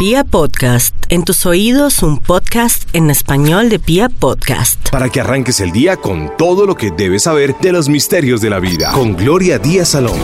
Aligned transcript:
Pia 0.00 0.24
Podcast, 0.24 0.94
en 1.10 1.24
tus 1.24 1.44
oídos 1.44 2.02
un 2.02 2.20
podcast 2.20 2.88
en 2.94 3.10
español 3.10 3.68
de 3.68 3.78
Pia 3.78 4.08
Podcast. 4.08 4.88
Para 4.88 5.10
que 5.10 5.20
arranques 5.20 5.60
el 5.60 5.72
día 5.72 5.98
con 5.98 6.34
todo 6.38 6.64
lo 6.64 6.74
que 6.74 6.90
debes 6.90 7.24
saber 7.24 7.54
de 7.60 7.70
los 7.70 7.90
misterios 7.90 8.40
de 8.40 8.48
la 8.48 8.60
vida. 8.60 8.92
Con 8.92 9.14
Gloria 9.14 9.58
Díaz 9.58 9.90
Salón. 9.90 10.18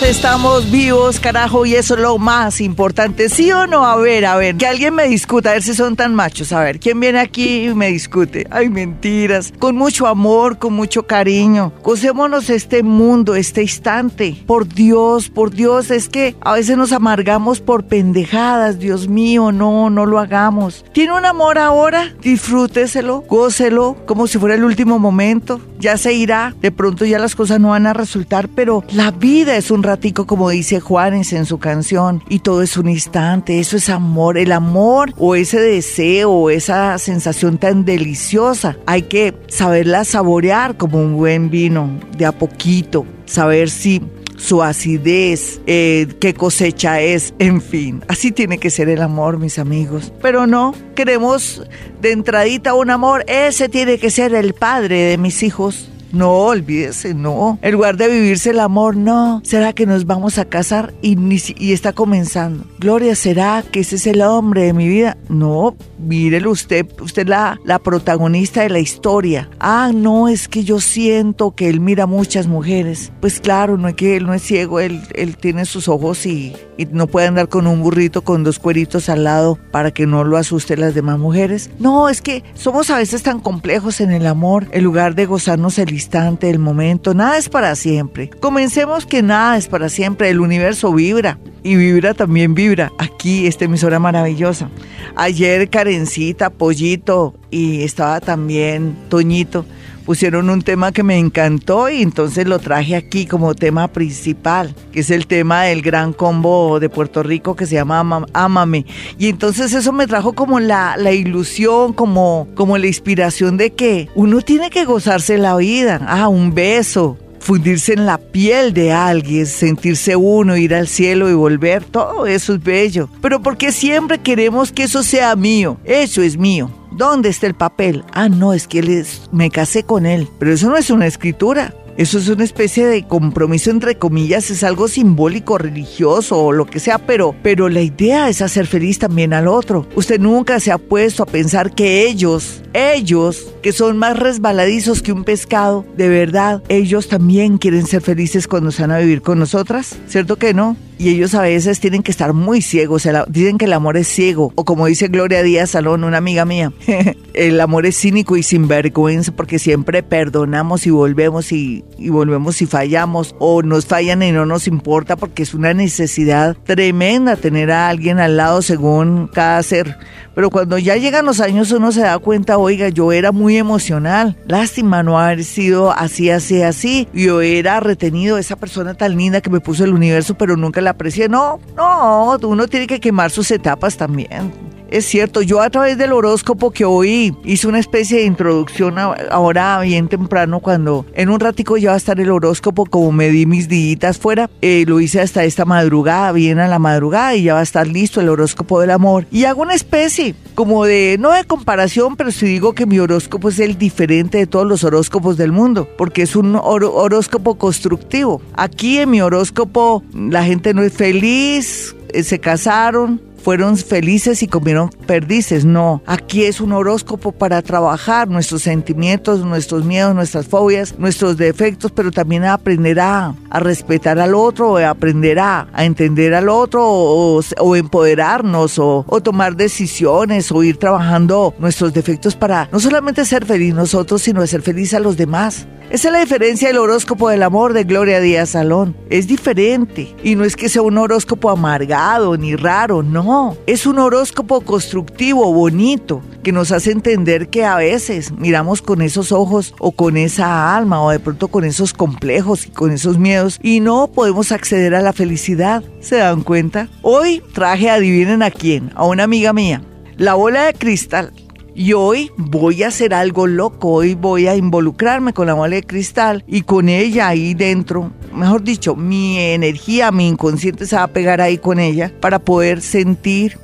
Estamos 0.00 0.70
vivos, 0.70 1.18
carajo, 1.18 1.66
y 1.66 1.74
eso 1.74 1.94
es 1.94 2.00
lo 2.00 2.18
más 2.18 2.60
importante, 2.60 3.28
¿sí 3.28 3.50
o 3.50 3.66
no? 3.66 3.84
A 3.84 3.96
ver, 3.96 4.26
a 4.26 4.36
ver, 4.36 4.56
que 4.56 4.66
alguien 4.66 4.94
me 4.94 5.08
discuta, 5.08 5.50
a 5.50 5.52
ver 5.54 5.62
si 5.62 5.74
son 5.74 5.96
tan 5.96 6.14
machos. 6.14 6.52
A 6.52 6.60
ver, 6.60 6.78
¿quién 6.78 7.00
viene 7.00 7.18
aquí 7.18 7.66
y 7.66 7.74
me 7.74 7.88
discute? 7.88 8.46
Ay, 8.50 8.70
mentiras. 8.70 9.52
Con 9.58 9.76
mucho 9.76 10.06
amor, 10.06 10.58
con 10.58 10.72
mucho 10.72 11.02
cariño. 11.06 11.72
Gocémonos 11.82 12.48
este 12.48 12.84
mundo, 12.84 13.34
este 13.34 13.62
instante. 13.62 14.40
Por 14.46 14.68
Dios, 14.68 15.28
por 15.28 15.50
Dios, 15.50 15.90
es 15.90 16.08
que 16.08 16.36
a 16.40 16.54
veces 16.54 16.76
nos 16.78 16.92
amargamos 16.92 17.60
por 17.60 17.84
pendejadas. 17.84 18.78
Dios 18.78 19.08
mío, 19.08 19.50
no, 19.50 19.90
no 19.90 20.06
lo 20.06 20.20
hagamos. 20.20 20.84
¿Tiene 20.92 21.12
un 21.12 21.26
amor 21.26 21.58
ahora? 21.58 22.14
Disfrúteselo, 22.22 23.22
gócelo, 23.28 23.96
como 24.06 24.28
si 24.28 24.38
fuera 24.38 24.54
el 24.54 24.64
último 24.64 24.98
momento. 24.98 25.60
Ya 25.78 25.96
se 25.96 26.12
irá, 26.12 26.54
de 26.60 26.70
pronto 26.70 27.04
ya 27.04 27.18
las 27.18 27.34
cosas 27.34 27.60
no 27.60 27.70
van 27.70 27.86
a 27.86 27.92
resultar, 27.92 28.48
pero 28.48 28.84
la 28.92 29.10
vida 29.10 29.56
es 29.56 29.70
un 29.70 29.82
ratico, 29.82 30.26
como 30.26 30.50
dice 30.50 30.80
Juárez 30.80 31.32
en 31.32 31.46
su 31.46 31.58
canción, 31.58 32.22
y 32.28 32.40
todo 32.40 32.62
es 32.62 32.76
un 32.76 32.88
instante, 32.88 33.60
eso 33.60 33.76
es 33.76 33.88
amor, 33.88 34.38
el 34.38 34.52
amor 34.52 35.12
o 35.16 35.34
ese 35.34 35.60
deseo 35.60 36.30
o 36.30 36.50
esa 36.50 36.98
sensación 36.98 37.58
tan 37.58 37.84
deliciosa, 37.84 38.76
hay 38.86 39.02
que 39.02 39.34
saberla 39.48 40.04
saborear 40.04 40.76
como 40.76 41.00
un 41.00 41.16
buen 41.16 41.50
vino, 41.50 41.90
de 42.16 42.26
a 42.26 42.32
poquito, 42.32 43.06
saber 43.26 43.70
si 43.70 44.02
su 44.38 44.62
acidez, 44.62 45.60
eh, 45.66 46.06
qué 46.20 46.32
cosecha 46.32 47.00
es, 47.00 47.34
en 47.38 47.60
fin. 47.60 48.02
Así 48.08 48.32
tiene 48.32 48.58
que 48.58 48.70
ser 48.70 48.88
el 48.88 49.02
amor, 49.02 49.38
mis 49.38 49.58
amigos. 49.58 50.12
Pero 50.22 50.46
no, 50.46 50.74
queremos 50.94 51.62
de 52.00 52.12
entradita 52.12 52.74
un 52.74 52.90
amor, 52.90 53.24
ese 53.26 53.68
tiene 53.68 53.98
que 53.98 54.10
ser 54.10 54.34
el 54.34 54.54
padre 54.54 55.02
de 55.02 55.18
mis 55.18 55.42
hijos. 55.42 55.90
No, 56.12 56.30
olvídese, 56.30 57.14
no. 57.14 57.58
En 57.62 57.72
lugar 57.72 57.96
de 57.96 58.08
vivirse 58.08 58.50
el 58.50 58.60
amor, 58.60 58.96
no. 58.96 59.40
¿Será 59.44 59.72
que 59.72 59.86
nos 59.86 60.06
vamos 60.06 60.38
a 60.38 60.44
casar 60.44 60.94
y, 61.02 61.16
y 61.58 61.72
está 61.72 61.92
comenzando? 61.92 62.64
Gloria, 62.78 63.14
¿será 63.14 63.62
que 63.62 63.80
ese 63.80 63.96
es 63.96 64.06
el 64.06 64.22
hombre 64.22 64.62
de 64.62 64.72
mi 64.72 64.88
vida? 64.88 65.16
No, 65.28 65.76
mírelo 65.98 66.50
usted, 66.50 66.86
usted 67.00 67.26
la, 67.28 67.58
la 67.64 67.78
protagonista 67.78 68.62
de 68.62 68.70
la 68.70 68.78
historia. 68.78 69.50
Ah, 69.60 69.90
no, 69.94 70.28
es 70.28 70.48
que 70.48 70.64
yo 70.64 70.80
siento 70.80 71.54
que 71.54 71.68
él 71.68 71.80
mira 71.80 72.06
muchas 72.06 72.46
mujeres. 72.46 73.12
Pues 73.20 73.40
claro, 73.40 73.76
no 73.76 73.88
es 73.88 73.94
que 73.94 74.16
él 74.16 74.26
no 74.26 74.34
es 74.34 74.42
ciego, 74.42 74.80
él, 74.80 75.02
él 75.14 75.36
tiene 75.36 75.64
sus 75.64 75.88
ojos 75.88 76.24
y, 76.26 76.54
y 76.76 76.86
no 76.86 77.06
puede 77.06 77.26
andar 77.26 77.48
con 77.48 77.66
un 77.66 77.82
burrito 77.82 78.22
con 78.22 78.44
dos 78.44 78.58
cueritos 78.58 79.08
al 79.08 79.24
lado 79.24 79.58
para 79.70 79.90
que 79.90 80.06
no 80.06 80.24
lo 80.24 80.36
asuste 80.36 80.76
las 80.76 80.94
demás 80.94 81.18
mujeres. 81.18 81.70
No, 81.78 82.08
es 82.08 82.22
que 82.22 82.44
somos 82.54 82.90
a 82.90 82.96
veces 82.96 83.22
tan 83.22 83.40
complejos 83.40 84.00
en 84.00 84.12
el 84.12 84.26
amor, 84.26 84.66
en 84.72 84.84
lugar 84.84 85.14
de 85.14 85.26
gozarnos 85.26 85.78
el 85.78 85.97
instante, 85.98 86.48
el 86.48 86.60
momento, 86.60 87.12
nada 87.12 87.38
es 87.38 87.48
para 87.48 87.74
siempre. 87.74 88.30
Comencemos 88.30 89.04
que 89.04 89.20
nada 89.20 89.56
es 89.56 89.66
para 89.66 89.88
siempre, 89.88 90.30
el 90.30 90.38
universo 90.38 90.92
vibra 90.92 91.38
y 91.64 91.74
vibra 91.74 92.14
también 92.14 92.54
vibra. 92.54 92.92
Aquí 92.98 93.48
esta 93.48 93.64
emisora 93.64 93.98
maravillosa. 93.98 94.70
Ayer 95.16 95.68
Karencita, 95.68 96.50
Pollito 96.50 97.34
y 97.50 97.82
estaba 97.82 98.20
también 98.20 98.96
Toñito 99.08 99.66
pusieron 100.08 100.48
un 100.48 100.62
tema 100.62 100.90
que 100.90 101.02
me 101.02 101.18
encantó 101.18 101.90
y 101.90 102.00
entonces 102.00 102.46
lo 102.46 102.58
traje 102.60 102.96
aquí 102.96 103.26
como 103.26 103.54
tema 103.54 103.88
principal, 103.88 104.74
que 104.90 105.00
es 105.00 105.10
el 105.10 105.26
tema 105.26 105.64
del 105.64 105.82
gran 105.82 106.14
combo 106.14 106.80
de 106.80 106.88
Puerto 106.88 107.22
Rico 107.22 107.54
que 107.54 107.66
se 107.66 107.74
llama 107.74 108.24
Ámame. 108.32 108.86
Y 109.18 109.28
entonces 109.28 109.74
eso 109.74 109.92
me 109.92 110.06
trajo 110.06 110.32
como 110.32 110.60
la, 110.60 110.96
la 110.96 111.12
ilusión, 111.12 111.92
como, 111.92 112.48
como 112.54 112.78
la 112.78 112.86
inspiración 112.86 113.58
de 113.58 113.74
que 113.74 114.08
uno 114.14 114.40
tiene 114.40 114.70
que 114.70 114.86
gozarse 114.86 115.36
la 115.36 115.54
vida. 115.56 116.00
Ah, 116.08 116.28
un 116.28 116.54
beso, 116.54 117.18
fundirse 117.38 117.92
en 117.92 118.06
la 118.06 118.16
piel 118.16 118.72
de 118.72 118.92
alguien, 118.92 119.44
sentirse 119.44 120.16
uno, 120.16 120.56
ir 120.56 120.74
al 120.74 120.88
cielo 120.88 121.28
y 121.28 121.34
volver, 121.34 121.84
todo 121.84 122.26
eso 122.26 122.54
es 122.54 122.62
bello. 122.62 123.10
Pero 123.20 123.42
porque 123.42 123.72
siempre 123.72 124.16
queremos 124.16 124.72
que 124.72 124.84
eso 124.84 125.02
sea 125.02 125.36
mío, 125.36 125.76
eso 125.84 126.22
es 126.22 126.38
mío. 126.38 126.70
¿Dónde 126.90 127.28
está 127.28 127.46
el 127.46 127.54
papel? 127.54 128.04
Ah, 128.12 128.28
no, 128.28 128.52
es 128.52 128.66
que 128.66 128.80
él 128.80 129.06
me 129.32 129.50
casé 129.50 129.84
con 129.84 130.06
él. 130.06 130.28
Pero 130.38 130.52
eso 130.52 130.68
no 130.68 130.76
es 130.76 130.90
una 130.90 131.06
escritura. 131.06 131.74
Eso 131.98 132.18
es 132.18 132.28
una 132.28 132.44
especie 132.44 132.86
de 132.86 133.02
compromiso 133.02 133.72
entre 133.72 133.98
comillas, 133.98 134.52
es 134.52 134.62
algo 134.62 134.86
simbólico, 134.86 135.58
religioso 135.58 136.38
o 136.38 136.52
lo 136.52 136.64
que 136.64 136.78
sea, 136.78 136.98
pero, 136.98 137.34
pero 137.42 137.68
la 137.68 137.82
idea 137.82 138.28
es 138.28 138.40
hacer 138.40 138.68
feliz 138.68 139.00
también 139.00 139.34
al 139.34 139.48
otro. 139.48 139.84
Usted 139.96 140.20
nunca 140.20 140.60
se 140.60 140.70
ha 140.70 140.78
puesto 140.78 141.24
a 141.24 141.26
pensar 141.26 141.74
que 141.74 142.06
ellos, 142.06 142.62
ellos, 142.72 143.52
que 143.62 143.72
son 143.72 143.98
más 143.98 144.16
resbaladizos 144.16 145.02
que 145.02 145.10
un 145.10 145.24
pescado, 145.24 145.84
de 145.96 146.08
verdad, 146.08 146.62
ellos 146.68 147.08
también 147.08 147.58
quieren 147.58 147.84
ser 147.84 148.00
felices 148.00 148.46
cuando 148.46 148.70
se 148.70 148.82
van 148.82 148.92
a 148.92 148.98
vivir 148.98 149.20
con 149.20 149.40
nosotras, 149.40 149.96
¿cierto 150.06 150.36
que 150.36 150.54
no? 150.54 150.76
y 150.98 151.10
ellos 151.10 151.34
a 151.34 151.42
veces 151.42 151.78
tienen 151.80 152.02
que 152.02 152.10
estar 152.10 152.32
muy 152.32 152.60
ciegos. 152.60 153.08
dicen 153.28 153.56
que 153.56 153.66
el 153.66 153.72
amor 153.72 153.96
es 153.96 154.08
ciego, 154.08 154.52
o 154.56 154.64
como 154.64 154.86
dice 154.86 155.08
Gloria 155.08 155.42
Díaz 155.42 155.70
Salón, 155.70 156.04
una 156.04 156.18
amiga 156.18 156.44
mía, 156.44 156.72
el 157.34 157.60
amor 157.60 157.86
es 157.86 157.96
cínico 157.96 158.36
y 158.36 158.42
sinvergüenza 158.42 159.32
porque 159.32 159.58
siempre 159.58 160.02
perdonamos 160.02 160.86
y 160.86 160.90
volvemos 160.90 161.52
y, 161.52 161.84
y 161.96 162.10
volvemos 162.10 162.62
y 162.62 162.66
fallamos, 162.66 163.34
o 163.38 163.62
nos 163.62 163.86
fallan 163.86 164.22
y 164.22 164.32
no 164.32 164.46
nos 164.46 164.66
importa 164.66 165.16
porque 165.16 165.42
es 165.42 165.54
una 165.54 165.74
necesidad 165.74 166.56
tremenda 166.64 167.36
tener 167.36 167.70
a 167.70 167.88
alguien 167.88 168.18
al 168.18 168.36
lado 168.36 168.62
según 168.62 169.28
cada 169.32 169.62
ser. 169.62 169.98
Pero 170.34 170.50
cuando 170.50 170.78
ya 170.78 170.96
llegan 170.96 171.26
los 171.26 171.40
años 171.40 171.72
uno 171.72 171.90
se 171.90 172.02
da 172.02 172.16
cuenta, 172.18 172.58
oiga, 172.58 172.88
yo 172.90 173.10
era 173.10 173.32
muy 173.32 173.56
emocional. 173.56 174.36
Lástima 174.46 175.02
no 175.02 175.18
haber 175.18 175.42
sido 175.42 175.90
así, 175.90 176.30
así, 176.30 176.62
así. 176.62 177.08
Yo 177.12 177.40
era 177.40 177.80
retenido 177.80 178.38
esa 178.38 178.54
persona 178.54 178.94
tan 178.94 179.16
linda 179.16 179.40
que 179.40 179.50
me 179.50 179.58
puso 179.58 179.84
el 179.84 179.92
universo, 179.92 180.38
pero 180.38 180.56
nunca 180.56 180.80
la 180.80 180.90
aprecié. 180.90 181.28
No, 181.28 181.58
no, 181.76 182.36
uno 182.42 182.68
tiene 182.68 182.86
que 182.86 183.00
quemar 183.00 183.32
sus 183.32 183.50
etapas 183.50 183.96
también. 183.96 184.52
Es 184.88 185.04
cierto, 185.04 185.42
yo 185.42 185.60
a 185.60 185.68
través 185.68 185.98
del 185.98 186.12
horóscopo 186.12 186.70
que 186.70 186.86
hoy 186.86 187.36
hice 187.44 187.68
una 187.68 187.78
especie 187.78 188.18
de 188.20 188.24
introducción 188.24 188.94
ahora 188.98 189.80
bien 189.80 190.08
temprano 190.08 190.60
cuando 190.60 191.04
en 191.14 191.28
un 191.28 191.40
ratico 191.40 191.76
ya 191.76 191.90
va 191.90 191.94
a 191.94 191.98
estar 191.98 192.18
el 192.18 192.30
horóscopo 192.30 192.86
como 192.86 193.12
me 193.12 193.28
di 193.28 193.44
mis 193.44 193.68
días 193.68 194.16
fuera, 194.18 194.48
eh, 194.62 194.84
lo 194.86 194.98
hice 195.00 195.20
hasta 195.20 195.44
esta 195.44 195.66
madrugada, 195.66 196.32
bien 196.32 196.58
a 196.58 196.68
la 196.68 196.78
madrugada 196.78 197.34
y 197.34 197.44
ya 197.44 197.54
va 197.54 197.60
a 197.60 197.64
estar 197.64 197.86
listo 197.86 198.22
el 198.22 198.30
horóscopo 198.30 198.80
del 198.80 198.90
amor. 198.90 199.26
Y 199.30 199.44
hago 199.44 199.60
una 199.60 199.74
especie 199.74 200.34
como 200.54 200.86
de, 200.86 201.16
no 201.20 201.32
de 201.32 201.44
comparación, 201.44 202.16
pero 202.16 202.30
si 202.30 202.46
digo 202.46 202.72
que 202.72 202.86
mi 202.86 202.98
horóscopo 202.98 203.50
es 203.50 203.58
el 203.58 203.76
diferente 203.76 204.38
de 204.38 204.46
todos 204.46 204.66
los 204.66 204.84
horóscopos 204.84 205.36
del 205.36 205.52
mundo, 205.52 205.86
porque 205.98 206.22
es 206.22 206.34
un 206.34 206.56
horóscopo 206.56 207.58
constructivo. 207.58 208.40
Aquí 208.54 208.98
en 208.98 209.10
mi 209.10 209.20
horóscopo 209.20 210.02
la 210.14 210.44
gente 210.44 210.72
no 210.72 210.82
es 210.82 210.94
feliz, 210.94 211.94
eh, 212.08 212.22
se 212.22 212.38
casaron, 212.38 213.27
fueron 213.48 213.78
felices 213.78 214.42
y 214.42 214.46
comieron 214.46 214.90
perdices. 215.06 215.64
No, 215.64 216.02
aquí 216.04 216.44
es 216.44 216.60
un 216.60 216.72
horóscopo 216.72 217.32
para 217.32 217.62
trabajar 217.62 218.28
nuestros 218.28 218.60
sentimientos, 218.60 219.40
nuestros 219.40 219.86
miedos, 219.86 220.14
nuestras 220.14 220.46
fobias, 220.46 220.98
nuestros 220.98 221.38
defectos, 221.38 221.90
pero 221.90 222.10
también 222.10 222.44
aprender 222.44 223.00
a, 223.00 223.34
respetar 223.50 224.18
al 224.18 224.34
otro, 224.34 224.76
aprender 224.76 225.38
a, 225.38 225.66
entender 225.78 226.34
al 226.34 226.50
otro 226.50 226.84
o, 226.86 227.74
empoderarnos 227.74 228.78
o, 228.78 229.06
tomar 229.24 229.56
decisiones 229.56 230.52
o 230.52 230.62
ir 230.62 230.76
trabajando 230.76 231.54
nuestros 231.58 231.94
defectos 231.94 232.36
para 232.36 232.68
no 232.70 232.78
solamente 232.78 233.24
ser 233.24 233.46
feliz 233.46 233.72
nosotros, 233.72 234.20
sino 234.20 234.46
ser 234.46 234.60
feliz 234.60 234.92
a 234.92 235.00
los 235.00 235.16
demás. 235.16 235.66
Esa 235.90 236.08
es 236.08 236.12
la 236.12 236.20
diferencia 236.20 236.68
del 236.68 236.76
horóscopo 236.76 237.30
del 237.30 237.42
amor 237.42 237.72
de 237.72 237.84
Gloria 237.84 238.20
Díaz 238.20 238.50
Salón. 238.50 238.94
Es 239.08 239.26
diferente. 239.26 240.14
Y 240.22 240.34
no 240.34 240.44
es 240.44 240.54
que 240.54 240.68
sea 240.68 240.82
un 240.82 240.98
horóscopo 240.98 241.48
amargado 241.48 242.36
ni 242.36 242.54
raro, 242.56 243.02
no. 243.02 243.37
Es 243.66 243.86
un 243.86 243.98
horóscopo 243.98 244.62
constructivo, 244.62 245.52
bonito, 245.52 246.22
que 246.42 246.50
nos 246.50 246.72
hace 246.72 246.90
entender 246.90 247.48
que 247.48 247.64
a 247.64 247.76
veces 247.76 248.32
miramos 248.32 248.82
con 248.82 249.02
esos 249.02 249.32
ojos 249.32 249.74
o 249.78 249.92
con 249.92 250.16
esa 250.16 250.76
alma 250.76 251.02
o 251.02 251.10
de 251.10 251.20
pronto 251.20 251.48
con 251.48 251.64
esos 251.64 251.92
complejos 251.92 252.66
y 252.66 252.70
con 252.70 252.90
esos 252.90 253.18
miedos 253.18 253.60
y 253.62 253.80
no 253.80 254.08
podemos 254.08 254.50
acceder 254.50 254.94
a 254.94 255.02
la 255.02 255.12
felicidad. 255.12 255.84
¿Se 256.00 256.16
dan 256.16 256.42
cuenta? 256.42 256.88
Hoy 257.02 257.42
traje, 257.52 257.90
adivinen 257.90 258.42
a 258.42 258.50
quién, 258.50 258.90
a 258.94 259.04
una 259.04 259.24
amiga 259.24 259.52
mía. 259.52 259.82
La 260.16 260.34
bola 260.34 260.64
de 260.64 260.74
cristal 260.74 261.32
y 261.78 261.92
hoy 261.92 262.32
voy 262.36 262.82
a 262.82 262.88
hacer 262.88 263.14
algo 263.14 263.46
loco, 263.46 263.92
hoy 263.92 264.16
voy 264.16 264.48
a 264.48 264.56
involucrarme 264.56 265.32
con 265.32 265.46
la 265.46 265.54
bola 265.54 265.76
de 265.76 265.84
cristal 265.84 266.42
y 266.48 266.62
con 266.62 266.88
ella 266.88 267.28
ahí 267.28 267.54
dentro, 267.54 268.10
mejor 268.34 268.64
dicho, 268.64 268.96
mi 268.96 269.38
energía, 269.38 270.10
mi 270.10 270.26
inconsciente 270.26 270.86
se 270.86 270.96
va 270.96 271.04
a 271.04 271.12
pegar 271.12 271.40
ahí 271.40 271.56
con 271.56 271.78
ella 271.78 272.12
para 272.20 272.40
poder 272.40 272.80
sentir 272.80 273.58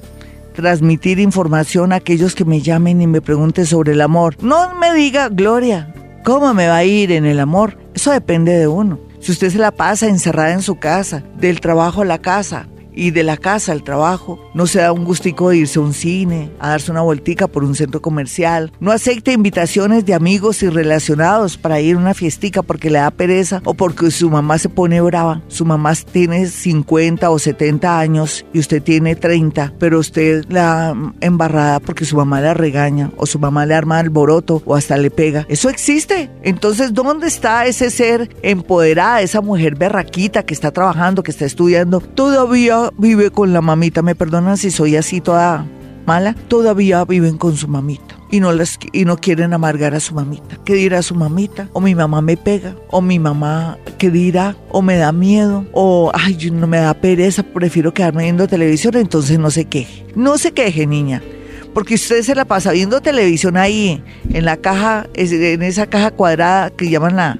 transmitir 0.55 1.19
información 1.19 1.93
a 1.93 1.97
aquellos 1.97 2.37
que 2.37 2.45
me 2.45 2.61
llamen 2.61 3.03
y 3.03 3.09
me 3.09 3.21
pregunten 3.21 3.67
sobre 3.67 3.95
el 3.95 4.01
amor. 4.01 4.37
No 4.41 4.77
me 4.77 4.95
diga, 4.95 5.29
Gloria, 5.29 5.93
¿cómo 6.23 6.55
me 6.55 6.69
va 6.69 6.77
a 6.77 6.85
ir 6.85 7.11
en 7.11 7.27
el 7.27 7.41
amor? 7.41 7.77
Eso 7.95 8.13
depende 8.13 8.53
de 8.53 8.69
uno. 8.69 9.01
Si 9.19 9.33
usted 9.33 9.51
se 9.51 9.59
la 9.59 9.73
pasa 9.73 10.07
encerrada 10.07 10.53
en 10.53 10.63
su 10.63 10.77
casa, 10.77 11.25
del 11.37 11.61
trabajo 11.61 12.03
a 12.03 12.05
la 12.05 12.19
casa, 12.19 12.69
y 12.95 13.11
de 13.11 13.23
la 13.23 13.37
casa 13.37 13.73
al 13.73 13.83
trabajo. 13.83 14.39
No 14.55 14.67
se 14.67 14.81
da 14.81 14.93
un 14.93 15.05
gustico 15.05 15.51
de 15.51 15.59
irse 15.59 15.79
a 15.79 15.83
un 15.83 15.95
cine, 15.95 16.51
a 16.59 16.71
darse 16.71 16.91
una 16.91 17.03
vueltica 17.03 17.49
por 17.49 17.65
un 17.65 17.75
centro 17.75 18.01
comercial. 18.01 18.73
No 18.81 18.93
acepta 18.93 19.33
invitaciones 19.33 20.05
de 20.05 20.15
amigos 20.15 20.63
y 20.63 20.69
relacionados 20.69 21.57
para 21.57 21.81
ir 21.81 21.97
a 21.97 21.99
una 21.99 22.15
fiestica 22.15 22.63
porque 22.63 22.91
le 22.91 22.99
da 22.99 23.11
pereza 23.11 23.61
o 23.65 23.75
porque 23.75 24.11
su 24.11 24.31
mamá 24.31 24.59
se 24.59 24.69
pone 24.69 25.01
brava. 25.01 25.43
Su 25.49 25.65
mamá 25.65 25.93
tiene 25.95 26.47
50 26.47 27.31
o 27.31 27.39
70 27.39 27.99
años 27.99 28.45
y 28.53 28.59
usted 28.59 28.83
tiene 28.83 29.17
30, 29.17 29.75
pero 29.79 29.99
usted 29.99 30.45
la 30.49 30.95
embarrada 31.21 31.81
porque 31.81 32.05
su 32.05 32.17
mamá 32.17 32.41
la 32.41 32.55
regaña 32.55 33.11
o 33.17 33.27
su 33.27 33.39
mamá 33.39 33.67
le 33.67 33.75
arma 33.75 33.99
alboroto 33.99 34.63
o 34.65 34.75
hasta 34.75 34.97
le 34.97 35.11
pega. 35.11 35.47
Eso 35.49 35.69
existe. 35.69 36.31
Entonces, 36.43 36.93
¿dónde 36.95 37.27
está 37.27 37.67
ese 37.67 37.91
ser 37.91 38.35
empoderada, 38.43 39.21
esa 39.21 39.41
mujer 39.41 39.77
berraquita 39.77 40.43
que 40.43 40.55
está 40.55 40.71
trabajando, 40.71 41.23
que 41.23 41.31
está 41.31 41.45
estudiando? 41.45 42.01
Todavía 42.01 42.84
vive 42.97 43.31
con 43.31 43.53
la 43.53 43.61
mamita. 43.61 44.03
Me 44.03 44.15
perdonan 44.15 44.57
si 44.57 44.71
soy 44.71 44.97
así 44.97 45.21
toda 45.21 45.67
mala. 46.07 46.35
Todavía 46.49 47.05
viven 47.05 47.39
con 47.39 47.57
su 47.57 47.69
mamita 47.69 48.15
y 48.35 48.41
no, 48.41 48.53
las, 48.53 48.81
y 48.93 49.05
no 49.05 49.17
quieren 49.17 49.53
amargar 49.53 49.95
a 49.95 50.01
su 50.01 50.13
mamita. 50.13 50.59
¿Qué 50.65 50.75
dirá 50.75 51.03
su 51.03 51.15
mamita? 51.15 51.69
O 51.73 51.81
mi 51.81 51.95
mamá 51.95 52.21
me 52.21 52.37
pega, 52.37 52.75
o 52.91 53.01
mi 53.01 53.21
mamá, 53.21 53.79
¿qué 53.97 54.11
dirá? 54.11 54.57
O 54.71 54.83
me 54.83 54.97
da 54.97 55.13
miedo, 55.13 55.65
o 55.71 56.11
ay, 56.13 56.51
no 56.51 56.67
me 56.67 56.79
da 56.79 56.95
pereza, 56.95 57.45
prefiero 57.45 57.95
quedarme 57.95 58.25
viendo 58.25 58.49
televisión, 58.49 58.97
entonces 58.97 59.39
no 59.39 59.53
se 59.53 59.67
queje. 59.67 60.05
No 60.17 60.37
se 60.37 60.51
queje, 60.51 60.85
niña. 60.85 61.23
Porque 61.75 61.95
usted 61.95 62.23
se 62.23 62.35
la 62.35 62.45
pasa 62.45 62.73
viendo 62.73 63.01
televisión 63.01 63.57
ahí, 63.57 64.03
en 64.29 64.45
la 64.45 64.57
caja, 64.57 65.07
en 65.15 65.63
esa 65.63 65.87
caja 65.87 66.11
cuadrada 66.11 66.71
que 66.71 66.91
llaman 66.91 67.15
la, 67.15 67.39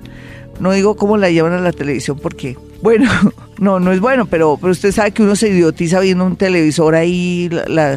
no 0.61 0.71
digo 0.71 0.95
cómo 0.95 1.17
la 1.17 1.29
llaman 1.29 1.55
a 1.55 1.61
la 1.61 1.73
televisión 1.73 2.21
porque, 2.23 2.57
bueno, 2.85 3.11
no, 3.59 3.81
no 3.81 3.93
es 3.93 4.01
bueno, 4.01 4.27
pero, 4.27 4.59
pero 4.61 4.73
usted 4.73 4.93
sabe 4.93 5.13
que 5.13 5.23
uno 5.23 5.37
se 5.37 5.49
idiotiza 5.49 6.01
viendo 6.01 6.27
un 6.27 6.37
televisor 6.37 6.95
ahí, 6.95 7.49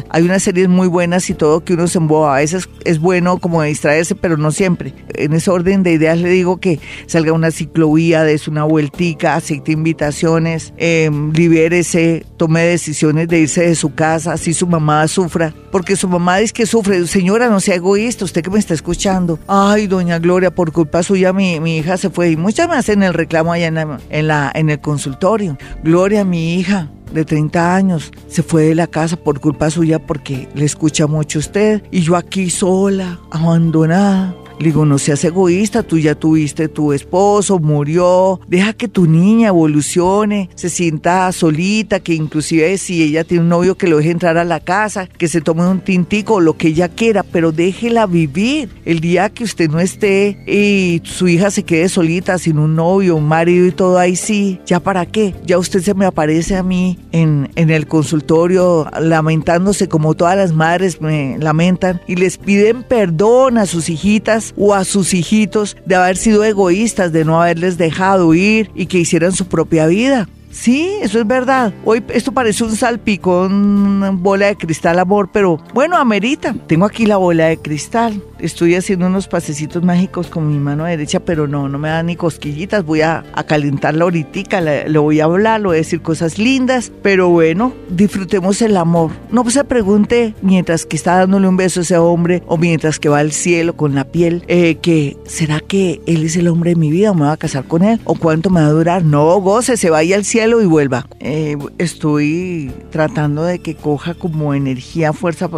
hay 0.08 0.22
unas 0.22 0.42
series 0.42 0.66
muy 0.66 0.88
buenas 0.88 1.28
y 1.28 1.34
todo 1.34 1.62
que 1.62 1.74
uno 1.74 1.88
se 1.88 1.98
emboba. 1.98 2.36
A 2.36 2.38
veces 2.38 2.70
es 2.86 2.98
bueno 2.98 3.36
como 3.36 3.62
distraerse, 3.62 4.14
pero 4.14 4.38
no 4.38 4.50
siempre. 4.50 4.94
En 5.14 5.34
ese 5.34 5.50
orden 5.50 5.82
de 5.82 5.92
ideas 5.92 6.18
le 6.18 6.30
digo 6.30 6.56
que 6.56 6.80
salga 7.06 7.34
una 7.34 7.50
ciclovía, 7.50 8.24
des 8.24 8.48
una 8.48 8.64
vueltica, 8.64 9.34
acepte 9.34 9.72
invitaciones, 9.72 10.72
eh, 10.78 11.10
libérese, 11.34 12.24
tome 12.38 12.62
decisiones 12.62 13.28
de 13.28 13.40
irse 13.40 13.68
de 13.68 13.74
su 13.74 13.94
casa, 13.94 14.32
así 14.32 14.54
su 14.54 14.66
mamá 14.66 15.06
sufra. 15.06 15.52
Porque 15.70 15.96
su 15.96 16.08
mamá 16.08 16.38
dice 16.38 16.54
que 16.54 16.64
sufre. 16.64 17.06
Señora, 17.06 17.50
no 17.50 17.60
sea 17.60 17.74
egoísta, 17.74 18.24
usted 18.24 18.42
que 18.42 18.48
me 18.48 18.58
está 18.58 18.72
escuchando. 18.72 19.38
Ay, 19.46 19.86
doña 19.86 20.18
Gloria, 20.18 20.50
por 20.50 20.72
culpa 20.72 21.02
suya 21.02 21.34
mi, 21.34 21.60
mi 21.60 21.76
hija 21.76 21.98
se 21.98 22.08
fue. 22.08 22.30
Y 22.30 22.36
muchas 22.38 22.70
me 22.70 22.76
hacen 22.76 23.02
el 23.02 23.12
reclamo 23.12 23.52
allá 23.52 23.66
en, 23.66 23.76
en, 24.08 24.28
la, 24.28 24.50
en 24.54 24.70
el 24.70 24.77
consultorio. 24.78 25.56
Gloria, 25.82 26.24
mi 26.24 26.54
hija 26.54 26.90
de 27.12 27.24
30 27.24 27.74
años, 27.74 28.12
se 28.28 28.42
fue 28.42 28.64
de 28.64 28.74
la 28.74 28.86
casa 28.86 29.16
por 29.16 29.40
culpa 29.40 29.70
suya 29.70 29.98
porque 29.98 30.48
le 30.54 30.64
escucha 30.64 31.06
mucho 31.06 31.38
usted 31.38 31.82
y 31.90 32.02
yo 32.02 32.16
aquí 32.16 32.50
sola, 32.50 33.18
abandonada. 33.30 34.34
Le 34.58 34.66
digo, 34.66 34.84
no 34.84 34.98
seas 34.98 35.24
egoísta, 35.24 35.84
tú 35.84 35.98
ya 35.98 36.16
tuviste 36.16 36.68
tu 36.68 36.92
esposo, 36.92 37.60
murió, 37.60 38.40
deja 38.48 38.72
que 38.72 38.88
tu 38.88 39.06
niña 39.06 39.48
evolucione, 39.48 40.50
se 40.56 40.68
sienta 40.68 41.30
solita, 41.30 42.00
que 42.00 42.14
inclusive 42.14 42.76
si 42.78 43.02
ella 43.02 43.22
tiene 43.22 43.44
un 43.44 43.48
novio 43.50 43.76
que 43.76 43.86
lo 43.86 43.98
deje 43.98 44.10
entrar 44.10 44.36
a 44.36 44.44
la 44.44 44.58
casa, 44.58 45.06
que 45.06 45.28
se 45.28 45.40
tome 45.40 45.66
un 45.66 45.80
tintico, 45.80 46.40
lo 46.40 46.56
que 46.56 46.68
ella 46.68 46.88
quiera, 46.88 47.22
pero 47.22 47.52
déjela 47.52 48.06
vivir. 48.06 48.68
El 48.84 49.00
día 49.00 49.30
que 49.30 49.44
usted 49.44 49.70
no 49.70 49.78
esté 49.78 50.38
y 50.46 51.02
su 51.04 51.28
hija 51.28 51.50
se 51.50 51.62
quede 51.62 51.88
solita, 51.88 52.38
sin 52.38 52.58
un 52.58 52.74
novio, 52.74 53.16
un 53.16 53.28
marido 53.28 53.66
y 53.66 53.72
todo 53.72 53.98
ahí 53.98 54.16
sí, 54.16 54.60
¿ya 54.66 54.80
para 54.80 55.06
qué? 55.06 55.34
Ya 55.46 55.58
usted 55.58 55.82
se 55.82 55.94
me 55.94 56.06
aparece 56.06 56.56
a 56.56 56.62
mí 56.62 56.98
en, 57.12 57.50
en 57.54 57.70
el 57.70 57.86
consultorio 57.86 58.88
lamentándose 59.00 59.88
como 59.88 60.14
todas 60.14 60.36
las 60.36 60.52
madres 60.52 61.00
me 61.00 61.38
lamentan 61.38 62.00
y 62.06 62.16
les 62.16 62.38
piden 62.38 62.82
perdón 62.82 63.58
a 63.58 63.66
sus 63.66 63.88
hijitas 63.88 64.47
o 64.56 64.74
a 64.74 64.84
sus 64.84 65.14
hijitos 65.14 65.76
de 65.84 65.94
haber 65.94 66.16
sido 66.16 66.44
egoístas, 66.44 67.12
de 67.12 67.24
no 67.24 67.40
haberles 67.40 67.78
dejado 67.78 68.34
ir 68.34 68.70
y 68.74 68.86
que 68.86 68.98
hicieran 68.98 69.32
su 69.32 69.46
propia 69.46 69.86
vida. 69.86 70.28
Sí, 70.50 70.90
eso 71.02 71.20
es 71.20 71.26
verdad. 71.26 71.72
Hoy 71.84 72.02
esto 72.08 72.32
parece 72.32 72.64
un 72.64 72.74
salpicón, 72.74 74.22
bola 74.22 74.46
de 74.46 74.56
cristal, 74.56 74.98
amor, 74.98 75.28
pero 75.32 75.58
bueno, 75.74 75.96
amerita. 75.96 76.54
Tengo 76.66 76.86
aquí 76.86 77.06
la 77.06 77.16
bola 77.16 77.46
de 77.46 77.58
cristal. 77.58 78.22
Estoy 78.40 78.76
haciendo 78.76 79.06
unos 79.06 79.26
pasecitos 79.26 79.82
mágicos 79.82 80.28
con 80.28 80.48
mi 80.48 80.58
mano 80.58 80.84
derecha, 80.84 81.20
pero 81.20 81.48
no, 81.48 81.68
no 81.68 81.78
me 81.78 81.88
da 81.88 82.02
ni 82.02 82.14
cosquillitas. 82.14 82.84
Voy 82.84 83.00
a, 83.02 83.24
calentarla 83.46 84.04
ahorita, 84.04 84.60
le, 84.60 84.98
voy 84.98 85.20
a 85.20 85.24
hablar, 85.24 85.60
le 85.60 85.66
voy 85.68 85.76
a 85.76 85.78
decir 85.78 86.02
cosas 86.02 86.38
lindas, 86.38 86.92
pero 87.02 87.28
bueno, 87.30 87.72
disfrutemos 87.88 88.60
el 88.62 88.76
amor. 88.76 89.10
No 89.30 89.48
se 89.50 89.64
pregunte 89.64 90.34
mientras 90.42 90.84
que 90.84 90.96
está 90.96 91.16
dándole 91.16 91.48
un 91.48 91.56
beso 91.56 91.80
a 91.80 91.82
ese 91.82 91.96
hombre 91.96 92.42
o 92.46 92.58
mientras 92.58 92.98
que 92.98 93.08
va 93.08 93.20
al 93.20 93.32
cielo 93.32 93.76
con 93.76 93.94
la 93.94 94.04
piel, 94.04 94.44
eh, 94.48 94.76
que 94.76 95.16
será 95.24 95.60
que 95.60 96.00
él 96.06 96.24
es 96.24 96.36
el 96.36 96.48
hombre 96.48 96.70
de 96.70 96.76
mi 96.76 96.90
vida 96.90 97.10
o 97.10 97.14
me 97.14 97.22
va 97.22 97.32
a 97.32 97.36
casar 97.36 97.64
con 97.64 97.82
él 97.82 98.00
o 98.04 98.14
cuánto 98.14 98.50
me 98.50 98.60
va 98.60 98.66
a 98.66 98.70
durar. 98.70 99.04
No, 99.04 99.40
goce, 99.40 99.76
se 99.76 99.90
vaya 99.90 100.16
al 100.16 100.24
cielo 100.24 100.60
y 100.60 100.66
vuelva. 100.66 101.06
Eh, 101.20 101.56
estoy 101.78 102.70
tratando 102.90 103.44
de 103.44 103.58
que 103.60 103.74
coja 103.74 104.14
como 104.14 104.54
energía, 104.54 105.12
fuerza. 105.12 105.48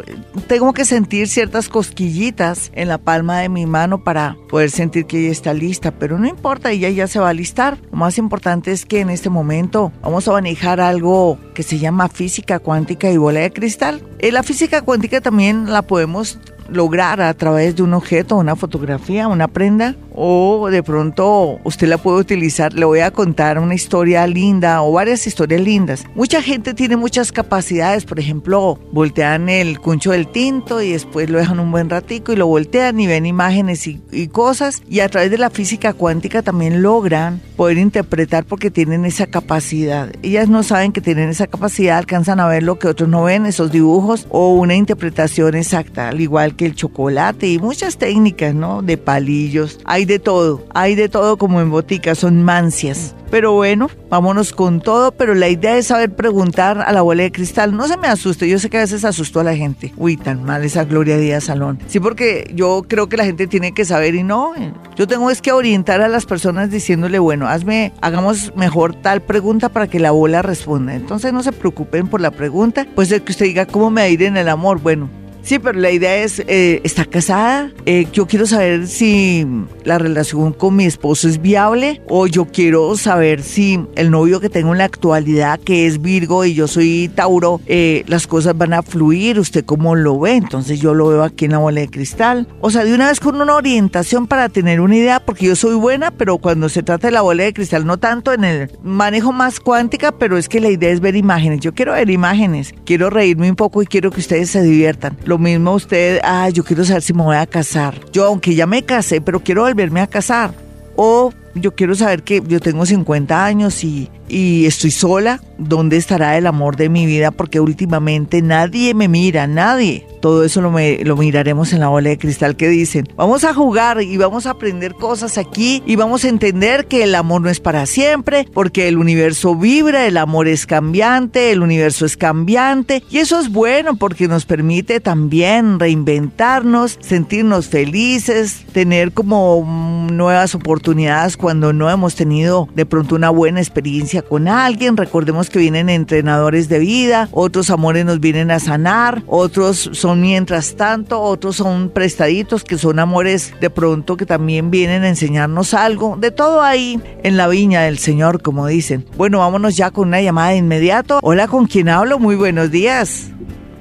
Tengo 0.47 0.73
que 0.73 0.85
sentir 0.85 1.29
ciertas 1.29 1.69
cosquillitas 1.69 2.70
en 2.73 2.89
la 2.89 2.99
palma 2.99 3.41
de 3.41 3.49
mi 3.49 3.67
mano 3.67 4.03
para 4.05 4.37
poder 4.49 4.71
sentir 4.71 5.07
que 5.07 5.21
ella 5.21 5.33
está 5.33 5.55
lista, 5.55 5.91
pero 5.91 6.19
no 6.19 6.27
importa, 6.27 6.71
ella 6.71 6.91
ya 6.91 7.07
se 7.07 7.21
va 7.21 7.29
a 7.29 7.35
listar. 7.35 7.79
Lo 7.91 7.99
más 7.99 8.19
importante 8.19 8.73
es 8.73 8.87
que 8.87 9.01
en 9.01 9.11
este 9.11 9.31
momento 9.31 9.93
vamos 10.03 10.27
a 10.29 10.33
manejar 10.33 10.81
algo 10.81 11.39
que 11.55 11.63
se 11.63 11.79
llama 11.79 12.09
física 12.09 12.59
cuántica 12.59 13.11
y 13.11 13.17
bola 13.17 13.41
de 13.41 13.53
cristal. 13.53 14.03
Eh, 14.19 14.33
la 14.33 14.43
física 14.43 14.83
cuántica 14.83 15.21
también 15.21 15.71
la 15.71 15.83
podemos 15.83 16.39
lograr 16.71 17.21
a 17.21 17.35
través 17.35 17.77
de 17.77 17.83
un 17.83 17.95
objeto, 17.95 18.37
una 18.37 18.57
fotografía, 18.57 19.29
una 19.29 19.49
prenda, 19.49 19.97
o 20.15 20.69
de 20.71 20.83
pronto 20.83 21.59
usted 21.65 21.89
la 21.89 21.99
puede 21.99 22.19
utilizar. 22.19 22.73
Le 22.75 22.85
voy 22.85 23.01
a 23.01 23.11
contar 23.11 23.59
una 23.59 23.75
historia 23.75 24.27
linda 24.27 24.83
o 24.83 24.93
varias 24.93 25.27
historias 25.27 25.61
lindas. 25.61 26.05
Mucha 26.15 26.43
gente 26.43 26.75
tiene 26.75 26.97
muchas 26.97 27.33
capacidades, 27.33 28.05
por 28.05 28.19
ejemplo, 28.19 28.79
voltean 28.93 29.49
el 29.49 29.81
cuncho 29.81 30.13
del 30.13 30.29
tinto 30.29 30.83
y 30.83 30.93
después 30.93 31.31
lo 31.31 31.39
dejan 31.39 31.61
un 31.61 31.71
buen 31.71 31.91
ratico 31.91 32.33
y 32.33 32.37
lo 32.37 32.47
voltean 32.47 33.01
y 33.01 33.07
ven 33.07 33.27
imágenes 33.27 33.87
y, 33.87 34.01
y 34.13 34.29
cosas 34.29 34.83
y 34.89 35.01
a 35.01 35.09
través 35.09 35.31
de 35.31 35.39
la 35.39 35.51
física 35.51 35.93
cuántica 35.93 36.43
también 36.43 36.83
logran 36.83 37.41
poder 37.57 37.79
interpretar 37.79 38.45
porque 38.45 38.71
tienen 38.71 39.05
esa 39.05 39.27
capacidad. 39.27 40.11
Ellas 40.23 40.49
no 40.49 40.63
saben 40.63 40.93
que 40.93 41.01
tienen 41.01 41.29
esa 41.29 41.47
capacidad, 41.47 41.99
alcanzan 41.99 42.41
a 42.41 42.49
ver 42.49 42.63
lo 42.63 42.79
que 42.79 42.89
otros 42.89 43.09
no 43.09 43.25
ven, 43.25 43.47
esos 43.47 43.71
dibujos 43.71 44.27
o 44.31 44.55
una 44.55 44.75
interpretación 44.75 45.55
exacta, 45.55 46.09
al 46.09 46.21
igual 46.21 46.57
que 46.57 46.67
el 46.67 46.75
chocolate 46.75 47.49
y 47.49 47.59
muchas 47.59 47.97
técnicas, 47.97 48.55
¿no? 48.55 48.83
De 48.83 48.97
palillos. 48.97 49.79
Hay 49.85 50.00
de 50.05 50.19
todo, 50.19 50.65
hay 50.75 50.95
de 50.95 51.09
todo 51.09 51.37
como 51.37 51.61
en 51.61 51.71
botica, 51.71 52.15
son 52.15 52.43
mancias. 52.43 53.15
Pero 53.31 53.53
bueno, 53.53 53.89
vámonos 54.09 54.53
con 54.53 54.81
todo, 54.81 55.13
pero 55.13 55.35
la 55.35 55.49
idea 55.49 55.77
es 55.77 55.87
saber 55.87 56.11
preguntar 56.17 56.81
a 56.81 56.93
la 56.93 57.03
bola 57.03 57.23
de 57.23 57.31
cristal. 57.31 57.77
No 57.77 57.87
se 57.87 57.97
me 57.97 58.09
asuste, 58.09 58.49
yo 58.49 58.59
sé 58.59 58.69
que 58.69 58.79
a 58.79 58.81
veces 58.81 59.05
asustó 59.05 59.39
a 59.39 59.45
la 59.45 59.55
gente. 59.55 59.95
Uy, 59.97 60.17
tan 60.17 60.43
mal 60.43 60.65
esa 60.65 60.85
Gloria 60.85 61.17
Díaz 61.17 61.45
Salón. 61.45 61.79
Sí, 61.87 62.01
porque 62.01 62.51
yo 62.55 62.85
creo 62.89 63.09
que 63.09 63.17
la 63.17 63.25
gente 63.25 63.47
tiene 63.47 63.73
que 63.73 63.85
saber 63.85 64.17
y 64.17 64.25
no. 64.25 64.53
Yo 64.97 65.07
tengo 65.07 65.31
es 65.31 65.41
que 65.41 65.53
orientar 65.53 66.01
a 66.03 66.09
las 66.09 66.27
personas 66.27 66.71
diciéndole, 66.71 67.21
bueno, 67.21 67.47
hazme, 67.47 67.93
hagamos 68.01 68.53
mejor 68.57 68.97
tal 68.97 69.23
pregunta 69.23 69.69
para 69.69 69.87
que 69.87 70.01
la 70.01 70.11
bola 70.11 70.43
responda. 70.43 70.95
Entonces 70.95 71.33
no 71.33 71.45
se 71.45 71.53
preocupen 71.53 72.09
por 72.09 72.21
la 72.21 72.33
pregunta. 72.33 72.85
Pues 72.97 73.13
es 73.13 73.23
que 73.23 73.31
usted 73.31 73.47
diga, 73.47 73.67
¿cómo 73.67 73.91
me 73.91 74.11
ir 74.11 74.25
en 74.25 74.37
el 74.37 74.49
amor? 74.49 74.81
Bueno, 74.81 75.09
Sí, 75.43 75.59
pero 75.59 75.79
la 75.81 75.91
idea 75.91 76.17
es, 76.17 76.41
eh, 76.47 76.81
¿está 76.85 77.05
casada? 77.05 77.73
Eh, 77.87 78.07
yo 78.13 78.27
quiero 78.27 78.47
saber 78.47 78.87
si 78.87 79.47
la 79.85 79.99
relación 79.99 80.53
con 80.53 80.77
mi 80.77 80.85
esposo 80.85 81.29
es 81.29 81.41
viable 81.41 82.03
o 82.09 82.27
yo 82.27 82.47
quiero 82.47 82.97
saber 82.97 83.43
si 83.43 83.81
el 83.97 84.11
novio 84.11 84.41
que 84.41 84.49
tengo 84.49 84.73
en 84.73 84.79
la 84.79 84.85
actualidad, 84.85 85.59
que 85.59 85.87
es 85.87 86.01
Virgo 86.01 86.45
y 86.45 86.55
yo 86.55 86.69
soy 86.69 87.11
Tauro, 87.15 87.61
eh, 87.67 88.05
las 88.07 88.27
cosas 88.27 88.57
van 88.57 88.75
a 88.75 88.83
fluir, 88.83 89.41
¿usted 89.41 89.65
cómo 89.65 89.95
lo 89.95 90.21
ve? 90.21 90.35
Entonces 90.35 90.81
yo 90.81 90.95
lo 90.95 91.09
veo 91.09 91.25
aquí 91.25 91.47
en 91.47 91.53
la 91.53 91.59
bola 91.59 91.81
de 91.81 91.89
cristal. 91.89 92.47
O 92.61 92.71
sea, 92.71 92.85
de 92.85 92.95
una 92.95 93.09
vez 93.09 93.19
con 93.19 93.41
una 93.41 93.55
orientación 93.55 94.27
para 94.27 94.49
tener 94.49 94.81
una 94.81 94.97
idea, 94.97 95.21
porque 95.21 95.47
yo 95.47 95.57
soy 95.57 95.75
buena, 95.75 96.11
pero 96.11 96.39
cuando 96.39 96.69
se 96.69 96.83
trata 96.83 97.09
de 97.09 97.13
la 97.13 97.23
bola 97.23 97.45
de 97.45 97.53
cristal, 97.53 97.87
no 97.87 97.99
tanto 97.99 98.33
en 98.33 98.45
el 98.45 98.71
manejo 98.83 99.33
más 99.33 99.59
cuántica, 99.59 100.13
pero 100.13 100.37
es 100.37 100.49
que 100.49 100.61
la 100.61 100.69
idea 100.69 100.91
es 100.91 101.01
ver 101.01 101.17
imágenes. 101.17 101.61
Yo 101.61 101.75
quiero 101.75 101.93
ver 101.93 102.11
imágenes, 102.11 102.75
quiero 102.85 103.11
reírme 103.11 103.49
un 103.49 103.57
poco 103.57 103.83
y 103.83 103.87
quiero 103.87 104.11
que 104.11 104.21
ustedes 104.21 104.51
se 104.51 104.63
diviertan. 104.63 105.17
Lo 105.31 105.39
mismo 105.39 105.75
usted, 105.75 106.19
ah, 106.25 106.49
yo 106.49 106.65
quiero 106.65 106.85
saber 106.85 107.03
si 107.03 107.13
me 107.13 107.23
voy 107.23 107.37
a 107.37 107.47
casar. 107.47 107.95
Yo, 108.11 108.25
aunque 108.25 108.57
ya 108.57 108.67
me 108.67 108.83
casé, 108.83 109.21
pero 109.21 109.39
quiero 109.39 109.63
volverme 109.63 110.01
a 110.01 110.09
casar. 110.09 110.53
O 110.97 111.33
yo 111.55 111.73
quiero 111.73 111.95
saber 111.95 112.25
que 112.25 112.43
yo 112.49 112.59
tengo 112.59 112.85
50 112.85 113.45
años 113.45 113.85
y, 113.85 114.11
y 114.31 114.67
estoy 114.67 114.91
sola, 114.91 115.41
¿dónde 115.59 115.97
estará 115.97 116.39
el 116.39 116.47
amor 116.47 116.77
de 116.77 116.89
mi 116.89 117.07
vida? 117.07 117.31
Porque 117.31 117.61
últimamente 117.61 118.43
nadie 118.43 118.95
me 118.95 119.09
mira, 119.09 119.47
nadie. 119.47 120.07
Todo 120.21 120.45
eso 120.45 120.61
lo, 120.61 120.71
lo 120.71 121.17
miraremos 121.17 121.73
en 121.73 121.81
la 121.81 121.89
ola 121.89 122.11
de 122.11 122.19
cristal 122.19 122.55
que 122.55 122.69
dicen. 122.69 123.09
Vamos 123.17 123.45
a 123.45 123.55
jugar 123.55 124.03
y 124.03 124.17
vamos 124.19 124.47
a 124.47 124.51
aprender 124.51 124.95
cosas 124.95 125.39
aquí 125.39 125.83
y 125.87 125.97
vamos 125.97 126.25
a 126.25 126.29
entender 126.29 126.87
que 126.87 127.03
el 127.05 127.15
amor 127.15 127.41
no 127.41 127.49
es 127.49 127.59
para 127.59 127.87
siempre, 127.87 128.47
porque 128.53 128.87
el 128.89 128.99
universo 128.99 129.57
vibra, 129.57 130.07
el 130.07 130.19
amor 130.19 130.47
es 130.47 130.67
cambiante, 130.67 131.53
el 131.53 131.63
universo 131.63 132.05
es 132.05 132.17
cambiante 132.17 133.03
y 133.11 133.19
eso 133.19 133.41
es 133.41 133.51
bueno 133.51 133.97
porque 133.97 134.29
nos 134.29 134.45
permite 134.45 135.01
también 135.01 135.81
reinventarnos, 135.81 136.99
sentirnos 137.01 137.69
felices, 137.69 138.65
tener 138.73 139.13
como 139.13 140.07
nuevas 140.13 140.55
oportunidades 140.55 141.37
cuando 141.37 141.73
no 141.73 141.91
hemos 141.91 142.15
tenido 142.15 142.69
de 142.75 142.87
pronto 142.87 143.15
una 143.15 143.31
buena 143.31 143.61
experiencia 143.61 144.20
con 144.23 144.49
alguien. 144.49 144.97
Recordemos 144.97 145.51
que 145.51 145.59
vienen 145.59 145.89
entrenadores 145.89 146.69
de 146.69 146.79
vida, 146.79 147.29
otros 147.33 147.71
amores 147.71 148.05
nos 148.05 148.21
vienen 148.21 148.51
a 148.51 148.61
sanar, 148.61 149.23
otros 149.27 149.91
son 149.93 150.21
mientras 150.21 150.77
tanto, 150.77 151.21
otros 151.21 151.57
son 151.57 151.91
prestaditos 151.91 152.65
que 152.65 152.79
son 152.79 152.99
amores 152.99 153.55
de 153.61 153.71
pronto 153.71 154.17
que 154.17 154.27
también 154.27 154.71
vienen 154.71 155.03
a 155.03 155.09
enseñarnos 155.09 155.75
algo. 155.75 156.17
De 156.19 156.31
todo 156.31 156.63
ahí 156.63 157.01
en 157.23 157.37
la 157.37 157.49
viña 157.49 157.83
del 157.83 157.99
Señor, 157.99 158.43
como 158.43 158.67
dicen. 158.67 159.05
Bueno, 159.17 159.39
vámonos 159.39 159.77
ya 159.77 159.91
con 159.91 160.09
una 160.09 160.21
llamada 160.21 160.51
de 160.51 160.57
inmediato. 160.57 161.19
Hola, 161.23 161.49
¿con 161.49 161.67
quién 161.67 161.89
hablo? 161.89 162.19
Muy 162.19 162.37
buenos 162.37 162.71
días. 162.71 163.31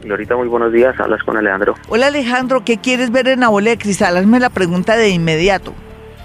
Glorita, 0.03 0.36
muy 0.36 0.48
buenos 0.48 0.74
días. 0.74 1.00
Hablas 1.00 1.24
con 1.24 1.38
Alejandro. 1.38 1.75
Hola, 1.88 2.08
Alejandro. 2.08 2.63
¿Qué 2.65 2.77
quieres 2.77 3.12
ver 3.12 3.27
en 3.27 3.41
la 3.41 3.50
bola 3.50 3.69
de 3.69 3.77
cristal? 3.77 4.17
Hazme 4.17 4.39
la 4.39 4.50
pregunta 4.50 4.96
de 4.98 5.10
inmediato. 5.10 5.74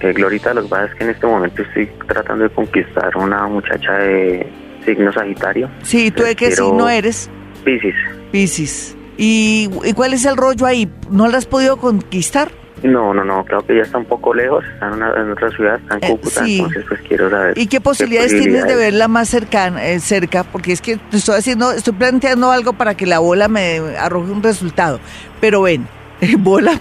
Eh, 0.04 0.12
Glorita, 0.12 0.52
lo 0.52 0.64
que 0.64 0.68
pasa 0.68 0.84
es 0.84 0.94
que 0.96 1.04
en 1.04 1.10
este 1.10 1.26
momento 1.26 1.62
estoy 1.62 1.86
tratando 2.06 2.44
de 2.44 2.50
conquistar 2.50 3.16
una 3.16 3.46
muchacha 3.46 3.92
de 3.92 4.46
signo 4.84 5.10
Sagitario. 5.10 5.70
Sí, 5.82 6.10
¿tú 6.10 6.24
de 6.24 6.36
qué 6.36 6.50
signo 6.50 6.90
eres? 6.90 7.30
Piscis. 7.64 7.94
Piscis. 8.30 8.96
¿Y, 9.16 9.70
cuál 9.94 10.12
es 10.12 10.26
el 10.26 10.36
rollo 10.36 10.66
ahí? 10.66 10.90
¿No 11.10 11.26
la 11.28 11.38
has 11.38 11.46
podido 11.46 11.78
conquistar? 11.78 12.52
No, 12.82 13.14
no, 13.14 13.24
no, 13.24 13.46
creo 13.46 13.64
que 13.64 13.76
ya 13.76 13.82
está 13.82 13.96
un 13.96 14.04
poco 14.04 14.34
lejos, 14.34 14.62
está 14.74 14.88
en, 14.88 15.30
otra 15.32 15.50
ciudad, 15.52 15.76
está 15.76 15.94
en 15.94 16.04
eh, 16.04 16.08
Cúcuta, 16.10 16.46
entonces 16.46 16.84
pues 16.86 17.00
quiero 17.08 17.30
saber. 17.30 17.56
¿Y 17.56 17.66
qué 17.66 17.80
posibilidades, 17.80 18.38
tienes 18.38 18.66
de 18.66 18.76
verla 18.76 19.08
más 19.08 19.30
cercana, 19.30 19.86
eh, 19.86 20.00
cerca? 20.00 20.44
Porque 20.44 20.72
es 20.72 20.82
que 20.82 20.98
estoy 21.12 21.38
haciendo, 21.38 21.72
estoy 21.72 21.94
planteando 21.94 22.50
algo 22.50 22.74
para 22.74 22.94
que 22.94 23.06
la 23.06 23.20
bola 23.20 23.48
me 23.48 23.78
arroje 23.98 24.30
un 24.30 24.42
resultado. 24.42 25.00
Pero 25.40 25.62
ven, 25.62 25.88
bola, 26.40 26.78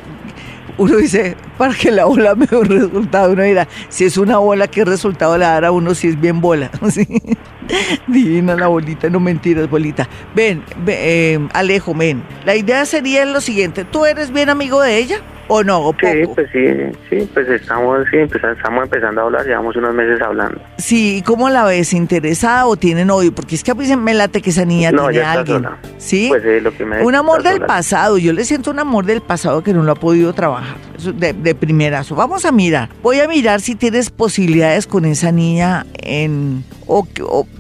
uno 0.78 0.98
dice, 0.98 1.36
para 1.58 1.74
que 1.74 1.92
la 1.92 2.06
bola 2.06 2.36
me 2.36 2.46
dé 2.46 2.58
un 2.58 2.66
resultado, 2.66 3.34
uno 3.34 3.44
dirá, 3.44 3.68
si 3.90 4.06
es 4.06 4.18
una 4.18 4.38
bola, 4.38 4.68
¿qué 4.68 4.86
resultado 4.86 5.38
le 5.38 5.46
dará 5.46 5.70
a 5.70 5.72
uno 5.72 5.94
si 5.96 6.08
es 6.08 6.20
bien 6.20 6.42
bola? 6.42 6.72
Divina 8.08 8.56
la 8.56 8.68
bolita, 8.68 9.10
no 9.10 9.20
mentiras, 9.20 9.70
bolita. 9.70 10.08
Ven, 10.36 10.64
eh, 10.88 11.40
Alejo, 11.54 11.94
ven. 11.94 12.24
La 12.46 12.56
idea 12.56 12.86
sería 12.86 13.26
lo 13.26 13.42
siguiente, 13.42 13.86
¿tú 13.86 14.06
eres 14.06 14.32
bien 14.32 14.50
amigo 14.50 14.82
de 14.82 14.98
ella? 14.98 15.22
¿O 15.48 15.64
no? 15.64 15.88
¿O 15.88 15.94
Sí, 15.94 16.24
pues 16.34 16.50
sí, 16.52 16.68
sí, 17.10 17.30
pues 17.34 17.48
estamos, 17.50 18.06
sí, 18.12 18.18
estamos 18.18 18.84
empezando 18.84 19.22
a 19.22 19.24
hablar, 19.26 19.46
llevamos 19.46 19.76
unos 19.76 19.94
meses 19.94 20.22
hablando. 20.22 20.62
Sí, 20.78 21.18
¿y 21.18 21.22
cómo 21.22 21.50
la 21.50 21.64
ves? 21.66 21.94
¿Interesada 21.94 22.66
o 22.66 22.76
tiene 22.76 23.06
novio? 23.06 23.34
Porque 23.34 23.56
es 23.56 23.64
que 23.64 23.72
a 23.72 23.76
mí 23.76 23.86
me 23.96 24.14
late 24.14 24.42
que 24.42 24.50
esa 24.50 24.66
niña 24.66 24.92
no, 24.92 25.10
tiene 25.10 25.16
ya 25.16 25.32
alguien. 25.32 25.64
Sola. 25.64 25.78
¿Sí? 25.98 26.28
Pues 26.30 26.44
es 26.44 26.64
lo 26.64 26.76
que 26.76 26.86
me 26.86 27.04
Un 27.04 27.16
amor 27.16 27.44
del 27.44 27.62
pasado, 27.62 28.18
yo 28.18 28.34
le 28.34 28.44
siento 28.46 28.72
un 28.72 28.80
amor 28.80 29.06
del 29.06 29.22
pasado 29.22 29.64
que 29.64 29.74
no 29.74 29.84
lo 29.84 29.92
ha 29.92 29.96
podido 29.96 30.34
trabajar, 30.34 30.78
de, 31.14 31.34
de 31.34 31.56
primerazo. 31.56 32.16
Vamos 32.16 32.46
a 32.46 32.52
mirar, 32.52 32.90
voy 33.02 33.20
a 33.20 33.28
mirar 33.28 33.62
si 33.62 33.76
tienes 33.76 34.10
posibilidades 34.10 34.88
con 34.88 35.06
esa 35.06 35.32
niña 35.32 35.86
en... 35.96 36.64
O, 36.86 37.08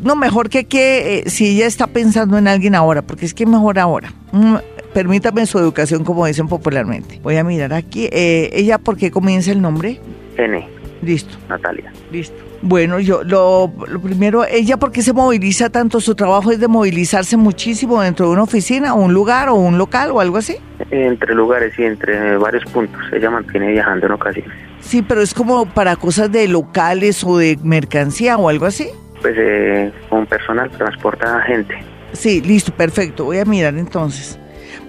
no, 0.01 0.15
mejor 0.15 0.49
que, 0.49 0.65
que 0.65 1.19
eh, 1.19 1.29
si 1.29 1.55
ella 1.55 1.65
está 1.65 1.87
pensando 1.87 2.37
en 2.37 2.47
alguien 2.47 2.75
ahora, 2.75 3.01
porque 3.01 3.25
es 3.25 3.33
que 3.33 3.45
mejor 3.45 3.79
ahora. 3.79 4.11
Mm, 4.31 4.55
permítame 4.93 5.45
su 5.45 5.59
educación, 5.59 6.03
como 6.03 6.25
dicen 6.25 6.47
popularmente. 6.47 7.19
Voy 7.21 7.37
a 7.37 7.43
mirar 7.43 7.73
aquí. 7.73 8.09
Eh, 8.11 8.49
¿Ella 8.53 8.77
por 8.77 8.97
qué 8.97 9.11
comienza 9.11 9.51
el 9.51 9.61
nombre? 9.61 9.99
N. 10.37 10.67
Listo. 11.01 11.37
Natalia. 11.49 11.91
Listo. 12.11 12.35
Bueno, 12.61 12.97
yo 13.01 13.23
lo, 13.23 13.73
lo, 13.89 13.99
primero, 13.99 14.45
ella 14.45 14.77
por 14.77 14.93
qué 14.93 15.01
se 15.01 15.11
moviliza 15.11 15.69
tanto, 15.69 15.99
su 15.99 16.15
trabajo 16.15 16.49
es 16.49 16.61
de 16.61 16.69
movilizarse 16.69 17.35
muchísimo 17.35 18.01
dentro 18.01 18.27
de 18.27 18.31
una 18.31 18.43
oficina 18.43 18.93
o 18.93 19.01
un 19.01 19.13
lugar 19.13 19.49
o 19.49 19.55
un 19.55 19.77
local 19.77 20.11
o 20.11 20.21
algo 20.21 20.37
así. 20.37 20.55
Entre 20.89 21.35
lugares 21.35 21.77
y 21.77 21.83
entre 21.83 22.37
varios 22.37 22.63
puntos, 22.71 23.01
ella 23.11 23.29
mantiene 23.29 23.73
viajando 23.73 24.05
en 24.05 24.13
ocasiones. 24.13 24.53
Sí, 24.79 25.01
pero 25.01 25.21
es 25.21 25.33
como 25.33 25.65
para 25.65 25.97
cosas 25.97 26.31
de 26.31 26.47
locales 26.47 27.21
o 27.25 27.37
de 27.37 27.59
mercancía 27.61 28.37
o 28.37 28.47
algo 28.47 28.65
así. 28.65 28.87
Pues 29.21 29.35
eh, 29.37 29.91
con 30.09 30.25
personal 30.25 30.69
transporta 30.71 31.41
gente. 31.41 31.75
Sí, 32.13 32.41
listo, 32.41 32.71
perfecto. 32.71 33.25
Voy 33.25 33.39
a 33.39 33.45
mirar 33.45 33.77
entonces. 33.77 34.39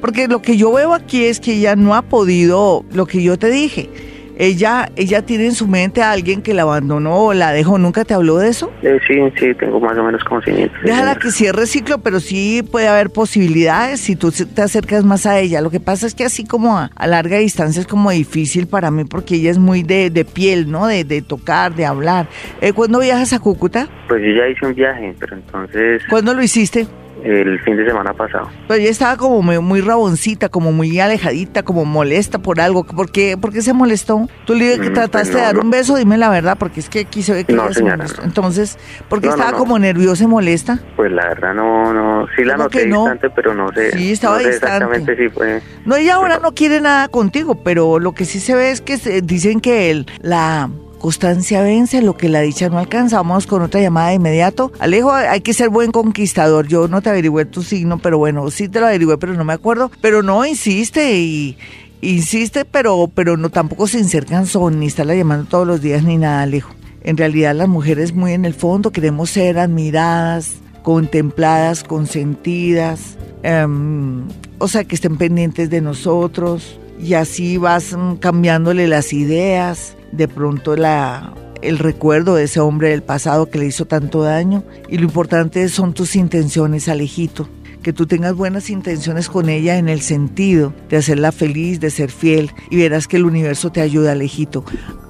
Porque 0.05 0.29
lo 0.29 0.43
que 0.43 0.59
yo 0.59 0.71
veo 0.71 0.93
aquí 0.93 1.25
es 1.25 1.41
que 1.41 1.55
ella 1.55 1.77
no 1.77 1.95
ha 1.95 2.03
podido, 2.03 2.85
lo 2.93 3.07
que 3.07 3.23
yo 3.23 3.39
te 3.39 3.49
dije, 3.49 3.89
ella, 4.37 4.91
ella 4.97 5.23
tiene 5.23 5.47
en 5.47 5.53
su 5.53 5.67
mente 5.67 6.03
a 6.03 6.13
alguien 6.13 6.43
que 6.43 6.53
la 6.53 6.61
abandonó 6.61 7.29
o 7.29 7.33
la 7.33 7.53
dejó. 7.53 7.79
¿Nunca 7.79 8.05
te 8.05 8.13
habló 8.13 8.37
de 8.37 8.51
eso? 8.51 8.71
Eh, 8.83 8.99
sí, 9.09 9.15
sí, 9.39 9.55
tengo 9.55 9.81
más 9.81 9.97
o 9.97 10.05
menos 10.05 10.23
conocimiento. 10.25 10.75
Déjala 10.85 11.15
que 11.15 11.31
cierre 11.31 11.65
ciclo, 11.65 12.03
pero 12.03 12.21
sí 12.21 12.63
puede 12.71 12.87
haber 12.87 13.09
posibilidades 13.09 13.99
si 13.99 14.15
tú 14.15 14.31
te 14.31 14.61
acercas 14.61 15.07
más 15.07 15.25
a 15.25 15.39
ella. 15.39 15.63
Lo 15.63 15.71
que 15.71 15.81
pasa 15.81 16.07
es 16.07 16.15
que 16.15 16.25
así 16.25 16.45
como 16.45 16.77
a, 16.77 17.07
larga 17.07 17.39
distancia 17.39 17.81
es 17.81 17.87
como 17.87 18.11
difícil 18.11 18.67
para 18.67 18.91
mí 18.91 19.05
porque 19.05 19.37
ella 19.37 19.53
es 19.53 19.59
muy 19.59 19.85
de, 19.85 20.11
de 20.11 20.27
piel, 20.27 20.71
¿no? 20.71 20.87
De, 20.87 21.05
de, 21.05 21.23
tocar, 21.23 21.75
de 21.75 21.87
hablar. 21.87 22.27
Eh, 22.61 22.75
¿Cuándo 22.75 22.99
viajas 23.01 23.33
a 23.33 23.39
Cúcuta? 23.39 23.89
Pues 24.09 24.21
yo 24.21 24.33
ya 24.33 24.49
hice 24.49 24.67
un 24.67 24.75
viaje, 24.75 25.15
pero 25.19 25.35
entonces... 25.35 26.03
¿Cuándo 26.11 26.35
lo 26.35 26.43
hiciste? 26.43 26.87
El 27.25 27.59
fin 27.61 27.77
de 27.77 27.87
semana 27.87 28.13
pasado. 28.13 28.51
Pero 28.69 28.81
ella 28.81 28.91
estaba 28.91 29.17
como 29.17 29.43
muy, 29.43 29.59
muy, 29.59 29.81
raboncita, 29.81 30.49
como 30.49 30.73
muy 30.73 31.01
alejadita, 31.01 31.63
como 31.63 31.85
molesta 31.85 32.39
por 32.39 32.61
algo. 32.61 32.85
¿Por 32.85 33.11
qué, 33.11 33.37
¿Por 33.37 33.53
qué 33.53 33.63
se 33.63 33.73
molestó? 33.73 34.29
Tú 34.45 34.55
le 34.55 34.79
que 34.79 34.91
mm, 34.91 34.95
trataste 34.95 35.33
pues 35.33 35.35
de 35.35 35.41
dar 35.41 35.59
un 35.59 35.71
beso, 35.71 35.97
dime 35.97 36.19
la 36.19 36.29
verdad, 36.29 36.57
porque 36.59 36.81
es 36.81 36.89
que 36.89 37.01
aquí 37.01 37.23
se 37.23 37.33
ve 37.33 37.45
que 37.45 37.55
no, 37.55 37.73
se 37.73 37.83
molestó. 37.83 38.23
Entonces, 38.23 38.79
¿por 39.09 39.21
qué 39.21 39.29
estaba 39.29 39.53
como 39.53 39.79
nerviosa 39.79 40.25
y 40.25 40.27
molesta? 40.27 40.79
Pues 40.97 41.11
la 41.13 41.29
verdad 41.29 41.55
no, 41.55 41.93
no, 41.93 42.27
sí 42.37 42.45
la 42.45 42.57
noté 42.57 42.85
distante, 42.87 43.31
pero 43.31 43.55
no 43.55 43.73
sé. 43.73 43.93
Sí, 43.93 44.13
estaba 44.13 44.41
no 44.41 44.49
Exactamente 44.49 45.17
sí 45.17 45.29
fue. 45.31 45.63
No, 45.85 45.97
ella 45.97 46.17
ahora 46.17 46.39
no 46.39 46.53
quiere 46.53 46.81
nada 46.81 47.09
contigo, 47.09 47.63
pero 47.63 47.99
lo 47.99 48.13
que 48.13 48.25
sí 48.25 48.41
se 48.41 48.55
ve 48.55 48.71
es 48.71 48.81
que 48.81 48.97
dicen 49.23 49.61
que 49.61 49.91
él, 49.91 50.07
la 50.21 50.69
constancia 51.05 51.61
vence, 51.61 52.01
lo 52.01 52.17
que 52.17 52.31
la 52.31 52.41
dicha 52.41 52.71
no 52.71 52.79
alcanza. 52.79 53.19
Vamos 53.19 53.47
con 53.47 53.61
otra 53.61 53.79
llamada 53.79 54.09
de 54.09 54.15
inmediato. 54.15 54.73
Alejo, 54.79 55.13
hay 55.13 55.43
que 55.43 55.53
ser 55.53 55.69
buen 55.69 55.93
conquistador. 55.93 56.67
Yo 56.67 56.89
no 56.89 57.03
te 57.03 57.11
averigüé 57.11 57.45
tu 57.45 57.63
signo, 57.63 57.99
pero 57.99 58.17
bueno, 58.17 58.51
sí 58.51 58.71
te 58.71 58.81
lo 58.81 58.87
averigüé, 58.87 59.19
pero 59.19 59.35
no 59.35 59.45
me 59.45 59.53
acuerdo. 59.53 59.91
Pero 60.01 60.23
no, 60.23 60.47
insiste 60.47 61.19
y 61.19 61.59
insiste, 62.01 62.65
pero, 62.65 63.11
pero 63.15 63.37
no 63.37 63.51
tampoco 63.51 63.87
sin 63.87 64.09
ser 64.09 64.25
cansón, 64.25 64.81
ni 64.81 64.87
estarla 64.87 65.15
llamando 65.15 65.45
todos 65.45 65.67
los 65.67 65.83
días 65.83 66.03
ni 66.05 66.17
nada, 66.17 66.41
Alejo. 66.41 66.75
En 67.03 67.19
realidad 67.19 67.55
las 67.55 67.69
mujeres 67.69 68.15
muy 68.15 68.33
en 68.33 68.47
el 68.47 68.55
fondo 68.55 68.91
queremos 68.91 69.29
ser 69.29 69.59
admiradas, 69.59 70.53
contempladas, 70.83 71.85
consentidas, 71.85 73.19
em, 73.43 74.23
o 74.57 74.69
sea, 74.69 74.85
que 74.85 74.95
estén 74.95 75.19
pendientes 75.19 75.69
de 75.69 75.83
nosotros 75.83 76.79
y 76.99 77.15
así 77.15 77.57
vas 77.59 77.97
mm, 77.97 78.17
cambiándole 78.17 78.89
las 78.89 79.13
ideas 79.13 79.97
de 80.13 80.29
pronto 80.29 80.77
la, 80.77 81.35
el 81.63 81.79
recuerdo 81.79 82.35
de 82.37 82.45
ese 82.45 82.61
hombre 82.61 82.91
del 82.91 83.03
pasado 83.03 83.47
que 83.47 83.59
le 83.59 83.67
hizo 83.67 83.87
tanto 83.87 84.23
daño. 84.23 84.63
Y 84.89 84.99
lo 84.99 85.05
importante 85.05 85.69
son 85.69 85.95
tus 85.95 86.17
intenciones, 86.17 86.89
Alejito. 86.89 87.49
Que 87.83 87.93
tú 87.93 88.07
tengas 88.07 88.35
buenas 88.35 88.71
intenciones 88.71 89.29
con 89.29 89.49
ella 89.49 89.77
en 89.77 89.89
el 89.89 90.01
sentido 90.01 90.73
de 90.89 90.97
hacerla 90.97 91.33
feliz, 91.33 91.81
de 91.81 91.91
ser 91.91 92.11
fiel. 92.11 92.51
Y 92.71 92.79
verás 92.79 93.09
que 93.09 93.17
el 93.17 93.25
universo 93.25 93.71
te 93.71 93.81
ayuda, 93.81 94.13
Alejito. 94.13 94.65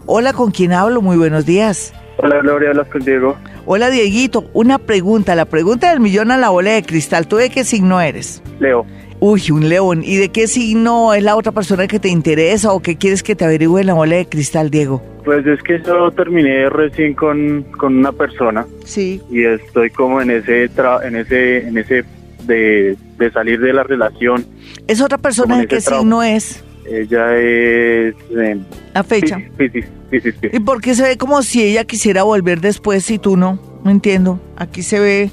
Hola, 0.06 0.32
¿con 0.32 0.50
quién 0.50 0.72
hablo? 0.72 1.00
Muy 1.00 1.16
buenos 1.16 1.46
días. 1.46 1.92
Hola, 2.18 2.40
Gloria, 2.40 2.70
hablas 2.70 2.88
con 2.88 3.04
Diego. 3.04 3.36
Hola, 3.66 3.90
Dieguito. 3.90 4.48
Una 4.52 4.78
pregunta, 4.78 5.34
la 5.34 5.46
pregunta 5.46 5.90
del 5.90 6.00
millón 6.00 6.30
a 6.30 6.36
la 6.36 6.50
bola 6.50 6.72
de 6.72 6.82
cristal. 6.82 7.26
¿Tú 7.26 7.36
de 7.36 7.50
qué 7.50 7.64
signo 7.64 8.00
eres? 8.00 8.42
Leo. 8.60 8.86
Uy, 9.20 9.50
un 9.50 9.68
león. 9.68 10.02
¿Y 10.04 10.16
de 10.16 10.30
qué 10.30 10.46
signo 10.46 11.14
es 11.14 11.22
la 11.22 11.36
otra 11.36 11.52
persona 11.52 11.86
que 11.86 11.98
te 11.98 12.08
interesa 12.08 12.72
o 12.72 12.80
qué 12.80 12.96
quieres 12.96 13.22
que 13.22 13.34
te 13.34 13.44
averigüe 13.44 13.80
en 13.80 13.86
la 13.86 13.94
bola 13.94 14.16
de 14.16 14.26
cristal, 14.26 14.70
Diego? 14.70 15.02
Pues 15.24 15.46
es 15.46 15.62
que 15.62 15.80
yo 15.82 16.10
terminé 16.10 16.68
recién 16.68 17.14
con, 17.14 17.64
con 17.78 17.96
una 17.96 18.12
persona. 18.12 18.66
Sí. 18.84 19.22
Y 19.30 19.44
estoy 19.44 19.90
como 19.90 20.20
en 20.20 20.30
ese, 20.30 20.64
en 20.64 21.16
ese, 21.16 21.68
en 21.68 21.78
ese 21.78 22.04
de, 22.46 22.96
salir 23.32 23.60
de 23.60 23.72
la 23.72 23.82
relación. 23.82 24.44
¿Es 24.86 25.00
otra 25.00 25.18
persona 25.18 25.58
de 25.58 25.66
qué 25.66 25.80
signo 25.80 26.22
es? 26.22 26.62
Ella 26.86 27.34
es... 27.38 28.14
Eh, 28.36 28.60
¿La 28.92 29.02
fecha? 29.02 29.38
Sí, 29.58 29.68
sí, 29.70 29.80
sí, 30.10 30.20
sí, 30.20 30.48
¿Y 30.52 30.60
por 30.60 30.82
qué 30.82 30.94
se 30.94 31.02
ve 31.02 31.16
como 31.16 31.42
si 31.42 31.62
ella 31.62 31.84
quisiera 31.84 32.22
volver 32.22 32.60
después 32.60 33.10
y 33.10 33.18
tú 33.18 33.36
no? 33.36 33.58
No 33.84 33.90
entiendo. 33.90 34.38
Aquí 34.56 34.82
se 34.82 35.00
ve 35.00 35.30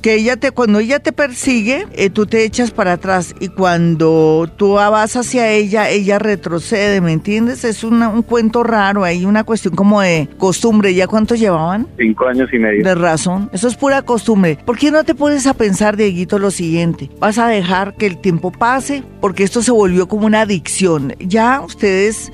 que 0.00 0.14
ella 0.14 0.36
te, 0.36 0.50
cuando 0.52 0.78
ella 0.78 1.00
te 1.00 1.12
persigue, 1.12 1.86
eh, 1.92 2.08
tú 2.10 2.26
te 2.26 2.44
echas 2.44 2.70
para 2.70 2.92
atrás 2.92 3.34
y 3.40 3.48
cuando 3.48 4.48
tú 4.56 4.72
vas 4.74 5.16
hacia 5.16 5.50
ella, 5.50 5.90
ella 5.90 6.18
retrocede, 6.18 7.00
¿me 7.00 7.12
entiendes? 7.12 7.64
Es 7.64 7.82
una- 7.84 8.08
un 8.08 8.22
cuento 8.22 8.62
raro, 8.62 9.04
hay 9.04 9.24
una 9.24 9.44
cuestión 9.44 9.74
como 9.74 10.00
de 10.00 10.28
costumbre. 10.38 10.94
¿Ya 10.94 11.06
cuántos 11.06 11.38
llevaban? 11.40 11.86
Cinco 11.98 12.26
años 12.26 12.48
y 12.52 12.58
medio. 12.58 12.84
De 12.84 12.94
razón, 12.94 13.50
eso 13.52 13.66
es 13.68 13.76
pura 13.76 14.02
costumbre. 14.02 14.58
¿Por 14.64 14.78
qué 14.78 14.90
no 14.90 15.02
te 15.04 15.14
pones 15.14 15.46
a 15.46 15.54
pensar, 15.54 15.96
Dieguito, 15.96 16.38
lo 16.38 16.50
siguiente? 16.50 17.10
Vas 17.18 17.38
a 17.38 17.48
dejar 17.48 17.94
que 17.96 18.06
el 18.06 18.18
tiempo 18.18 18.52
pase 18.52 19.02
porque 19.20 19.42
esto 19.42 19.62
se 19.62 19.72
volvió 19.72 20.06
como 20.08 20.26
una 20.26 20.42
adicción. 20.42 21.14
Ya 21.18 21.60
ustedes, 21.60 22.30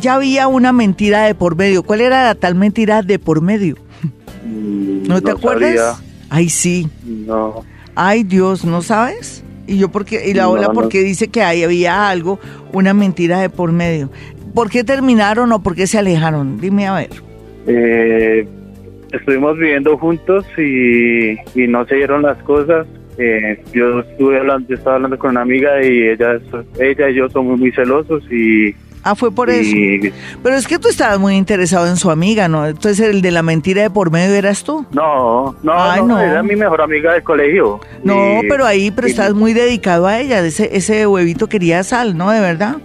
ya 0.00 0.14
había 0.14 0.46
una 0.46 0.72
mentira 0.72 1.24
de 1.24 1.34
por 1.34 1.56
medio. 1.56 1.82
¿Cuál 1.82 2.00
era 2.02 2.24
la 2.24 2.34
tal 2.36 2.54
mentira 2.54 3.02
de 3.02 3.18
por 3.18 3.40
medio? 3.40 3.76
Mm, 4.46 5.08
¿No 5.08 5.20
te 5.20 5.30
acuerdas? 5.32 6.00
Ay, 6.30 6.48
sí. 6.48 6.88
No. 7.04 7.64
Ay, 7.94 8.22
Dios, 8.24 8.64
¿no 8.64 8.82
sabes? 8.82 9.42
Y 9.66 9.78
yo 9.78 9.88
porque 9.90 10.28
y 10.28 10.34
la 10.34 10.44
No, 10.44 10.50
ola 10.52 10.68
no. 10.68 10.72
porque 10.72 11.02
dice 11.02 11.28
que 11.28 11.42
ahí 11.42 11.62
había 11.62 12.08
algo, 12.08 12.38
una 12.72 12.94
mentira 12.94 13.40
de 13.40 13.50
por 13.50 13.72
medio. 13.72 14.10
¿Por 14.54 14.70
qué 14.70 14.82
terminaron 14.84 15.52
o 15.52 15.62
por 15.62 15.74
qué 15.74 15.86
se 15.86 15.98
alejaron? 15.98 16.60
Dime 16.60 16.86
a 16.86 16.94
ver. 16.94 17.10
Eh, 17.66 18.46
estuvimos 19.12 19.58
viviendo 19.58 19.96
juntos 19.98 20.44
y, 20.56 21.32
y 21.54 21.66
no 21.68 21.84
se 21.86 21.96
dieron 21.96 22.22
las 22.22 22.38
cosas. 22.44 22.86
Eh, 23.18 23.62
yo 23.74 24.00
estuve 24.00 24.38
hablando, 24.38 24.68
yo 24.68 24.76
estaba 24.76 24.96
hablando 24.96 25.18
con 25.18 25.30
una 25.32 25.42
amiga 25.42 25.82
y 25.84 26.02
ella, 26.08 26.38
ella 26.78 27.10
y 27.10 27.14
yo 27.14 27.28
somos 27.28 27.58
muy 27.58 27.72
celosos 27.72 28.22
y, 28.30 28.74
Ah, 29.10 29.14
fue 29.14 29.30
por 29.30 29.48
eso. 29.50 29.74
Pero 30.42 30.56
es 30.56 30.66
que 30.66 30.78
tú 30.78 30.88
estabas 30.88 31.18
muy 31.18 31.34
interesado 31.36 31.86
en 31.88 31.96
su 31.96 32.10
amiga, 32.10 32.48
¿no? 32.48 32.66
Entonces 32.66 33.00
el 33.00 33.22
de 33.22 33.30
la 33.30 33.42
mentira 33.42 33.82
de 33.82 33.90
por 33.90 34.10
medio 34.10 34.34
eras 34.34 34.64
tú. 34.64 34.84
no, 34.92 35.56
no, 35.62 35.72
Ay, 35.74 36.00
no, 36.02 36.08
no. 36.08 36.20
era 36.20 36.42
mi 36.42 36.56
mejor 36.56 36.82
amiga 36.82 37.12
del 37.14 37.22
colegio. 37.22 37.80
No, 38.04 38.42
Y- 38.42 38.48
pero 38.48 38.66
ahí, 38.66 38.90
pero 38.90 39.08
y- 39.08 39.10
estás 39.10 39.32
muy 39.34 39.52
dedicado 39.54 40.06
a 40.06 40.18
ella. 40.18 40.40
Ese, 40.40 40.76
ese 40.76 41.06
huevito 41.06 41.46
quería 41.48 41.82
sal, 41.84 42.16
¿no? 42.16 42.30
¿De 42.30 42.40
verdad? 42.40 42.76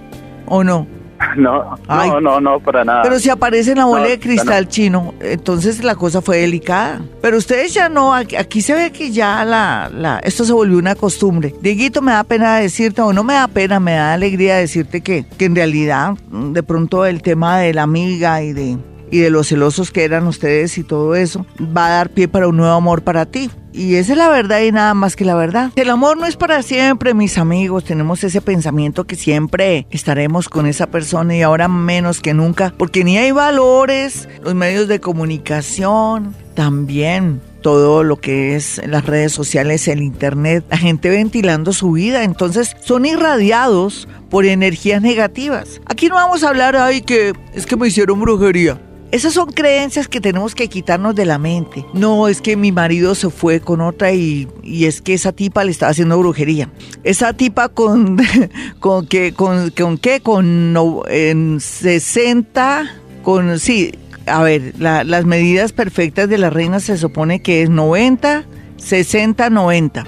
¿O 0.46 0.64
no? 0.64 0.88
No, 1.36 1.76
Ay. 1.88 2.10
no, 2.10 2.22
no, 2.22 2.40
no, 2.40 2.60
para 2.60 2.84
nada. 2.86 3.02
Pero 3.02 3.20
si 3.20 3.30
aparece 3.30 3.72
en 3.72 3.80
la 3.80 3.86
bola 3.86 4.04
No, 4.04 4.10
de 4.10 4.20
cristal 4.20 4.68
chino, 4.68 5.14
entonces 5.20 5.84
la 5.84 5.96
cosa 5.96 6.22
fue 6.22 6.38
delicada. 6.38 7.02
Pero 7.22 7.38
ustedes 7.38 7.74
ya 7.74 7.90
no, 7.90 8.14
aquí, 8.14 8.36
aquí 8.36 8.62
se 8.62 8.74
ve 8.74 8.92
que 8.92 9.12
ya 9.12 9.44
la, 9.44 9.90
la, 9.94 10.20
esto 10.20 10.46
se 10.46 10.54
volvió 10.54 10.78
una 10.78 10.96
costumbre. 10.96 11.54
Dieguito, 11.62 12.02
me 12.02 12.12
da 12.12 12.24
pena 12.24 12.58
decirte, 12.58 13.02
o 13.02 13.14
no 13.14 13.24
me 13.24 13.34
da 13.34 13.48
pena, 13.48 13.80
me 13.80 13.94
da 13.94 14.14
alegría 14.14 14.58
decirte 14.58 15.02
que, 15.02 15.26
que 15.38 15.46
en 15.46 15.56
realidad, 15.56 16.14
mm, 16.30 16.54
de 16.54 16.64
pronto 16.64 17.06
el 17.06 17.22
tema 17.22 17.58
de 17.58 17.74
la 17.74 17.84
amiga 17.84 18.42
y 18.44 18.54
de, 18.54 18.78
y 19.14 19.20
de 19.20 19.30
los 19.30 19.50
celosos 19.50 19.92
que 19.92 20.06
eran 20.06 20.26
ustedes 20.26 20.76
y 20.80 20.84
todo 20.84 21.14
eso, 21.14 21.46
va 21.62 21.86
a 21.86 21.90
dar 21.92 22.10
pie 22.10 22.28
para 22.28 22.48
un 22.48 22.58
nuevo 22.58 22.74
amor 22.74 23.04
para 23.04 23.28
ti. 23.28 23.52
Y 23.72 23.94
esa 23.94 24.14
es 24.14 24.18
la 24.18 24.28
verdad 24.28 24.62
y 24.62 24.72
nada 24.72 24.96
más 24.96 25.16
que 25.16 25.24
la 25.24 25.36
verdad. 25.36 25.72
El 25.76 25.92
amor 25.92 26.18
no 26.18 26.26
es 26.26 26.36
para 26.36 26.64
siempre, 26.64 27.14
mis 27.14 27.38
amigos. 27.38 27.84
Tenemos 27.84 28.24
ese 28.24 28.42
pensamiento 28.42 29.04
que 29.04 29.16
siempre 29.16 29.86
estaremos 29.92 30.50
con 30.50 30.66
esa 30.66 30.88
persona 30.88 31.36
y 31.36 31.44
ahora 31.44 31.68
menos 31.68 32.22
que 32.22 32.34
nunca, 32.34 32.74
porque 32.76 33.04
ni 33.04 33.20
hay 33.20 33.30
valores, 33.30 34.28
los 34.42 34.56
medios 34.56 34.88
de 34.88 35.00
comunicación, 35.00 36.34
también 36.56 37.40
todo 37.62 38.04
lo 38.04 38.18
que 38.18 38.56
es 38.56 38.82
las 38.88 39.06
redes 39.06 39.32
sociales, 39.32 39.88
el 39.88 40.02
internet, 40.02 40.66
la 40.72 40.78
gente 40.78 41.10
ventilando 41.10 41.72
su 41.72 41.92
vida, 41.92 42.24
entonces 42.24 42.76
son 42.84 43.06
irradiados 43.06 44.08
por 44.32 44.46
energías 44.46 45.04
negativas. 45.04 45.82
Aquí 45.86 46.08
no 46.08 46.16
vamos 46.16 46.44
a 46.44 46.50
hablar, 46.50 46.76
ay, 46.76 47.02
que 47.02 47.34
es 47.54 47.68
que 47.68 47.78
me 47.78 47.88
hicieron 47.88 48.20
brujería. 48.20 48.80
Esas 49.14 49.34
son 49.34 49.52
creencias 49.52 50.08
que 50.08 50.20
tenemos 50.20 50.56
que 50.56 50.68
quitarnos 50.70 51.14
de 51.14 51.26
la 51.26 51.38
mente. 51.38 51.86
No, 51.94 52.28
es 52.28 52.42
que 52.42 52.58
mi 52.58 52.72
marido 52.72 53.14
se 53.14 53.30
fue 53.30 53.60
con 53.60 53.80
otra 53.80 54.12
y, 54.12 54.48
y 54.64 54.86
es 54.86 55.02
que 55.04 55.14
esa 55.14 55.32
tipa 55.32 55.64
le 55.64 55.70
estaba 55.72 55.92
haciendo 55.92 56.18
brujería. 56.18 56.70
Esa 57.04 57.32
tipa 57.34 57.70
con, 57.70 58.18
con, 58.80 59.06
que, 59.06 59.34
con, 59.34 59.70
qué, 60.00 60.20
con 60.20 60.74
no- 60.74 61.04
en 61.08 61.60
60, 61.62 62.92
con, 63.22 63.60
sí, 63.60 63.94
a 64.26 64.42
ver, 64.42 64.74
la- 64.80 65.04
las 65.04 65.26
medidas 65.26 65.74
perfectas 65.74 66.28
de 66.28 66.40
la 66.40 66.50
reina 66.50 66.80
se 66.80 66.98
supone 66.98 67.42
que 67.42 67.62
es 67.62 67.70
90, 67.70 68.46
60, 68.78 69.50
90. 69.52 70.08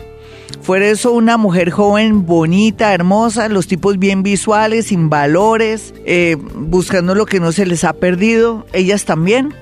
Fuera 0.61 0.87
eso, 0.87 1.11
una 1.11 1.37
mujer 1.37 1.69
joven, 1.69 2.25
bonita, 2.25 2.93
hermosa, 2.93 3.49
los 3.49 3.67
tipos 3.67 3.99
bien 3.99 4.23
visuales, 4.23 4.87
sin 4.87 5.09
valores, 5.09 5.93
eh, 6.05 6.37
buscando 6.37 7.13
lo 7.13 7.25
que 7.25 7.39
no 7.39 7.51
se 7.51 7.65
les 7.65 7.83
ha 7.83 7.93
perdido. 7.93 8.65
Ellas 8.73 9.05
también. 9.05 9.53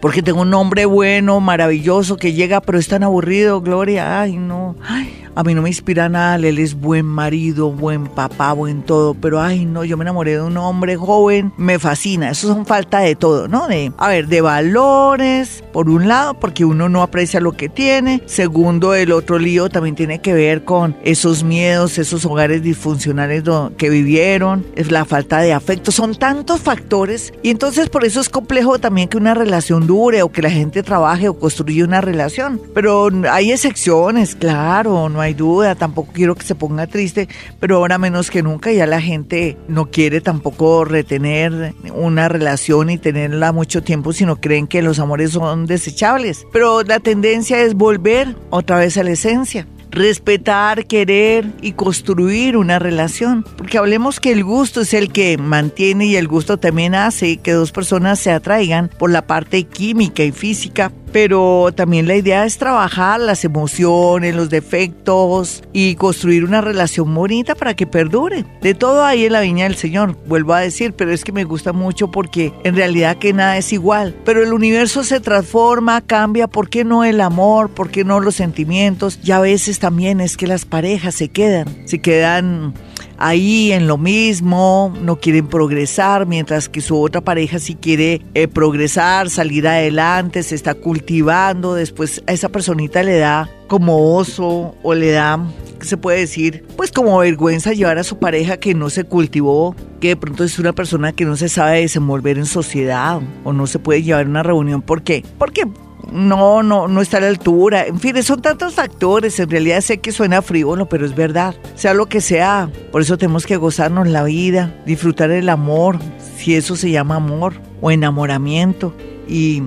Porque 0.00 0.22
tengo 0.22 0.42
un 0.42 0.54
hombre 0.54 0.86
bueno, 0.86 1.40
maravilloso, 1.40 2.16
que 2.16 2.32
llega, 2.32 2.60
pero 2.60 2.78
es 2.78 2.88
tan 2.88 3.02
aburrido, 3.02 3.60
Gloria. 3.60 4.20
Ay, 4.20 4.36
no. 4.36 4.76
Ay, 4.86 5.26
a 5.34 5.42
mí 5.42 5.54
no 5.54 5.62
me 5.62 5.68
inspira 5.68 6.08
nada. 6.08 6.36
Él 6.36 6.58
es 6.58 6.74
buen 6.74 7.04
marido, 7.04 7.70
buen 7.72 8.06
papá, 8.06 8.52
buen 8.52 8.82
todo. 8.82 9.14
Pero, 9.14 9.40
ay, 9.40 9.64
no, 9.64 9.84
yo 9.84 9.96
me 9.96 10.04
enamoré 10.04 10.32
de 10.32 10.42
un 10.42 10.56
hombre 10.56 10.96
joven. 10.96 11.52
Me 11.56 11.78
fascina. 11.78 12.30
Eso 12.30 12.48
son 12.48 12.64
falta 12.64 13.00
de 13.00 13.16
todo, 13.16 13.48
¿no? 13.48 13.66
De, 13.66 13.92
a 13.98 14.08
ver, 14.08 14.28
de 14.28 14.40
valores, 14.40 15.64
por 15.72 15.88
un 15.88 16.08
lado, 16.08 16.34
porque 16.34 16.64
uno 16.64 16.88
no 16.88 17.02
aprecia 17.02 17.40
lo 17.40 17.52
que 17.52 17.68
tiene. 17.68 18.22
Segundo, 18.26 18.94
el 18.94 19.12
otro 19.12 19.38
lío 19.38 19.68
también 19.68 19.96
tiene 19.96 20.20
que 20.20 20.32
ver 20.32 20.64
con 20.64 20.96
esos 21.02 21.42
miedos, 21.42 21.98
esos 21.98 22.24
hogares 22.24 22.62
disfuncionales 22.62 23.42
que 23.76 23.90
vivieron, 23.90 24.64
es 24.76 24.90
la 24.90 25.04
falta 25.04 25.40
de 25.40 25.52
afecto. 25.52 25.90
Son 25.90 26.14
tantos 26.14 26.60
factores 26.60 27.32
y 27.42 27.50
entonces 27.50 27.88
por 27.88 28.04
eso 28.04 28.20
es 28.20 28.28
complejo 28.28 28.78
también 28.78 29.08
que 29.08 29.16
una 29.16 29.34
relación 29.34 29.86
dure 29.88 30.22
o 30.22 30.30
que 30.30 30.42
la 30.42 30.50
gente 30.50 30.82
trabaje 30.82 31.28
o 31.28 31.38
construya 31.38 31.84
una 31.84 32.00
relación. 32.00 32.60
Pero 32.74 33.08
hay 33.28 33.50
excepciones, 33.50 34.36
claro, 34.36 35.08
no 35.08 35.20
hay 35.20 35.34
duda. 35.34 35.74
Tampoco 35.74 36.12
quiero 36.12 36.34
que 36.36 36.44
se 36.44 36.54
ponga 36.54 36.86
triste, 36.86 37.26
pero 37.58 37.76
ahora 37.76 37.98
menos 37.98 38.30
que 38.30 38.42
nunca 38.42 38.70
ya 38.70 38.86
la 38.86 39.00
gente 39.00 39.56
no 39.66 39.90
quiere 39.90 40.20
tampoco 40.20 40.84
retener 40.84 41.74
una 41.94 42.28
relación 42.28 42.90
y 42.90 42.98
tenerla 42.98 43.52
mucho 43.52 43.82
tiempo, 43.82 44.12
sino 44.12 44.36
creen 44.36 44.66
que 44.66 44.82
los 44.82 44.98
amores 44.98 45.30
son 45.30 45.64
desechables. 45.66 46.46
Pero 46.52 46.82
la 46.82 47.00
tendencia 47.00 47.60
es 47.62 47.74
volver 47.74 48.36
otra 48.50 48.78
vez 48.78 48.98
a 48.98 49.02
la 49.02 49.12
esencia 49.12 49.66
respetar, 49.90 50.86
querer 50.86 51.46
y 51.62 51.72
construir 51.72 52.56
una 52.56 52.78
relación. 52.78 53.44
Porque 53.56 53.78
hablemos 53.78 54.20
que 54.20 54.32
el 54.32 54.44
gusto 54.44 54.82
es 54.82 54.94
el 54.94 55.12
que 55.12 55.38
mantiene 55.38 56.06
y 56.06 56.16
el 56.16 56.28
gusto 56.28 56.58
también 56.58 56.94
hace 56.94 57.38
que 57.38 57.52
dos 57.52 57.72
personas 57.72 58.18
se 58.18 58.30
atraigan 58.30 58.88
por 58.98 59.10
la 59.10 59.26
parte 59.26 59.64
química 59.64 60.22
y 60.22 60.32
física. 60.32 60.92
Pero 61.12 61.70
también 61.74 62.06
la 62.06 62.16
idea 62.16 62.44
es 62.44 62.58
trabajar 62.58 63.20
las 63.20 63.44
emociones, 63.44 64.34
los 64.34 64.50
defectos 64.50 65.62
y 65.72 65.94
construir 65.94 66.44
una 66.44 66.60
relación 66.60 67.14
bonita 67.14 67.54
para 67.54 67.74
que 67.74 67.86
perdure. 67.86 68.44
De 68.60 68.74
todo 68.74 69.04
ahí 69.04 69.24
en 69.24 69.32
la 69.32 69.40
viña 69.40 69.64
del 69.64 69.76
Señor, 69.76 70.16
vuelvo 70.26 70.54
a 70.54 70.60
decir, 70.60 70.92
pero 70.92 71.12
es 71.12 71.24
que 71.24 71.32
me 71.32 71.44
gusta 71.44 71.72
mucho 71.72 72.10
porque 72.10 72.52
en 72.64 72.76
realidad 72.76 73.16
que 73.16 73.32
nada 73.32 73.56
es 73.56 73.72
igual. 73.72 74.14
Pero 74.24 74.42
el 74.42 74.52
universo 74.52 75.04
se 75.04 75.20
transforma, 75.20 76.00
cambia, 76.00 76.46
¿por 76.46 76.68
qué 76.68 76.84
no 76.84 77.04
el 77.04 77.20
amor? 77.20 77.70
¿Por 77.70 77.90
qué 77.90 78.04
no 78.04 78.20
los 78.20 78.36
sentimientos? 78.36 79.18
Y 79.22 79.32
a 79.32 79.40
veces 79.40 79.78
también 79.78 80.20
es 80.20 80.36
que 80.36 80.46
las 80.46 80.64
parejas 80.64 81.14
se 81.14 81.28
quedan, 81.28 81.66
se 81.86 82.00
quedan 82.00 82.74
ahí 83.18 83.72
en 83.72 83.86
lo 83.86 83.98
mismo, 83.98 84.94
no 85.02 85.16
quieren 85.16 85.48
progresar, 85.48 86.26
mientras 86.26 86.68
que 86.68 86.80
su 86.80 87.00
otra 87.00 87.20
pareja 87.20 87.58
sí 87.58 87.74
quiere 87.74 88.22
eh, 88.34 88.48
progresar, 88.48 89.28
salir 89.30 89.66
adelante, 89.66 90.42
se 90.42 90.54
está 90.54 90.74
cultivando, 90.74 91.74
después 91.74 92.22
a 92.26 92.32
esa 92.32 92.48
personita 92.48 93.02
le 93.02 93.18
da 93.18 93.50
como 93.66 94.16
oso 94.16 94.74
o 94.82 94.94
le 94.94 95.10
da, 95.10 95.38
¿qué 95.78 95.86
se 95.86 95.96
puede 95.96 96.20
decir? 96.20 96.64
Pues 96.76 96.90
como 96.90 97.18
vergüenza 97.18 97.72
llevar 97.72 97.98
a 97.98 98.04
su 98.04 98.18
pareja 98.18 98.56
que 98.56 98.74
no 98.74 98.88
se 98.88 99.04
cultivó, 99.04 99.76
que 100.00 100.08
de 100.08 100.16
pronto 100.16 100.44
es 100.44 100.58
una 100.58 100.72
persona 100.72 101.12
que 101.12 101.24
no 101.24 101.36
se 101.36 101.48
sabe 101.48 101.80
desenvolver 101.80 102.38
en 102.38 102.46
sociedad 102.46 103.20
o 103.44 103.52
no 103.52 103.66
se 103.66 103.78
puede 103.78 104.02
llevar 104.02 104.26
a 104.26 104.28
una 104.28 104.42
reunión. 104.42 104.80
¿Por 104.80 105.02
qué? 105.02 105.24
Porque 105.38 105.64
no, 106.12 106.62
no, 106.62 106.88
no 106.88 107.00
está 107.00 107.18
a 107.18 107.20
la 107.20 107.28
altura. 107.28 107.86
En 107.86 108.00
fin, 108.00 108.22
son 108.22 108.42
tantos 108.42 108.74
factores. 108.74 109.38
En 109.40 109.50
realidad 109.50 109.80
sé 109.80 109.98
que 109.98 110.12
suena 110.12 110.42
frívolo, 110.42 110.88
pero 110.88 111.06
es 111.06 111.14
verdad. 111.14 111.54
Sea 111.74 111.94
lo 111.94 112.06
que 112.06 112.20
sea, 112.20 112.70
por 112.92 113.02
eso 113.02 113.18
tenemos 113.18 113.46
que 113.46 113.56
gozarnos 113.56 114.08
la 114.08 114.24
vida, 114.24 114.74
disfrutar 114.86 115.30
el 115.30 115.48
amor, 115.48 115.98
si 116.36 116.54
eso 116.54 116.76
se 116.76 116.90
llama 116.90 117.16
amor 117.16 117.54
o 117.80 117.90
enamoramiento. 117.90 118.94
Y, 119.28 119.62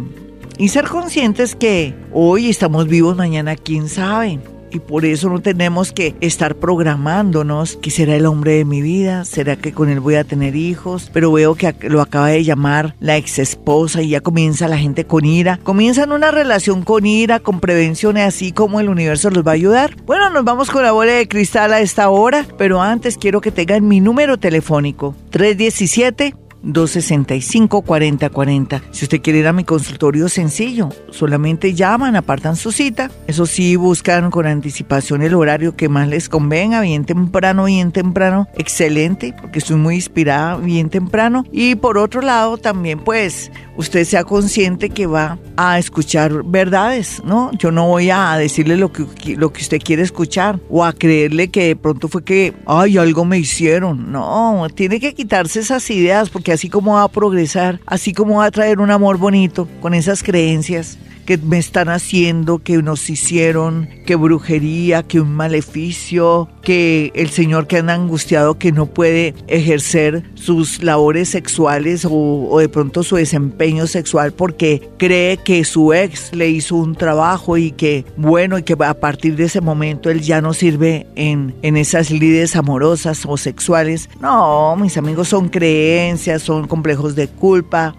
y 0.58 0.70
ser 0.70 0.88
conscientes 0.88 1.56
que 1.56 1.96
hoy 2.12 2.50
estamos 2.50 2.88
vivos, 2.88 3.16
mañana 3.16 3.56
quién 3.56 3.90
sabe. 3.90 4.40
Y 4.72 4.80
por 4.80 5.06
eso 5.06 5.30
no 5.30 5.40
tenemos 5.40 5.92
que 5.92 6.16
estar 6.22 6.56
programándonos 6.56 7.78
que 7.78 7.92
será 7.92 8.16
el 8.16 8.26
hombre 8.26 8.54
de 8.54 8.66
mi 8.66 8.82
vida, 8.82 9.26
será 9.26 9.56
que 9.58 9.74
con 9.74 9.90
él 9.90 10.00
voy 10.00 10.16
a 10.16 10.24
tener 10.24 10.56
hijos, 10.56 11.10
pero 11.14 11.32
veo 11.32 11.56
que 11.56 11.76
lo 11.90 12.02
acaba 12.02 12.28
de 12.28 12.44
llamar 12.44 12.96
la 13.00 13.18
ex 13.18 13.40
esposa 13.40 14.02
y 14.02 14.10
ya 14.10 14.22
comienza 14.22 14.68
la 14.68 14.78
gente 14.78 15.06
con 15.06 15.26
ira. 15.26 15.60
Comienzan 15.64 16.12
una 16.12 16.32
relación 16.32 16.84
con 16.84 17.06
ira, 17.06 17.40
con 17.40 17.60
prevenciones, 17.60 18.28
así 18.28 18.52
como 18.52 18.80
el 18.80 18.90
universo 18.90 19.30
los 19.30 19.46
va 19.46 19.52
a 19.52 19.56
ayudar. 19.56 19.96
Bueno, 20.06 20.30
nos 20.30 20.46
vamos 20.46 20.72
con 20.72 20.84
la 20.84 20.94
bola 20.94 21.14
de 21.14 21.28
cristal 21.28 21.74
a 21.74 21.82
esta 21.82 22.10
hora, 22.10 22.46
pero 22.58 22.82
antes 22.82 23.18
quiero 23.18 23.42
que 23.42 23.52
tengan 23.52 23.88
mi 23.88 24.00
número 24.00 24.38
telefónico, 24.38 25.16
317 25.32 26.36
265-4040. 26.64 28.82
Si 28.92 29.06
usted 29.06 29.22
quiere 29.22 29.40
ir 29.40 29.48
a 29.48 29.54
mi 29.54 29.64
consultorio 29.64 30.30
sencillo, 30.30 30.90
solamente 31.10 31.74
llaman, 31.74 32.16
apartan 32.16 32.56
su 32.56 32.72
cita. 32.72 33.10
Eso 33.28 33.46
sí, 33.46 33.76
buscan 33.76 34.32
con 34.32 34.48
anticipación 34.48 35.22
el 35.22 35.34
horario 35.34 35.76
que 35.76 35.90
más 35.90 36.08
les 36.08 36.30
convenga, 36.30 36.82
bien 36.82 37.06
temprano, 37.06 37.66
bien 37.66 37.92
temprano, 37.92 38.48
excelente, 38.56 39.34
porque 39.40 39.60
estoy 39.60 39.78
muy 39.78 39.96
inspirada 39.96 40.58
bien 40.58 40.90
temprano. 40.90 41.46
Y 41.52 41.76
por 41.76 41.98
otro 41.98 42.22
lado, 42.22 42.58
también 42.58 43.00
pues 43.00 43.52
usted 43.76 44.06
sea 44.06 44.24
consciente 44.24 44.90
que 44.90 45.08
va 45.08 45.40
a 45.58 45.80
escuchar 45.80 46.44
verdades, 46.44 47.22
¿no? 47.26 47.52
Yo 47.58 47.72
no 47.72 47.88
voy 47.88 48.10
a 48.10 48.36
decirle 48.38 48.78
lo 48.78 48.92
que, 48.92 49.06
lo 49.36 49.52
que 49.52 49.62
usted 49.62 49.80
quiere 49.80 50.04
escuchar 50.04 50.60
o 50.70 50.86
a 50.86 50.94
creerle 50.94 51.50
que 51.50 51.68
de 51.68 51.76
pronto 51.76 52.08
fue 52.08 52.24
que, 52.24 52.54
ay, 52.66 52.98
algo 52.98 53.26
me 53.26 53.40
hicieron. 53.40 54.12
No, 54.12 54.68
tiene 54.74 55.00
que 55.00 55.14
quitarse 55.14 55.60
esas 55.60 55.90
ideas 55.90 56.30
porque 56.30 56.51
así 56.52 56.70
como 56.70 56.94
va 56.94 57.04
a 57.04 57.08
progresar, 57.08 57.80
así 57.86 58.14
como 58.14 58.38
va 58.38 58.46
a 58.46 58.52
traer 58.52 58.80
un 58.80 58.92
amor 58.92 59.18
bonito 59.18 59.68
con 59.82 59.94
esas 59.94 60.24
creencias, 60.24 60.98
que 61.26 61.38
me 61.38 61.58
están 61.58 61.90
haciendo, 61.90 62.60
que 62.60 62.82
nos 62.82 63.10
hicieron, 63.10 63.90
que 64.06 64.16
brujería, 64.16 65.04
que 65.04 65.20
un 65.20 65.34
maleficio, 65.34 66.50
que 66.62 67.12
el 67.16 67.30
señor 67.30 67.68
que 67.68 67.78
anda 67.78 67.94
angustiado 67.94 68.58
que 68.58 68.72
no 68.72 68.86
puede 68.86 69.34
ejercer 69.48 70.24
sus 70.36 70.84
labores 70.84 71.30
sexuales 71.30 72.06
o, 72.10 72.58
de 72.60 72.70
pronto 72.70 73.04
su 73.04 73.16
desempeño 73.16 73.88
sexual 73.88 74.34
porque 74.34 74.90
cree 74.98 75.38
que 75.38 75.64
su 75.64 75.94
ex 75.94 76.34
le 76.36 76.50
hizo 76.50 76.76
un 76.76 76.96
trabajo 76.96 77.58
y 77.58 77.72
que 77.72 78.06
bueno 78.18 78.58
y 78.58 78.64
que 78.64 78.76
a 78.80 78.94
partir 78.94 79.36
de 79.36 79.46
ese 79.46 79.62
momento 79.62 80.10
él 80.10 80.22
ya 80.22 80.42
no 80.42 80.54
sirve 80.54 81.08
en, 81.16 81.56
en 81.62 81.78
esas 81.78 82.12
lides 82.12 82.56
amorosas 82.56 83.26
o 83.26 83.38
sexuales. 83.38 84.10
No, 84.20 84.76
mis 84.76 84.98
amigos 84.98 85.30
son 85.30 85.50
creencias, 85.50 86.42
son 86.42 86.68
complejos 86.68 87.16
de 87.16 87.28
culpa, 87.28 87.96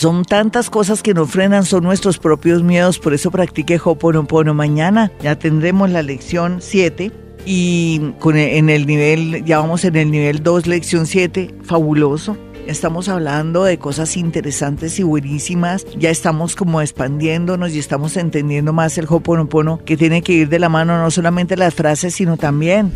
son 0.00 0.24
tantas 0.24 0.70
cosas 0.70 1.02
que 1.02 1.12
nos 1.12 1.30
frenan, 1.30 1.66
son 1.66 1.84
nuestros 1.84 2.18
propios 2.18 2.62
miedos, 2.62 2.98
por 2.98 3.12
eso 3.12 3.30
practique 3.30 3.78
Hoponopono 3.84 4.54
mañana. 4.54 5.12
Ya 5.20 5.38
tendremos 5.38 5.90
la 5.90 6.02
lección 6.02 6.62
7 6.62 7.12
y 7.44 8.00
con 8.18 8.34
e, 8.38 8.56
en 8.56 8.70
el 8.70 8.86
nivel, 8.86 9.44
ya 9.44 9.58
vamos 9.58 9.84
en 9.84 9.96
el 9.96 10.10
nivel 10.10 10.42
2, 10.42 10.68
lección 10.68 11.06
7, 11.06 11.54
fabuloso. 11.64 12.38
Estamos 12.66 13.10
hablando 13.10 13.64
de 13.64 13.78
cosas 13.78 14.16
interesantes 14.16 14.98
y 14.98 15.02
buenísimas. 15.02 15.84
Ya 15.98 16.08
estamos 16.08 16.56
como 16.56 16.80
expandiéndonos 16.80 17.74
y 17.74 17.78
estamos 17.78 18.16
entendiendo 18.16 18.72
más 18.72 18.96
el 18.96 19.04
Hoponopono 19.06 19.84
que 19.84 19.98
tiene 19.98 20.22
que 20.22 20.32
ir 20.32 20.48
de 20.48 20.60
la 20.60 20.70
mano 20.70 20.98
no 20.98 21.10
solamente 21.10 21.58
las 21.58 21.74
frases, 21.74 22.14
sino 22.14 22.38
también 22.38 22.90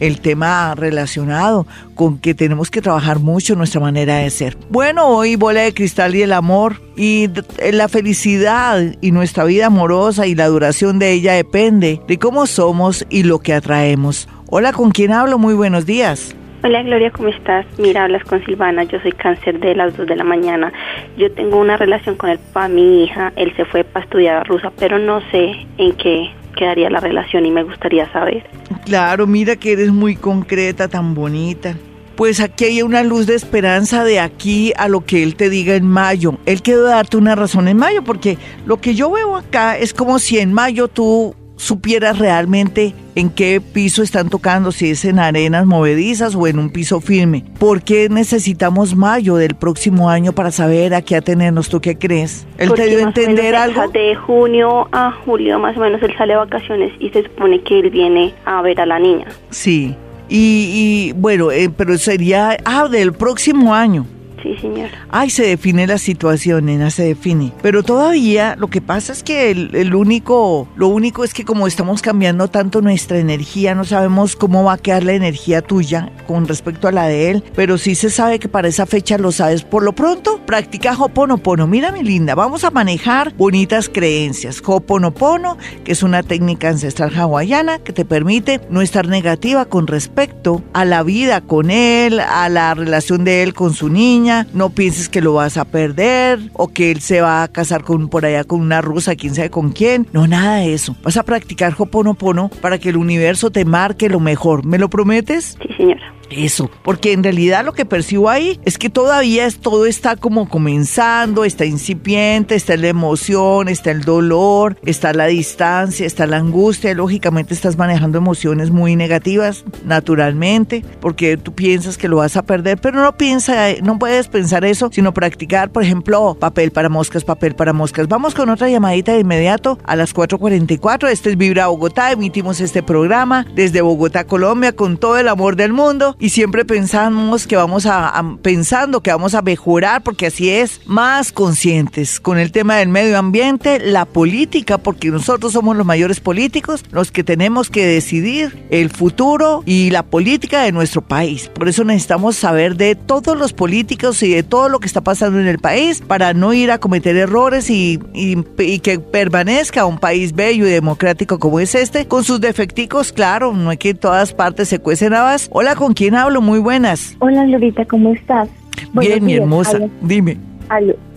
el 0.00 0.20
tema 0.20 0.74
relacionado 0.74 1.66
con 1.94 2.18
que 2.18 2.34
tenemos 2.34 2.70
que 2.70 2.80
trabajar 2.80 3.18
mucho 3.18 3.56
nuestra 3.56 3.80
manera 3.80 4.16
de 4.18 4.30
ser. 4.30 4.56
Bueno, 4.70 5.08
hoy 5.08 5.36
bola 5.36 5.62
de 5.62 5.74
cristal 5.74 6.14
y 6.14 6.22
el 6.22 6.32
amor 6.32 6.80
y 6.96 7.28
la 7.72 7.88
felicidad 7.88 8.80
y 9.00 9.12
nuestra 9.12 9.44
vida 9.44 9.66
amorosa 9.66 10.26
y 10.26 10.34
la 10.34 10.46
duración 10.46 10.98
de 10.98 11.12
ella 11.12 11.32
depende 11.34 12.00
de 12.06 12.18
cómo 12.18 12.46
somos 12.46 13.06
y 13.10 13.22
lo 13.22 13.38
que 13.38 13.54
atraemos. 13.54 14.28
Hola, 14.50 14.72
¿con 14.72 14.90
quién 14.90 15.12
hablo? 15.12 15.38
Muy 15.38 15.54
buenos 15.54 15.86
días. 15.86 16.34
Hola 16.64 16.82
Gloria, 16.82 17.12
¿cómo 17.12 17.28
estás? 17.28 17.66
Mira, 17.78 18.02
hablas 18.02 18.24
con 18.24 18.44
Silvana, 18.44 18.82
yo 18.82 18.98
soy 19.00 19.12
cáncer 19.12 19.60
de 19.60 19.76
las 19.76 19.96
2 19.96 20.08
de 20.08 20.16
la 20.16 20.24
mañana. 20.24 20.72
Yo 21.16 21.30
tengo 21.30 21.56
una 21.56 21.76
relación 21.76 22.16
con 22.16 22.30
el 22.30 22.38
papá, 22.38 22.66
mi 22.66 23.04
hija, 23.04 23.32
él 23.36 23.54
se 23.56 23.64
fue 23.64 23.84
para 23.84 24.04
estudiar 24.04 24.38
a 24.38 24.44
rusa, 24.44 24.72
pero 24.76 24.98
no 24.98 25.20
sé 25.30 25.52
en 25.76 25.92
qué 25.92 26.32
quedaría 26.58 26.90
la 26.90 27.00
relación 27.00 27.46
y 27.46 27.50
me 27.50 27.62
gustaría 27.62 28.10
saber. 28.12 28.44
Claro, 28.84 29.26
mira 29.26 29.56
que 29.56 29.72
eres 29.72 29.92
muy 29.92 30.16
concreta, 30.16 30.88
tan 30.88 31.14
bonita. 31.14 31.74
Pues 32.16 32.40
aquí 32.40 32.64
hay 32.64 32.82
una 32.82 33.04
luz 33.04 33.26
de 33.26 33.36
esperanza 33.36 34.02
de 34.02 34.18
aquí 34.18 34.72
a 34.76 34.88
lo 34.88 35.02
que 35.02 35.22
él 35.22 35.36
te 35.36 35.48
diga 35.48 35.76
en 35.76 35.86
mayo. 35.86 36.34
Él 36.46 36.62
quedó 36.62 36.82
darte 36.82 37.16
una 37.16 37.36
razón 37.36 37.68
en 37.68 37.76
mayo, 37.76 38.02
porque 38.02 38.38
lo 38.66 38.80
que 38.80 38.96
yo 38.96 39.10
veo 39.10 39.36
acá 39.36 39.78
es 39.78 39.94
como 39.94 40.18
si 40.18 40.38
en 40.40 40.52
mayo 40.52 40.88
tú 40.88 41.36
supieras 41.58 42.18
realmente 42.18 42.94
en 43.14 43.28
qué 43.28 43.60
piso 43.60 44.02
están 44.02 44.30
tocando, 44.30 44.72
si 44.72 44.90
es 44.90 45.04
en 45.04 45.18
arenas 45.18 45.66
movedizas 45.66 46.34
o 46.34 46.46
en 46.46 46.58
un 46.58 46.70
piso 46.70 47.00
firme. 47.00 47.44
¿Por 47.58 47.82
qué 47.82 48.08
necesitamos 48.08 48.94
mayo 48.94 49.36
del 49.36 49.54
próximo 49.54 50.08
año 50.08 50.32
para 50.32 50.50
saber 50.50 50.94
a 50.94 51.02
qué 51.02 51.16
atenernos? 51.16 51.68
¿Tú 51.68 51.80
qué 51.80 51.98
crees? 51.98 52.46
¿Él 52.56 52.72
te 52.72 52.86
dio 52.86 52.98
a 53.00 53.02
entender 53.02 53.54
algo? 53.54 53.88
De 53.88 54.14
junio 54.14 54.88
a 54.92 55.12
julio 55.24 55.58
más 55.58 55.76
o 55.76 55.80
menos 55.80 56.00
él 56.02 56.14
sale 56.16 56.32
de 56.32 56.38
vacaciones 56.38 56.92
y 57.00 57.10
se 57.10 57.24
supone 57.24 57.60
que 57.62 57.80
él 57.80 57.90
viene 57.90 58.32
a 58.44 58.62
ver 58.62 58.80
a 58.80 58.86
la 58.86 58.98
niña. 58.98 59.26
Sí. 59.50 59.94
Y, 60.30 61.12
bueno, 61.16 61.50
eh, 61.50 61.70
pero 61.74 61.96
sería, 61.96 62.58
ah, 62.64 62.88
del 62.88 63.14
próximo 63.14 63.74
año. 63.74 64.06
Sí, 64.42 64.56
señor. 64.56 64.90
Ay, 65.10 65.30
se 65.30 65.44
define 65.44 65.86
la 65.86 65.98
situación, 65.98 66.66
nena, 66.66 66.90
se 66.90 67.04
define. 67.04 67.52
Pero 67.60 67.82
todavía 67.82 68.54
lo 68.56 68.68
que 68.68 68.80
pasa 68.80 69.12
es 69.12 69.22
que 69.22 69.50
el, 69.50 69.94
único, 69.94 70.68
lo 70.76 70.88
único 70.88 71.24
es 71.24 71.34
que 71.34 71.44
como 71.44 71.66
estamos 71.66 72.02
cambiando 72.02 72.48
tanto 72.48 72.80
nuestra 72.80 73.18
energía, 73.18 73.74
no 73.74 73.84
sabemos 73.84 74.36
cómo 74.36 74.62
va 74.64 74.74
a 74.74 74.78
quedar 74.78 75.02
la 75.02 75.14
energía 75.14 75.62
tuya 75.62 76.12
con 76.26 76.46
respecto 76.46 76.86
a 76.86 76.92
la 76.92 77.06
de 77.06 77.30
él, 77.30 77.44
pero 77.56 77.78
sí 77.78 77.94
se 77.94 78.10
sabe 78.10 78.38
que 78.38 78.48
para 78.48 78.68
esa 78.68 78.86
fecha 78.86 79.18
lo 79.18 79.32
sabes. 79.32 79.64
Por 79.64 79.82
lo 79.82 79.92
pronto, 79.92 80.40
practica 80.46 80.96
Hoponopono. 80.96 81.66
Mira, 81.66 81.90
mi 81.90 82.04
linda, 82.04 82.34
vamos 82.34 82.64
a 82.64 82.70
manejar 82.70 83.34
bonitas 83.36 83.88
creencias. 83.88 84.62
Hoponopono, 84.64 85.58
que 85.84 85.92
es 85.92 86.02
una 86.02 86.22
técnica 86.22 86.68
ancestral 86.68 87.12
hawaiana 87.16 87.78
que 87.80 87.92
te 87.92 88.04
permite 88.04 88.60
no 88.70 88.82
estar 88.82 89.08
negativa 89.08 89.64
con 89.64 89.86
respecto 89.86 90.62
a 90.72 90.84
la 90.84 91.02
vida 91.02 91.40
con 91.40 91.70
él, 91.70 92.20
a 92.20 92.48
la 92.48 92.74
relación 92.74 93.24
de 93.24 93.42
él 93.42 93.54
con 93.54 93.74
su 93.74 93.88
niña 93.88 94.27
no 94.52 94.70
pienses 94.70 95.08
que 95.08 95.20
lo 95.20 95.34
vas 95.34 95.56
a 95.56 95.64
perder 95.64 96.38
o 96.52 96.68
que 96.68 96.90
él 96.90 97.00
se 97.00 97.20
va 97.20 97.42
a 97.42 97.48
casar 97.48 97.82
con 97.82 98.08
por 98.08 98.24
allá 98.24 98.44
con 98.44 98.60
una 98.60 98.80
rusa, 98.80 99.16
quién 99.16 99.34
sabe 99.34 99.50
con 99.50 99.70
quién. 99.70 100.06
No, 100.12 100.26
nada 100.26 100.56
de 100.56 100.74
eso. 100.74 100.96
Vas 101.02 101.16
a 101.16 101.22
practicar 101.22 101.74
Hoponopono 101.76 102.50
para 102.60 102.78
que 102.78 102.90
el 102.90 102.96
universo 102.96 103.50
te 103.50 103.64
marque 103.64 104.08
lo 104.08 104.20
mejor. 104.20 104.64
¿Me 104.64 104.78
lo 104.78 104.88
prometes? 104.88 105.56
Sí, 105.60 105.74
señora. 105.76 106.17
Eso, 106.30 106.70
porque 106.82 107.12
en 107.12 107.22
realidad 107.22 107.64
lo 107.64 107.72
que 107.72 107.86
percibo 107.86 108.28
ahí 108.28 108.60
es 108.64 108.76
que 108.76 108.90
todavía 108.90 109.46
es, 109.46 109.58
todo 109.58 109.86
está 109.86 110.16
como 110.16 110.48
comenzando, 110.48 111.44
está 111.44 111.64
incipiente, 111.64 112.54
está 112.54 112.76
la 112.76 112.88
emoción, 112.88 113.68
está 113.68 113.90
el 113.90 114.02
dolor, 114.02 114.76
está 114.84 115.12
la 115.14 115.26
distancia, 115.26 116.06
está 116.06 116.26
la 116.26 116.36
angustia, 116.36 116.92
lógicamente 116.94 117.54
estás 117.54 117.78
manejando 117.78 118.18
emociones 118.18 118.70
muy 118.70 118.94
negativas, 118.94 119.64
naturalmente, 119.84 120.84
porque 121.00 121.36
tú 121.36 121.54
piensas 121.54 121.96
que 121.96 122.08
lo 122.08 122.16
vas 122.16 122.36
a 122.36 122.42
perder, 122.42 122.78
pero 122.78 123.02
no 123.02 123.16
piensa, 123.16 123.72
no 123.82 123.98
puedes 123.98 124.28
pensar 124.28 124.64
eso, 124.64 124.90
sino 124.92 125.14
practicar, 125.14 125.70
por 125.70 125.82
ejemplo, 125.82 126.36
papel 126.38 126.72
para 126.72 126.88
moscas, 126.88 127.24
papel 127.24 127.54
para 127.54 127.72
moscas. 127.72 128.08
Vamos 128.08 128.34
con 128.34 128.50
otra 128.50 128.68
llamadita 128.68 129.12
de 129.12 129.20
inmediato 129.20 129.78
a 129.84 129.96
las 129.96 130.14
4.44, 130.14 131.08
este 131.08 131.30
es 131.30 131.38
Vibra 131.38 131.68
Bogotá, 131.68 132.12
emitimos 132.12 132.60
este 132.60 132.82
programa 132.82 133.46
desde 133.54 133.80
Bogotá, 133.80 134.24
Colombia, 134.24 134.72
con 134.72 134.98
todo 134.98 135.16
el 135.16 135.28
amor 135.28 135.56
del 135.56 135.72
mundo 135.72 136.16
y 136.20 136.30
siempre 136.30 136.64
pensamos 136.64 137.46
que 137.46 137.56
vamos 137.56 137.86
a, 137.86 138.22
pensando 138.42 139.02
que 139.02 139.10
vamos 139.10 139.34
a 139.34 139.42
mejorar 139.42 140.02
porque 140.02 140.26
así 140.26 140.50
es, 140.50 140.80
más 140.86 141.32
conscientes 141.32 142.20
con 142.20 142.38
el 142.38 142.52
tema 142.52 142.76
del 142.76 142.88
medio 142.88 143.18
ambiente, 143.18 143.78
la 143.78 144.04
política, 144.04 144.78
porque 144.78 145.10
nosotros 145.10 145.52
somos 145.52 145.76
los 145.76 145.86
mayores 145.86 146.20
políticos, 146.20 146.84
los 146.90 147.12
que 147.12 147.22
tenemos 147.22 147.70
que 147.70 147.86
decidir 147.86 148.66
el 148.70 148.90
futuro 148.90 149.62
y 149.64 149.90
la 149.90 150.02
política 150.02 150.62
de 150.62 150.72
nuestro 150.72 151.02
país. 151.02 151.50
Por 151.54 151.68
eso 151.68 151.84
necesitamos 151.84 152.36
saber 152.36 152.76
de 152.76 152.94
todos 152.94 153.36
los 153.36 153.52
políticos 153.52 154.22
y 154.22 154.34
de 154.34 154.42
todo 154.42 154.68
lo 154.68 154.80
que 154.80 154.86
está 154.86 155.00
pasando 155.00 155.38
en 155.38 155.46
el 155.46 155.58
país 155.58 156.02
para 156.06 156.34
no 156.34 156.52
ir 156.52 156.70
a 156.70 156.78
cometer 156.78 157.16
errores 157.16 157.70
y, 157.70 158.00
y 158.12 158.78
que 158.80 158.98
permanezca 158.98 159.86
un 159.86 159.98
país 159.98 160.34
bello 160.34 160.66
y 160.66 160.70
democrático 160.70 161.38
como 161.38 161.60
es 161.60 161.74
este, 161.74 162.06
con 162.08 162.24
sus 162.24 162.40
defecticos, 162.40 163.12
claro, 163.12 163.52
no 163.52 163.70
hay 163.70 163.76
que 163.76 163.90
en 163.90 163.96
todas 163.96 164.32
partes 164.32 164.68
se 164.68 164.80
cuecen 164.80 165.14
habas. 165.14 165.48
Hola, 165.50 165.74
¿con 165.74 165.94
quién 165.94 166.07
hablo? 166.14 166.40
Muy 166.40 166.58
buenas. 166.58 167.16
Hola, 167.20 167.44
Lorita, 167.46 167.84
¿cómo 167.84 168.12
estás? 168.12 168.48
Bien, 168.92 169.24
mi 169.24 169.34
hermosa. 169.34 169.78
Dime. 170.02 170.38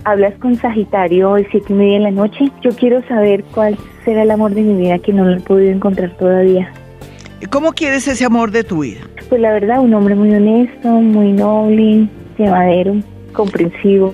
hablas 0.04 0.34
con 0.40 0.56
Sagitario 0.56 1.32
hoy 1.32 1.48
siete 1.52 1.74
y 1.74 1.76
media 1.76 1.98
de 1.98 2.04
la 2.06 2.12
noche. 2.12 2.52
Yo 2.62 2.72
quiero 2.72 3.06
saber 3.08 3.44
cuál 3.54 3.78
será 4.06 4.24
el 4.24 4.32
amor 4.32 4.54
de 4.54 4.62
mi 4.62 4.82
vida 4.82 5.00
que 5.00 5.14
no 5.14 5.26
lo 5.26 5.38
he 5.38 5.40
podido 5.42 5.72
encontrar 5.72 6.16
todavía. 6.18 6.72
¿Cómo 7.50 7.72
quieres 7.74 8.08
ese 8.08 8.26
amor 8.26 8.52
de 8.52 8.64
tu 8.64 8.80
vida? 8.80 9.02
Pues 9.30 9.42
la 9.42 9.52
verdad, 9.52 9.80
un 9.80 9.94
hombre 9.94 10.16
muy 10.16 10.34
honesto, 10.34 10.88
muy 10.90 11.32
noble, 11.34 12.08
llevadero, 12.38 12.96
comprensivo. 13.34 14.14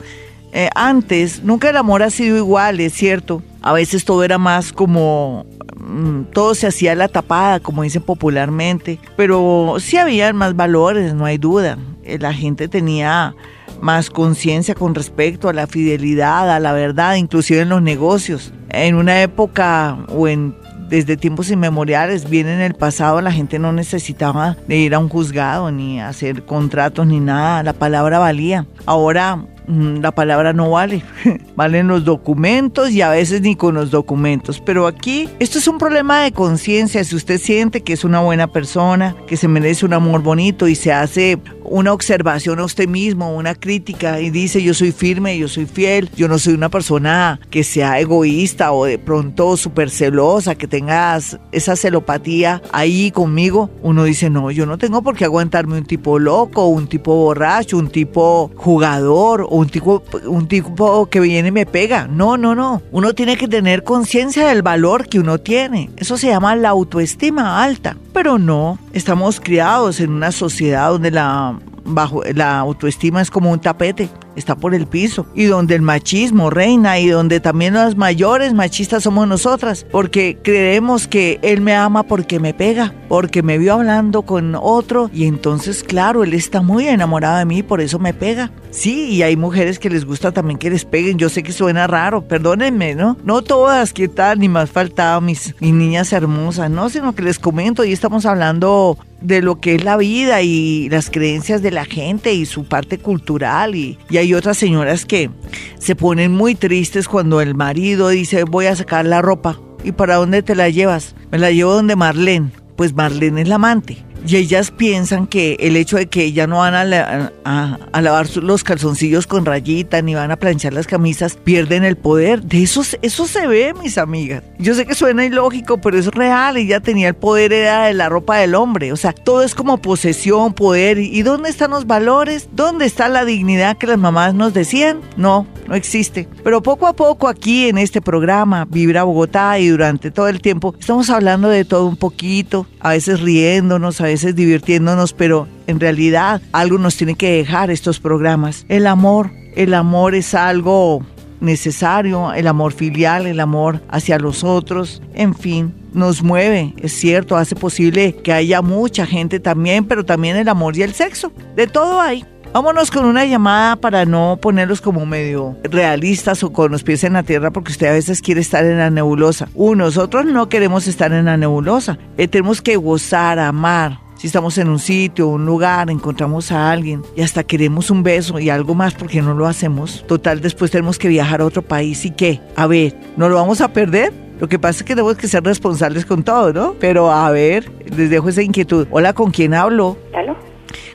Eh, 0.52 0.68
antes, 0.74 1.42
nunca 1.44 1.70
el 1.70 1.76
amor 1.76 2.02
ha 2.02 2.10
sido 2.10 2.36
igual, 2.36 2.80
es 2.80 2.92
cierto. 2.92 3.42
A 3.62 3.72
veces 3.72 4.04
todo 4.04 4.24
era 4.24 4.38
más 4.38 4.72
como 4.72 5.46
mm, 5.78 6.24
todo 6.32 6.54
se 6.54 6.66
hacía 6.66 6.94
la 6.94 7.08
tapada, 7.08 7.60
como 7.60 7.82
dicen 7.82 8.02
popularmente, 8.02 8.98
pero 9.16 9.76
sí 9.78 9.96
habían 9.96 10.36
más 10.36 10.56
valores, 10.56 11.14
no 11.14 11.24
hay 11.24 11.38
duda. 11.38 11.78
Eh, 12.02 12.18
La 12.18 12.32
gente 12.32 12.68
tenía 12.68 13.34
más 13.80 14.10
conciencia 14.10 14.74
con 14.74 14.94
respecto 14.94 15.48
a 15.48 15.52
la 15.52 15.66
fidelidad, 15.66 16.50
a 16.50 16.60
la 16.60 16.72
verdad, 16.72 17.14
inclusive 17.14 17.60
en 17.60 17.68
los 17.68 17.82
negocios. 17.82 18.52
En 18.70 18.94
una 18.94 19.22
época 19.22 19.98
o 20.08 20.28
en 20.28 20.54
desde 20.90 21.16
tiempos 21.16 21.50
inmemoriales, 21.50 22.28
bien 22.28 22.48
en 22.48 22.60
el 22.60 22.74
pasado, 22.74 23.20
la 23.20 23.30
gente 23.30 23.60
no 23.60 23.72
necesitaba 23.72 24.56
de 24.66 24.76
ir 24.76 24.94
a 24.94 24.98
un 24.98 25.08
juzgado 25.08 25.70
ni 25.70 26.00
hacer 26.00 26.44
contratos 26.44 27.06
ni 27.06 27.20
nada, 27.20 27.62
la 27.62 27.72
palabra 27.72 28.18
valía. 28.18 28.66
Ahora 28.86 29.38
la 29.70 30.12
palabra 30.12 30.52
no 30.52 30.70
vale, 30.70 31.02
valen 31.56 31.88
los 31.88 32.04
documentos 32.04 32.90
y 32.90 33.02
a 33.02 33.10
veces 33.10 33.40
ni 33.40 33.56
con 33.56 33.74
los 33.74 33.90
documentos. 33.90 34.60
Pero 34.60 34.86
aquí 34.86 35.28
esto 35.38 35.58
es 35.58 35.68
un 35.68 35.78
problema 35.78 36.22
de 36.22 36.32
conciencia. 36.32 37.04
Si 37.04 37.14
usted 37.16 37.38
siente 37.40 37.82
que 37.82 37.92
es 37.92 38.04
una 38.04 38.20
buena 38.20 38.48
persona, 38.48 39.14
que 39.26 39.36
se 39.36 39.48
merece 39.48 39.86
un 39.86 39.94
amor 39.94 40.22
bonito 40.22 40.68
y 40.68 40.74
se 40.74 40.92
hace 40.92 41.38
una 41.70 41.92
observación 41.92 42.58
a 42.58 42.64
usted 42.64 42.88
mismo, 42.88 43.34
una 43.34 43.54
crítica 43.54 44.20
y 44.20 44.30
dice 44.30 44.62
yo 44.62 44.74
soy 44.74 44.90
firme, 44.90 45.38
yo 45.38 45.46
soy 45.46 45.66
fiel, 45.66 46.10
yo 46.16 46.26
no 46.26 46.38
soy 46.38 46.54
una 46.54 46.68
persona 46.68 47.40
que 47.48 47.62
sea 47.62 48.00
egoísta 48.00 48.72
o 48.72 48.84
de 48.84 48.98
pronto 48.98 49.56
súper 49.56 49.88
celosa, 49.88 50.56
que 50.56 50.66
tengas 50.66 51.38
esa 51.52 51.76
celopatía 51.76 52.60
ahí 52.72 53.12
conmigo, 53.12 53.70
uno 53.82 54.04
dice 54.04 54.30
no, 54.30 54.50
yo 54.50 54.66
no 54.66 54.78
tengo 54.78 55.02
por 55.02 55.16
qué 55.16 55.24
aguantarme 55.24 55.78
un 55.78 55.84
tipo 55.84 56.18
loco, 56.18 56.66
un 56.66 56.88
tipo 56.88 57.14
borracho, 57.14 57.78
un 57.78 57.88
tipo 57.88 58.50
jugador 58.56 59.46
o 59.48 59.59
un 59.60 59.68
tipo, 59.68 60.02
un 60.26 60.48
tipo 60.48 61.06
que 61.06 61.20
viene 61.20 61.48
y 61.48 61.52
me 61.52 61.66
pega. 61.66 62.06
No, 62.06 62.36
no, 62.36 62.54
no. 62.54 62.82
Uno 62.90 63.14
tiene 63.14 63.36
que 63.36 63.48
tener 63.48 63.84
conciencia 63.84 64.48
del 64.48 64.62
valor 64.62 65.08
que 65.08 65.20
uno 65.20 65.38
tiene. 65.38 65.90
Eso 65.96 66.16
se 66.16 66.28
llama 66.28 66.56
la 66.56 66.70
autoestima 66.70 67.62
alta. 67.62 67.96
Pero 68.12 68.38
no, 68.38 68.78
estamos 68.92 69.40
criados 69.40 70.00
en 70.00 70.10
una 70.10 70.32
sociedad 70.32 70.90
donde 70.90 71.10
la 71.10 71.58
bajo 71.84 72.22
la 72.34 72.58
autoestima 72.58 73.20
es 73.20 73.30
como 73.30 73.50
un 73.50 73.60
tapete, 73.60 74.08
está 74.36 74.56
por 74.56 74.74
el 74.74 74.86
piso 74.86 75.26
y 75.34 75.44
donde 75.44 75.74
el 75.74 75.82
machismo 75.82 76.50
reina 76.50 76.98
y 76.98 77.08
donde 77.08 77.40
también 77.40 77.74
las 77.74 77.96
mayores 77.96 78.54
machistas 78.54 79.02
somos 79.02 79.26
nosotras, 79.26 79.86
porque 79.90 80.38
creemos 80.42 81.08
que 81.08 81.38
él 81.42 81.60
me 81.60 81.74
ama 81.74 82.02
porque 82.02 82.40
me 82.40 82.54
pega, 82.54 82.94
porque 83.08 83.42
me 83.42 83.58
vio 83.58 83.74
hablando 83.74 84.22
con 84.22 84.54
otro 84.54 85.10
y 85.12 85.26
entonces 85.26 85.82
claro, 85.82 86.24
él 86.24 86.34
está 86.34 86.62
muy 86.62 86.86
enamorado 86.86 87.38
de 87.38 87.44
mí, 87.44 87.62
por 87.62 87.80
eso 87.80 87.98
me 87.98 88.14
pega. 88.14 88.50
Sí, 88.70 89.08
y 89.08 89.22
hay 89.22 89.36
mujeres 89.36 89.80
que 89.80 89.90
les 89.90 90.04
gusta 90.04 90.30
también 90.30 90.58
que 90.58 90.70
les 90.70 90.84
peguen, 90.84 91.18
yo 91.18 91.28
sé 91.28 91.42
que 91.42 91.52
suena 91.52 91.88
raro, 91.88 92.22
perdónenme, 92.22 92.94
¿no? 92.94 93.16
No 93.24 93.42
todas, 93.42 93.92
¿qué 93.92 94.06
tal? 94.06 94.38
Ni 94.38 94.48
más 94.48 94.70
faltaba 94.70 95.20
mis, 95.20 95.54
mis 95.60 95.74
niñas 95.74 96.12
hermosas, 96.12 96.70
¿no? 96.70 96.88
Sino 96.88 97.14
que 97.14 97.22
les 97.22 97.40
comento 97.40 97.84
y 97.84 97.92
estamos 97.92 98.26
hablando 98.26 98.96
de 99.20 99.42
lo 99.42 99.60
que 99.60 99.74
es 99.74 99.84
la 99.84 99.96
vida 99.96 100.42
y 100.42 100.88
las 100.88 101.10
creencias 101.10 101.62
de 101.62 101.70
la 101.70 101.84
gente 101.84 102.32
y 102.32 102.46
su 102.46 102.64
parte 102.64 102.98
cultural. 102.98 103.74
Y, 103.74 103.98
y 104.08 104.18
hay 104.20 104.34
otras 104.34 104.56
señoras 104.56 105.04
que 105.04 105.30
se 105.78 105.96
ponen 105.96 106.32
muy 106.32 106.54
tristes 106.54 107.08
cuando 107.08 107.40
el 107.40 107.54
marido 107.54 108.08
dice 108.08 108.44
voy 108.44 108.66
a 108.66 108.76
sacar 108.76 109.04
la 109.06 109.22
ropa. 109.22 109.60
¿Y 109.82 109.92
para 109.92 110.16
dónde 110.16 110.42
te 110.42 110.54
la 110.54 110.68
llevas? 110.68 111.14
Me 111.30 111.38
la 111.38 111.50
llevo 111.50 111.72
donde 111.72 111.96
Marlene. 111.96 112.50
Pues 112.76 112.94
Marlene 112.94 113.42
es 113.42 113.48
la 113.48 113.54
amante 113.56 114.09
y 114.26 114.36
ellas 114.36 114.70
piensan 114.70 115.26
que 115.26 115.56
el 115.60 115.76
hecho 115.76 115.96
de 115.96 116.06
que 116.06 116.24
ellas 116.24 116.48
no 116.48 116.58
van 116.58 116.74
a, 116.74 117.32
a, 117.44 118.00
lavar 118.00 118.28
los 118.36 118.64
calzoncillos 118.64 119.26
con 119.26 119.44
rayita 119.44 120.02
ni 120.02 120.14
van 120.14 120.30
a 120.30 120.36
planchar 120.36 120.72
las 120.72 120.86
camisas 120.86 121.36
pierden 121.36 121.84
el 121.84 121.96
poder. 121.96 122.42
De 122.42 122.62
eso, 122.62 122.82
eso 123.02 123.26
se 123.26 123.46
ve, 123.46 123.74
mis 123.74 123.98
amigas. 123.98 124.42
Yo 124.58 124.74
sé 124.74 124.86
que 124.86 124.94
suena 124.94 125.24
ilógico, 125.24 125.80
pero 125.80 125.98
es 125.98 126.06
real. 126.08 126.56
Ella 126.56 126.80
tenía 126.80 127.08
el 127.08 127.14
poder 127.14 127.52
era 127.52 127.84
de 127.86 127.94
la 127.94 128.08
ropa 128.08 128.38
del 128.38 128.54
hombre. 128.54 128.92
O 128.92 128.96
sea, 128.96 129.12
todo 129.12 129.42
es 129.42 129.54
como 129.54 129.78
posesión, 129.78 130.52
poder. 130.52 130.98
¿Y 130.98 131.22
dónde 131.22 131.50
están 131.50 131.70
los 131.70 131.86
valores? 131.86 132.48
¿Dónde 132.52 132.86
está 132.86 133.08
la 133.08 133.24
dignidad 133.24 133.78
que 133.78 133.86
las 133.86 133.98
mamás 133.98 134.34
nos 134.34 134.54
decían? 134.54 135.00
No, 135.16 135.46
no 135.66 135.74
existe. 135.74 136.28
Pero 136.44 136.62
poco 136.62 136.86
a 136.86 136.94
poco 136.94 137.28
aquí 137.28 137.68
en 137.68 137.78
este 137.78 138.00
programa, 138.00 138.64
Vibra 138.64 139.04
Bogotá 139.04 139.58
y 139.58 139.68
durante 139.68 140.10
todo 140.10 140.28
el 140.28 140.40
tiempo, 140.40 140.74
estamos 140.78 141.10
hablando 141.10 141.48
de 141.48 141.64
todo 141.64 141.86
un 141.86 141.96
poquito, 141.96 142.66
a 142.80 142.90
veces 142.90 143.20
riéndonos, 143.20 144.00
a 144.00 144.04
veces 144.10 144.34
divirtiéndonos, 144.34 145.12
pero 145.12 145.48
en 145.66 145.80
realidad 145.80 146.42
algo 146.52 146.78
nos 146.78 146.96
tiene 146.96 147.14
que 147.14 147.32
dejar 147.32 147.70
estos 147.70 148.00
programas. 148.00 148.64
El 148.68 148.86
amor, 148.86 149.30
el 149.56 149.74
amor 149.74 150.14
es 150.14 150.34
algo 150.34 151.04
necesario, 151.40 152.32
el 152.32 152.46
amor 152.46 152.72
filial, 152.72 153.26
el 153.26 153.40
amor 153.40 153.80
hacia 153.88 154.18
los 154.18 154.44
otros, 154.44 155.02
en 155.14 155.34
fin, 155.34 155.74
nos 155.92 156.22
mueve, 156.22 156.74
es 156.78 156.92
cierto, 156.92 157.36
hace 157.36 157.56
posible 157.56 158.14
que 158.16 158.32
haya 158.32 158.62
mucha 158.62 159.06
gente 159.06 159.40
también, 159.40 159.84
pero 159.84 160.04
también 160.04 160.36
el 160.36 160.48
amor 160.48 160.76
y 160.76 160.82
el 160.82 160.94
sexo, 160.94 161.32
de 161.56 161.66
todo 161.66 162.00
hay. 162.00 162.24
Vámonos 162.52 162.90
con 162.90 163.04
una 163.04 163.24
llamada 163.24 163.76
para 163.76 164.04
no 164.04 164.36
ponerlos 164.40 164.80
como 164.80 165.06
medio 165.06 165.56
realistas 165.62 166.42
o 166.42 166.52
con 166.52 166.72
los 166.72 166.82
pies 166.82 167.04
en 167.04 167.12
la 167.12 167.22
tierra 167.22 167.52
porque 167.52 167.70
usted 167.70 167.86
a 167.86 167.92
veces 167.92 168.20
quiere 168.20 168.40
estar 168.40 168.64
en 168.64 168.78
la 168.78 168.90
nebulosa. 168.90 169.48
Uno, 169.54 169.84
nosotros 169.84 170.24
no 170.24 170.48
queremos 170.48 170.88
estar 170.88 171.12
en 171.12 171.26
la 171.26 171.36
nebulosa. 171.36 171.96
Eh, 172.18 172.26
tenemos 172.26 172.60
que 172.60 172.74
gozar, 172.74 173.38
amar, 173.38 174.00
si 174.16 174.26
estamos 174.26 174.58
en 174.58 174.68
un 174.68 174.80
sitio, 174.80 175.28
un 175.28 175.46
lugar, 175.46 175.90
encontramos 175.90 176.50
a 176.50 176.72
alguien 176.72 177.02
y 177.14 177.22
hasta 177.22 177.44
queremos 177.44 177.88
un 177.88 178.02
beso 178.02 178.40
y 178.40 178.50
algo 178.50 178.74
más 178.74 178.94
porque 178.94 179.22
no 179.22 179.32
lo 179.32 179.46
hacemos. 179.46 180.04
Total, 180.08 180.40
después 180.40 180.72
tenemos 180.72 180.98
que 180.98 181.06
viajar 181.06 181.42
a 181.42 181.44
otro 181.44 181.62
país 181.62 182.04
y 182.04 182.10
qué? 182.10 182.40
A 182.56 182.66
ver, 182.66 182.96
¿no 183.16 183.28
lo 183.28 183.36
vamos 183.36 183.60
a 183.60 183.72
perder? 183.72 184.12
Lo 184.40 184.48
que 184.48 184.58
pasa 184.58 184.78
es 184.78 184.82
que 184.82 184.94
tenemos 184.94 185.16
que 185.16 185.28
ser 185.28 185.44
responsables 185.44 186.04
con 186.04 186.24
todo, 186.24 186.52
¿no? 186.52 186.74
Pero 186.80 187.12
a 187.12 187.30
ver, 187.30 187.70
les 187.96 188.10
dejo 188.10 188.28
esa 188.28 188.42
inquietud. 188.42 188.88
Hola, 188.90 189.12
¿con 189.12 189.30
quién 189.30 189.54
hablo? 189.54 189.96
¿Aló? 190.12 190.36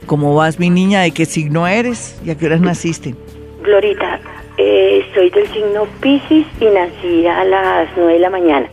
¿Cómo 0.05 0.35
vas, 0.35 0.59
mi 0.59 0.69
niña? 0.69 1.01
¿De 1.01 1.11
qué 1.11 1.25
signo 1.25 1.67
eres? 1.67 2.19
¿Y 2.23 2.29
a 2.29 2.37
qué 2.37 2.45
horas 2.45 2.61
naciste? 2.61 3.15
Glorita, 3.63 4.19
eh, 4.57 5.03
soy 5.15 5.31
del 5.31 5.47
signo 5.47 5.85
Pisces 5.99 6.45
y 6.59 6.65
nací 6.65 7.25
a 7.25 7.43
las 7.43 7.89
9 7.95 8.13
de 8.13 8.19
la 8.19 8.29
mañana. 8.29 8.67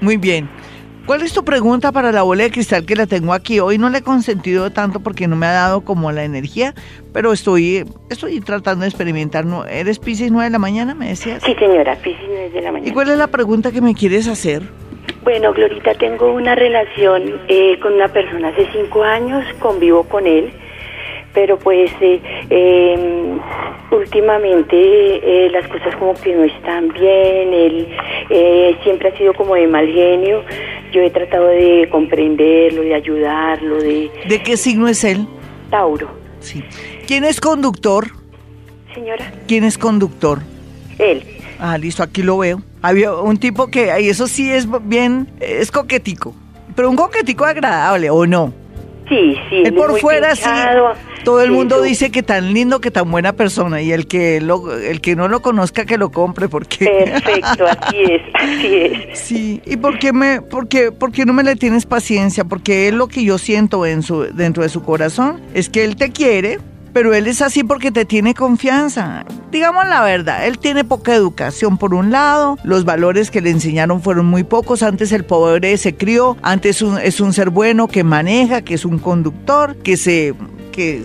Muy 0.00 0.16
bien. 0.16 0.48
¿Cuál 1.06 1.22
es 1.22 1.32
tu 1.32 1.44
pregunta 1.44 1.92
para 1.92 2.10
la 2.10 2.22
bola 2.24 2.42
de 2.42 2.50
cristal 2.50 2.84
que 2.84 2.96
la 2.96 3.06
tengo 3.06 3.32
aquí? 3.32 3.60
Hoy 3.60 3.78
no 3.78 3.88
le 3.90 3.98
he 3.98 4.02
consentido 4.02 4.72
tanto 4.72 4.98
porque 4.98 5.28
no 5.28 5.36
me 5.36 5.46
ha 5.46 5.52
dado 5.52 5.82
como 5.82 6.10
la 6.10 6.24
energía, 6.24 6.74
pero 7.12 7.32
estoy, 7.32 7.84
estoy 8.10 8.40
tratando 8.40 8.82
de 8.82 8.88
experimentar. 8.88 9.44
¿Eres 9.70 10.00
Pisces 10.00 10.32
9 10.32 10.46
de 10.46 10.50
la 10.50 10.58
mañana, 10.58 10.96
me 10.96 11.06
decías? 11.06 11.44
Sí, 11.44 11.54
señora, 11.54 11.94
Pisces 11.94 12.24
9 12.26 12.50
de 12.50 12.60
la 12.60 12.72
mañana. 12.72 12.90
¿Y 12.90 12.92
cuál 12.92 13.08
es 13.10 13.18
la 13.18 13.28
pregunta 13.28 13.70
que 13.70 13.80
me 13.80 13.94
quieres 13.94 14.26
hacer? 14.26 14.64
Bueno, 15.22 15.52
Glorita, 15.52 15.94
tengo 15.94 16.32
una 16.32 16.54
relación 16.54 17.40
eh, 17.48 17.78
con 17.80 17.94
una 17.94 18.08
persona 18.08 18.48
hace 18.48 18.68
cinco 18.72 19.02
años, 19.02 19.44
convivo 19.58 20.04
con 20.04 20.26
él, 20.26 20.52
pero 21.34 21.58
pues 21.58 21.90
eh, 22.00 22.20
em, 22.48 23.38
últimamente 23.90 24.76
eh, 24.76 25.50
las 25.50 25.66
cosas 25.68 25.96
como 25.96 26.14
que 26.14 26.34
no 26.34 26.44
están 26.44 26.88
bien, 26.88 27.52
él 27.52 27.88
siempre 28.84 29.08
ha 29.08 29.16
sido 29.16 29.34
como 29.34 29.56
de 29.56 29.66
mal 29.66 29.86
genio, 29.86 30.44
yo 30.92 31.02
he 31.02 31.10
tratado 31.10 31.48
de 31.48 31.88
comprenderlo, 31.90 32.82
de 32.82 32.94
ayudarlo, 32.94 33.76
de... 33.78 34.10
¿De 34.28 34.42
qué 34.42 34.56
signo 34.56 34.86
es 34.88 35.02
él? 35.04 35.26
Tauro. 35.70 36.08
Sí. 36.40 36.62
¿Quién 37.06 37.24
es 37.24 37.40
conductor? 37.40 38.06
Señora. 38.94 39.32
¿Quién 39.46 39.64
es 39.64 39.76
conductor? 39.76 40.38
Él. 40.98 41.35
Ah, 41.58 41.78
listo, 41.78 42.02
aquí 42.02 42.22
lo 42.22 42.38
veo. 42.38 42.62
Había 42.82 43.14
un 43.14 43.36
tipo 43.36 43.68
que, 43.68 43.92
y 44.00 44.08
eso 44.08 44.26
sí 44.26 44.50
es 44.50 44.66
bien, 44.86 45.28
es 45.40 45.70
coquetico, 45.70 46.34
pero 46.74 46.90
un 46.90 46.96
coquetico 46.96 47.44
agradable, 47.44 48.10
¿o 48.10 48.26
no? 48.26 48.52
Sí, 49.08 49.36
sí. 49.48 49.62
Él 49.64 49.74
por 49.74 49.98
fuera 50.00 50.34
sí. 50.34 50.50
Todo 51.24 51.42
el 51.42 51.50
mundo 51.50 51.82
dice 51.82 52.10
que 52.10 52.22
tan 52.22 52.52
lindo, 52.52 52.80
que 52.80 52.90
tan 52.90 53.10
buena 53.10 53.32
persona 53.32 53.82
y 53.82 53.90
el 53.92 54.06
que 54.06 54.40
lo, 54.40 54.72
el 54.76 55.00
que 55.00 55.16
no 55.16 55.26
lo 55.28 55.42
conozca 55.42 55.84
que 55.84 55.98
lo 55.98 56.10
compre 56.10 56.48
porque. 56.48 56.84
Perfecto, 56.84 57.66
así 57.80 57.96
es, 58.02 58.22
así 58.34 58.76
es. 58.76 59.18
Sí. 59.18 59.62
¿Y 59.64 59.76
por 59.76 59.98
qué 59.98 60.12
me, 60.12 60.40
por 60.40 60.68
qué, 60.68 60.92
por 60.92 61.10
qué 61.12 61.24
no 61.24 61.32
me 61.32 61.42
le 61.42 61.56
tienes 61.56 61.86
paciencia? 61.86 62.44
Porque 62.44 62.88
él 62.88 62.96
lo 62.96 63.08
que 63.08 63.24
yo 63.24 63.38
siento 63.38 63.86
en 63.86 64.02
su, 64.02 64.22
dentro 64.22 64.62
de 64.62 64.68
su 64.68 64.82
corazón 64.82 65.40
es 65.54 65.68
que 65.68 65.84
él 65.84 65.96
te 65.96 66.10
quiere, 66.10 66.58
pero 66.96 67.12
él 67.12 67.26
es 67.26 67.42
así 67.42 67.62
porque 67.62 67.92
te 67.92 68.06
tiene 68.06 68.32
confianza. 68.32 69.26
Digamos 69.52 69.86
la 69.86 70.02
verdad, 70.02 70.46
él 70.46 70.56
tiene 70.56 70.82
poca 70.82 71.14
educación 71.14 71.76
por 71.76 71.92
un 71.92 72.10
lado, 72.10 72.56
los 72.64 72.86
valores 72.86 73.30
que 73.30 73.42
le 73.42 73.50
enseñaron 73.50 74.00
fueron 74.00 74.24
muy 74.24 74.44
pocos, 74.44 74.82
antes 74.82 75.12
el 75.12 75.26
pobre 75.26 75.76
se 75.76 75.94
crió, 75.94 76.38
antes 76.40 76.82
es 77.02 77.20
un 77.20 77.32
ser 77.34 77.50
bueno 77.50 77.86
que 77.86 78.02
maneja, 78.02 78.62
que 78.62 78.72
es 78.72 78.86
un 78.86 78.98
conductor, 78.98 79.76
que 79.76 79.98
se 79.98 80.34
que 80.76 81.02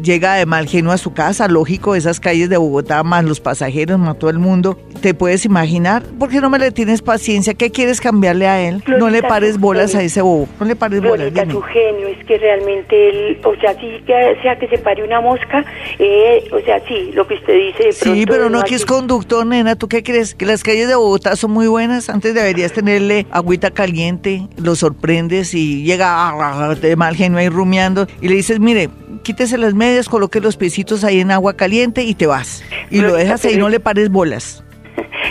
llega 0.00 0.34
de 0.34 0.46
mal 0.46 0.68
genio 0.68 0.92
a 0.92 0.96
su 0.96 1.12
casa, 1.12 1.48
lógico, 1.48 1.96
esas 1.96 2.20
calles 2.20 2.48
de 2.48 2.56
Bogotá, 2.56 3.02
más 3.02 3.24
los 3.24 3.40
pasajeros, 3.40 3.98
más 3.98 4.16
todo 4.16 4.30
el 4.30 4.38
mundo. 4.38 4.78
¿Te 5.02 5.12
puedes 5.12 5.44
imaginar? 5.44 6.04
¿Por 6.18 6.30
qué 6.30 6.40
no 6.40 6.48
me 6.48 6.58
le 6.58 6.70
tienes 6.70 7.02
paciencia? 7.02 7.54
¿Qué 7.54 7.70
quieres 7.70 8.00
cambiarle 8.00 8.46
a 8.46 8.60
él? 8.66 8.82
no 8.86 9.10
le 9.10 9.22
pares 9.22 9.58
bolas 9.58 9.94
a 9.96 10.02
ese 10.02 10.22
bobo, 10.22 10.48
no 10.60 10.66
le 10.66 10.76
pares 10.76 11.02
bolas. 11.02 11.34
Dime. 11.34 11.52
su 11.52 11.60
genio 11.62 12.06
es 12.08 12.24
que 12.26 12.38
realmente 12.38 13.08
él, 13.08 13.40
o 13.44 13.54
sea, 13.56 13.74
sí 13.74 14.02
que 14.06 14.38
sea 14.40 14.56
que 14.58 14.68
se 14.68 14.78
pare 14.78 15.02
una 15.02 15.20
mosca, 15.20 15.64
eh, 15.98 16.48
o 16.52 16.60
sea, 16.60 16.80
sí, 16.86 17.10
lo 17.12 17.26
que 17.26 17.34
usted 17.34 17.54
dice. 17.54 17.92
sí, 17.92 18.24
pero 18.24 18.48
no, 18.48 18.62
que 18.62 18.76
es 18.76 18.86
conductor, 18.86 19.44
nena, 19.44 19.74
¿tú 19.74 19.88
qué 19.88 20.04
crees? 20.04 20.36
Que 20.36 20.46
las 20.46 20.62
calles 20.62 20.86
de 20.86 20.94
Bogotá 20.94 21.34
son 21.34 21.50
muy 21.50 21.66
buenas, 21.66 22.08
antes 22.08 22.34
deberías 22.34 22.72
tenerle 22.72 23.26
agüita 23.32 23.72
caliente, 23.72 24.42
lo 24.56 24.76
sorprendes 24.76 25.54
y 25.54 25.82
llega 25.82 26.32
de 26.80 26.94
mal 26.94 27.16
genio 27.16 27.38
ahí 27.38 27.48
rumiando 27.48 28.06
y 28.20 28.28
le 28.28 28.36
dices, 28.36 28.60
mire, 28.60 28.88
quítese 29.22 29.58
las 29.58 29.74
medias, 29.74 30.08
coloque 30.08 30.40
los 30.40 30.56
piecitos 30.56 31.04
ahí 31.04 31.20
en 31.20 31.30
agua 31.30 31.54
caliente 31.54 32.02
y 32.04 32.14
te 32.14 32.26
vas. 32.26 32.62
Y 32.90 33.00
lo 33.00 33.14
dejas 33.14 33.44
ahí, 33.44 33.56
no 33.56 33.68
le 33.68 33.80
pares 33.80 34.10
bolas. 34.10 34.64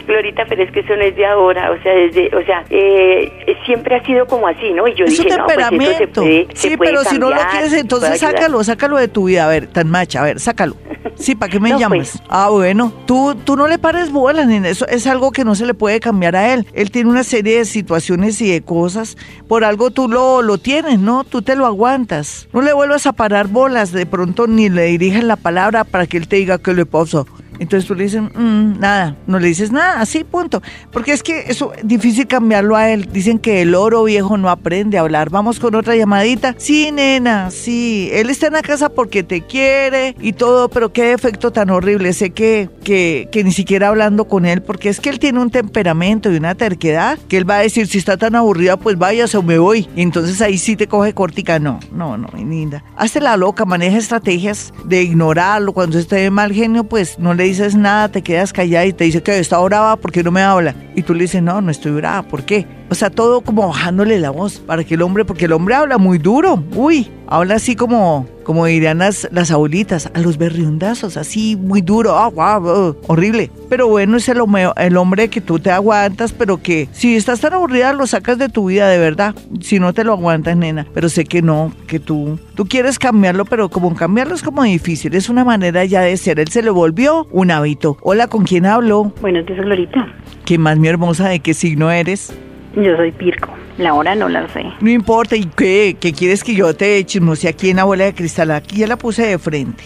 Glorita, 0.07 0.45
pero 0.47 0.63
es 0.63 0.71
que 0.71 0.79
eso 0.79 0.95
no 0.95 1.01
es 1.03 1.15
de 1.15 1.25
ahora, 1.25 1.71
o 1.71 1.81
sea, 1.83 1.93
desde, 1.93 2.27
o 2.35 2.43
sea, 2.45 2.63
eh, 2.69 3.55
siempre 3.65 3.95
ha 3.95 4.03
sido 4.05 4.25
como 4.25 4.47
así, 4.47 4.71
¿no? 4.71 4.87
Y 4.87 4.95
yo 4.95 5.05
es 5.05 5.11
dije, 5.11 5.29
un 5.29 5.35
temperamento. 5.35 6.23
sí, 6.53 6.75
pero 6.79 7.03
si 7.03 7.19
no 7.19 7.29
lo 7.29 7.41
quieres, 7.51 7.73
entonces 7.73 8.19
sácalo, 8.19 8.63
sácalo 8.63 8.97
de 8.97 9.07
tu 9.07 9.25
vida, 9.25 9.45
a 9.45 9.49
ver, 9.49 9.67
tan 9.67 9.89
macha, 9.89 10.21
a 10.21 10.23
ver, 10.23 10.39
sácalo. 10.39 10.75
Sí, 11.15 11.35
¿para 11.35 11.51
qué 11.51 11.59
me 11.59 11.69
llamas? 11.79 12.11
Pues. 12.11 12.23
Ah, 12.29 12.49
bueno, 12.49 12.93
tú, 13.05 13.35
tú 13.43 13.55
no 13.55 13.67
le 13.67 13.77
pares 13.79 14.11
bolas, 14.11 14.47
ni 14.47 14.65
eso 14.67 14.87
es 14.87 15.07
algo 15.07 15.31
que 15.31 15.43
no 15.43 15.55
se 15.55 15.65
le 15.65 15.73
puede 15.73 15.99
cambiar 15.99 16.35
a 16.35 16.53
él. 16.53 16.65
Él 16.73 16.91
tiene 16.91 17.09
una 17.09 17.23
serie 17.23 17.57
de 17.57 17.65
situaciones 17.65 18.41
y 18.41 18.51
de 18.51 18.61
cosas, 18.61 19.17
por 19.47 19.63
algo 19.63 19.91
tú 19.91 20.07
lo, 20.07 20.41
lo 20.41 20.57
tienes, 20.57 20.99
¿no? 20.99 21.23
Tú 21.23 21.41
te 21.41 21.55
lo 21.55 21.65
aguantas. 21.65 22.47
No 22.53 22.61
le 22.61 22.73
vuelvas 22.73 23.07
a 23.07 23.13
parar 23.13 23.47
bolas, 23.47 23.91
de 23.91 24.05
pronto 24.05 24.47
ni 24.47 24.69
le 24.69 24.83
diriges 24.85 25.23
la 25.23 25.35
palabra 25.35 25.83
para 25.83 26.07
que 26.07 26.17
él 26.17 26.27
te 26.27 26.37
diga 26.37 26.57
qué 26.59 26.73
le 26.73 26.85
pasa. 26.85 27.25
Entonces 27.59 27.87
tú 27.87 27.95
le 27.95 28.03
dices, 28.03 28.21
mm, 28.21 28.79
nada, 28.79 29.15
no 29.27 29.39
le 29.39 29.47
dices 29.47 29.71
nada, 29.71 30.01
así, 30.01 30.23
punto. 30.23 30.61
Porque 30.91 31.13
es 31.13 31.23
que 31.23 31.45
eso 31.47 31.73
es 31.73 31.87
difícil 31.87 32.27
cambiarlo 32.27 32.75
a 32.75 32.89
él. 32.89 33.09
Dicen 33.11 33.39
que 33.39 33.61
el 33.61 33.75
oro 33.75 34.03
viejo 34.03 34.37
no 34.37 34.49
aprende 34.49 34.97
a 34.97 35.01
hablar. 35.01 35.29
Vamos 35.29 35.59
con 35.59 35.75
otra 35.75 35.95
llamadita. 35.95 36.55
Sí, 36.57 36.91
nena, 36.91 37.51
sí. 37.51 38.09
Él 38.13 38.29
está 38.29 38.47
en 38.47 38.53
la 38.53 38.61
casa 38.61 38.89
porque 38.89 39.23
te 39.23 39.41
quiere 39.41 40.15
y 40.19 40.33
todo, 40.33 40.69
pero 40.69 40.91
qué 40.93 41.13
efecto 41.13 41.51
tan 41.51 41.69
horrible. 41.69 42.13
Sé 42.13 42.31
que, 42.31 42.69
que, 42.83 43.43
ni 43.43 43.51
siquiera 43.51 43.89
hablando 43.89 44.25
con 44.25 44.45
él, 44.45 44.61
porque 44.61 44.89
es 44.89 44.99
que 44.99 45.09
él 45.09 45.19
tiene 45.19 45.39
un 45.39 45.49
temperamento 45.49 46.31
y 46.31 46.37
una 46.37 46.55
terquedad 46.55 47.17
que 47.27 47.37
él 47.37 47.49
va 47.49 47.57
a 47.57 47.59
decir, 47.59 47.87
si 47.87 47.97
está 47.97 48.17
tan 48.17 48.35
aburrida, 48.35 48.77
pues 48.77 48.97
váyase 48.97 49.37
o 49.37 49.43
me 49.43 49.57
voy. 49.57 49.87
Y 49.95 50.01
entonces 50.01 50.41
ahí 50.41 50.57
sí 50.57 50.75
te 50.75 50.87
coge 50.87 51.13
cortica. 51.13 51.59
No, 51.59 51.79
no, 51.91 52.17
no, 52.17 52.27
linda. 52.35 52.83
Hazte 52.95 53.21
la 53.21 53.37
loca, 53.37 53.65
maneja 53.65 53.97
estrategias 53.97 54.73
de 54.85 55.03
ignorarlo. 55.03 55.73
Cuando 55.73 55.99
esté 55.99 56.17
de 56.17 56.31
mal 56.31 56.51
genio, 56.51 56.83
pues 56.83 57.19
no 57.19 57.33
le 57.33 57.45
dices 57.47 57.75
nada, 57.75 58.09
te 58.09 58.21
quedas 58.21 58.53
callada 58.53 58.85
y 58.85 58.93
te 58.93 59.03
dice 59.03 59.23
que 59.23 59.37
está 59.39 59.59
brava 59.59 59.95
porque 59.97 60.23
no 60.23 60.31
me 60.31 60.41
habla. 60.41 60.75
Y 60.95 61.01
tú 61.03 61.13
le 61.13 61.23
dices, 61.23 61.41
no, 61.41 61.61
no 61.61 61.71
estoy 61.71 61.91
brava, 61.91 62.23
¿por 62.23 62.43
qué? 62.43 62.76
O 62.89 62.95
sea, 62.95 63.09
todo 63.09 63.41
como 63.41 63.67
bajándole 63.67 64.17
la 64.19 64.29
voz 64.29 64.59
para 64.59 64.83
que 64.83 64.93
el 64.93 65.01
hombre, 65.01 65.25
porque 65.25 65.45
el 65.45 65.51
hombre 65.51 65.75
habla 65.75 65.97
muy 65.97 66.19
duro, 66.19 66.63
uy, 66.73 67.11
habla 67.27 67.55
así 67.55 67.75
como, 67.75 68.25
como 68.43 68.65
dirían 68.65 68.99
las, 68.99 69.27
las 69.31 69.51
abuelitas, 69.51 70.09
a 70.13 70.19
los 70.19 70.37
berriundazos, 70.37 71.17
así 71.17 71.57
muy 71.57 71.81
duro, 71.81 72.17
ah, 72.17 72.27
guau, 72.27 72.69
ah, 72.69 72.95
horrible. 73.07 73.51
Pero 73.69 73.89
bueno, 73.89 74.15
es 74.15 74.29
el 74.29 74.97
hombre 74.97 75.27
que 75.27 75.41
tú 75.41 75.59
te 75.59 75.69
aguantas, 75.69 76.31
pero 76.31 76.61
que 76.61 76.87
si 76.93 77.17
estás 77.17 77.41
tan 77.41 77.53
aburrida 77.53 77.91
lo 77.91 78.07
sacas 78.07 78.37
de 78.37 78.47
tu 78.47 78.67
vida 78.67 78.87
de 78.87 78.97
verdad. 78.97 79.35
Si 79.59 79.79
no 79.79 79.93
te 79.93 80.05
lo 80.05 80.13
aguantas, 80.13 80.55
nena. 80.55 80.87
Pero 80.93 81.09
sé 81.09 81.25
que 81.25 81.41
no, 81.41 81.73
que 81.87 81.99
tú, 81.99 82.39
tú 82.55 82.65
quieres 82.65 82.99
cambiarlo, 82.99 83.43
pero 83.43 83.67
como 83.67 83.93
cambiarlo 83.95 84.33
es 84.33 84.43
como 84.43 84.63
difícil, 84.63 85.13
es 85.13 85.27
una 85.27 85.43
manera 85.43 85.83
ya 85.83 86.01
de 86.01 86.15
ser. 86.15 86.39
Él 86.39 86.47
se 86.47 86.61
le 86.61 86.69
volvió 86.69 87.27
un 87.31 87.51
hábito. 87.51 87.97
Hola, 88.01 88.27
¿con 88.27 88.45
quién 88.45 88.65
hablo? 88.65 89.11
Buenos 89.19 89.45
días, 89.45 89.59
Glorita. 89.59 90.07
¿Qué 90.45 90.57
más, 90.57 90.77
mi 90.77 90.87
hermosa? 90.87 91.27
¿De 91.27 91.41
qué 91.41 91.53
signo 91.53 91.91
eres? 91.91 92.33
Yo 92.77 92.95
soy 92.95 93.09
Virgo. 93.09 93.55
La 93.79 93.95
hora 93.95 94.13
no 94.13 94.29
la 94.29 94.47
sé. 94.49 94.63
No 94.81 94.91
importa, 94.91 95.35
¿y 95.35 95.45
qué? 95.45 95.97
¿Qué 95.99 96.13
quieres 96.13 96.43
que 96.43 96.53
yo 96.53 96.75
te 96.75 97.03
chismose 97.03 97.47
aquí 97.47 97.71
en 97.71 97.77
la 97.77 97.85
bola 97.85 98.05
de 98.05 98.13
cristal? 98.13 98.51
Aquí 98.51 98.77
ya 98.77 98.87
la 98.87 98.97
puse 98.97 99.25
de 99.25 99.39
frente. 99.39 99.83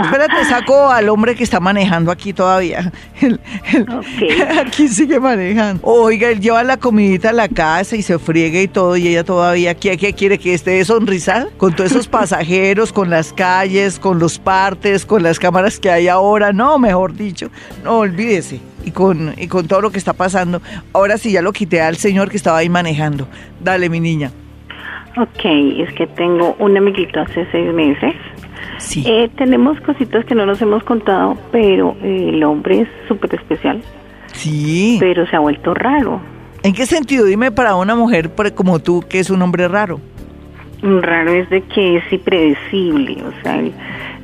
Espérate, 0.00 0.44
saco 0.44 0.90
al 0.90 1.08
hombre 1.08 1.34
que 1.34 1.42
está 1.42 1.58
manejando 1.58 2.12
aquí 2.12 2.32
todavía. 2.32 2.92
El-. 3.20 3.40
Aquí 4.60 4.86
sigue 4.88 5.18
manejando. 5.18 5.80
Oiga, 5.84 6.28
él 6.28 6.40
lleva 6.40 6.62
la 6.62 6.76
comidita 6.76 7.30
a 7.30 7.32
la 7.32 7.48
casa 7.48 7.96
y 7.96 8.02
se 8.02 8.18
friega 8.18 8.60
y 8.60 8.68
todo, 8.68 8.96
y 8.96 9.08
ella 9.08 9.24
todavía 9.24 9.74
¿qué, 9.74 9.96
qué 9.96 10.12
quiere 10.12 10.38
que 10.38 10.54
esté 10.54 10.72
de 10.72 10.84
sonrisa? 10.84 11.48
Con 11.56 11.74
todos 11.74 11.92
esos 11.92 12.08
pasajeros, 12.08 12.92
con 12.92 13.10
las 13.10 13.32
calles, 13.32 13.98
con 13.98 14.18
los 14.18 14.38
partes, 14.38 15.06
con 15.06 15.22
las 15.22 15.38
cámaras 15.38 15.80
que 15.80 15.90
hay 15.90 16.08
ahora. 16.08 16.52
No, 16.52 16.78
mejor 16.78 17.14
dicho, 17.14 17.50
no 17.82 17.98
olvídese. 17.98 18.60
Y 18.84 18.90
con, 18.90 19.34
y 19.38 19.48
con 19.48 19.66
todo 19.66 19.80
lo 19.80 19.90
que 19.90 19.98
está 19.98 20.12
pasando. 20.12 20.60
Ahora 20.92 21.16
sí 21.18 21.32
ya 21.32 21.42
lo 21.42 21.52
quité 21.52 21.80
al 21.80 21.96
señor 21.96 22.30
que 22.30 22.36
estaba 22.36 22.58
ahí 22.58 22.68
manejando. 22.68 23.26
Dale, 23.62 23.88
mi 23.88 24.00
niña. 24.00 24.30
Ok, 25.16 25.44
es 25.44 25.92
que 25.94 26.06
tengo 26.08 26.56
un 26.58 26.76
amiguito 26.76 27.20
hace 27.20 27.46
seis 27.52 27.72
meses. 27.72 28.14
Sí. 28.78 29.04
Eh, 29.06 29.30
tenemos 29.36 29.80
cositas 29.80 30.24
que 30.24 30.34
no 30.34 30.44
nos 30.44 30.60
hemos 30.60 30.82
contado, 30.84 31.36
pero 31.52 31.96
eh, 32.02 32.30
el 32.32 32.42
hombre 32.44 32.80
es 32.82 32.88
súper 33.08 33.34
especial, 33.34 33.80
Sí. 34.32 34.96
pero 35.00 35.26
se 35.26 35.36
ha 35.36 35.38
vuelto 35.40 35.72
raro. 35.74 36.20
¿En 36.62 36.72
qué 36.72 36.84
sentido? 36.86 37.26
Dime 37.26 37.52
para 37.52 37.76
una 37.76 37.94
mujer 37.94 38.30
como 38.54 38.80
tú 38.80 39.04
que 39.08 39.20
es 39.20 39.30
un 39.30 39.40
hombre 39.42 39.68
raro. 39.68 40.00
Raro 40.84 41.32
es 41.32 41.48
de 41.48 41.62
que 41.62 41.96
es 41.96 42.12
impredecible, 42.12 43.16
o 43.24 43.42
sea, 43.42 43.58
él 43.58 43.72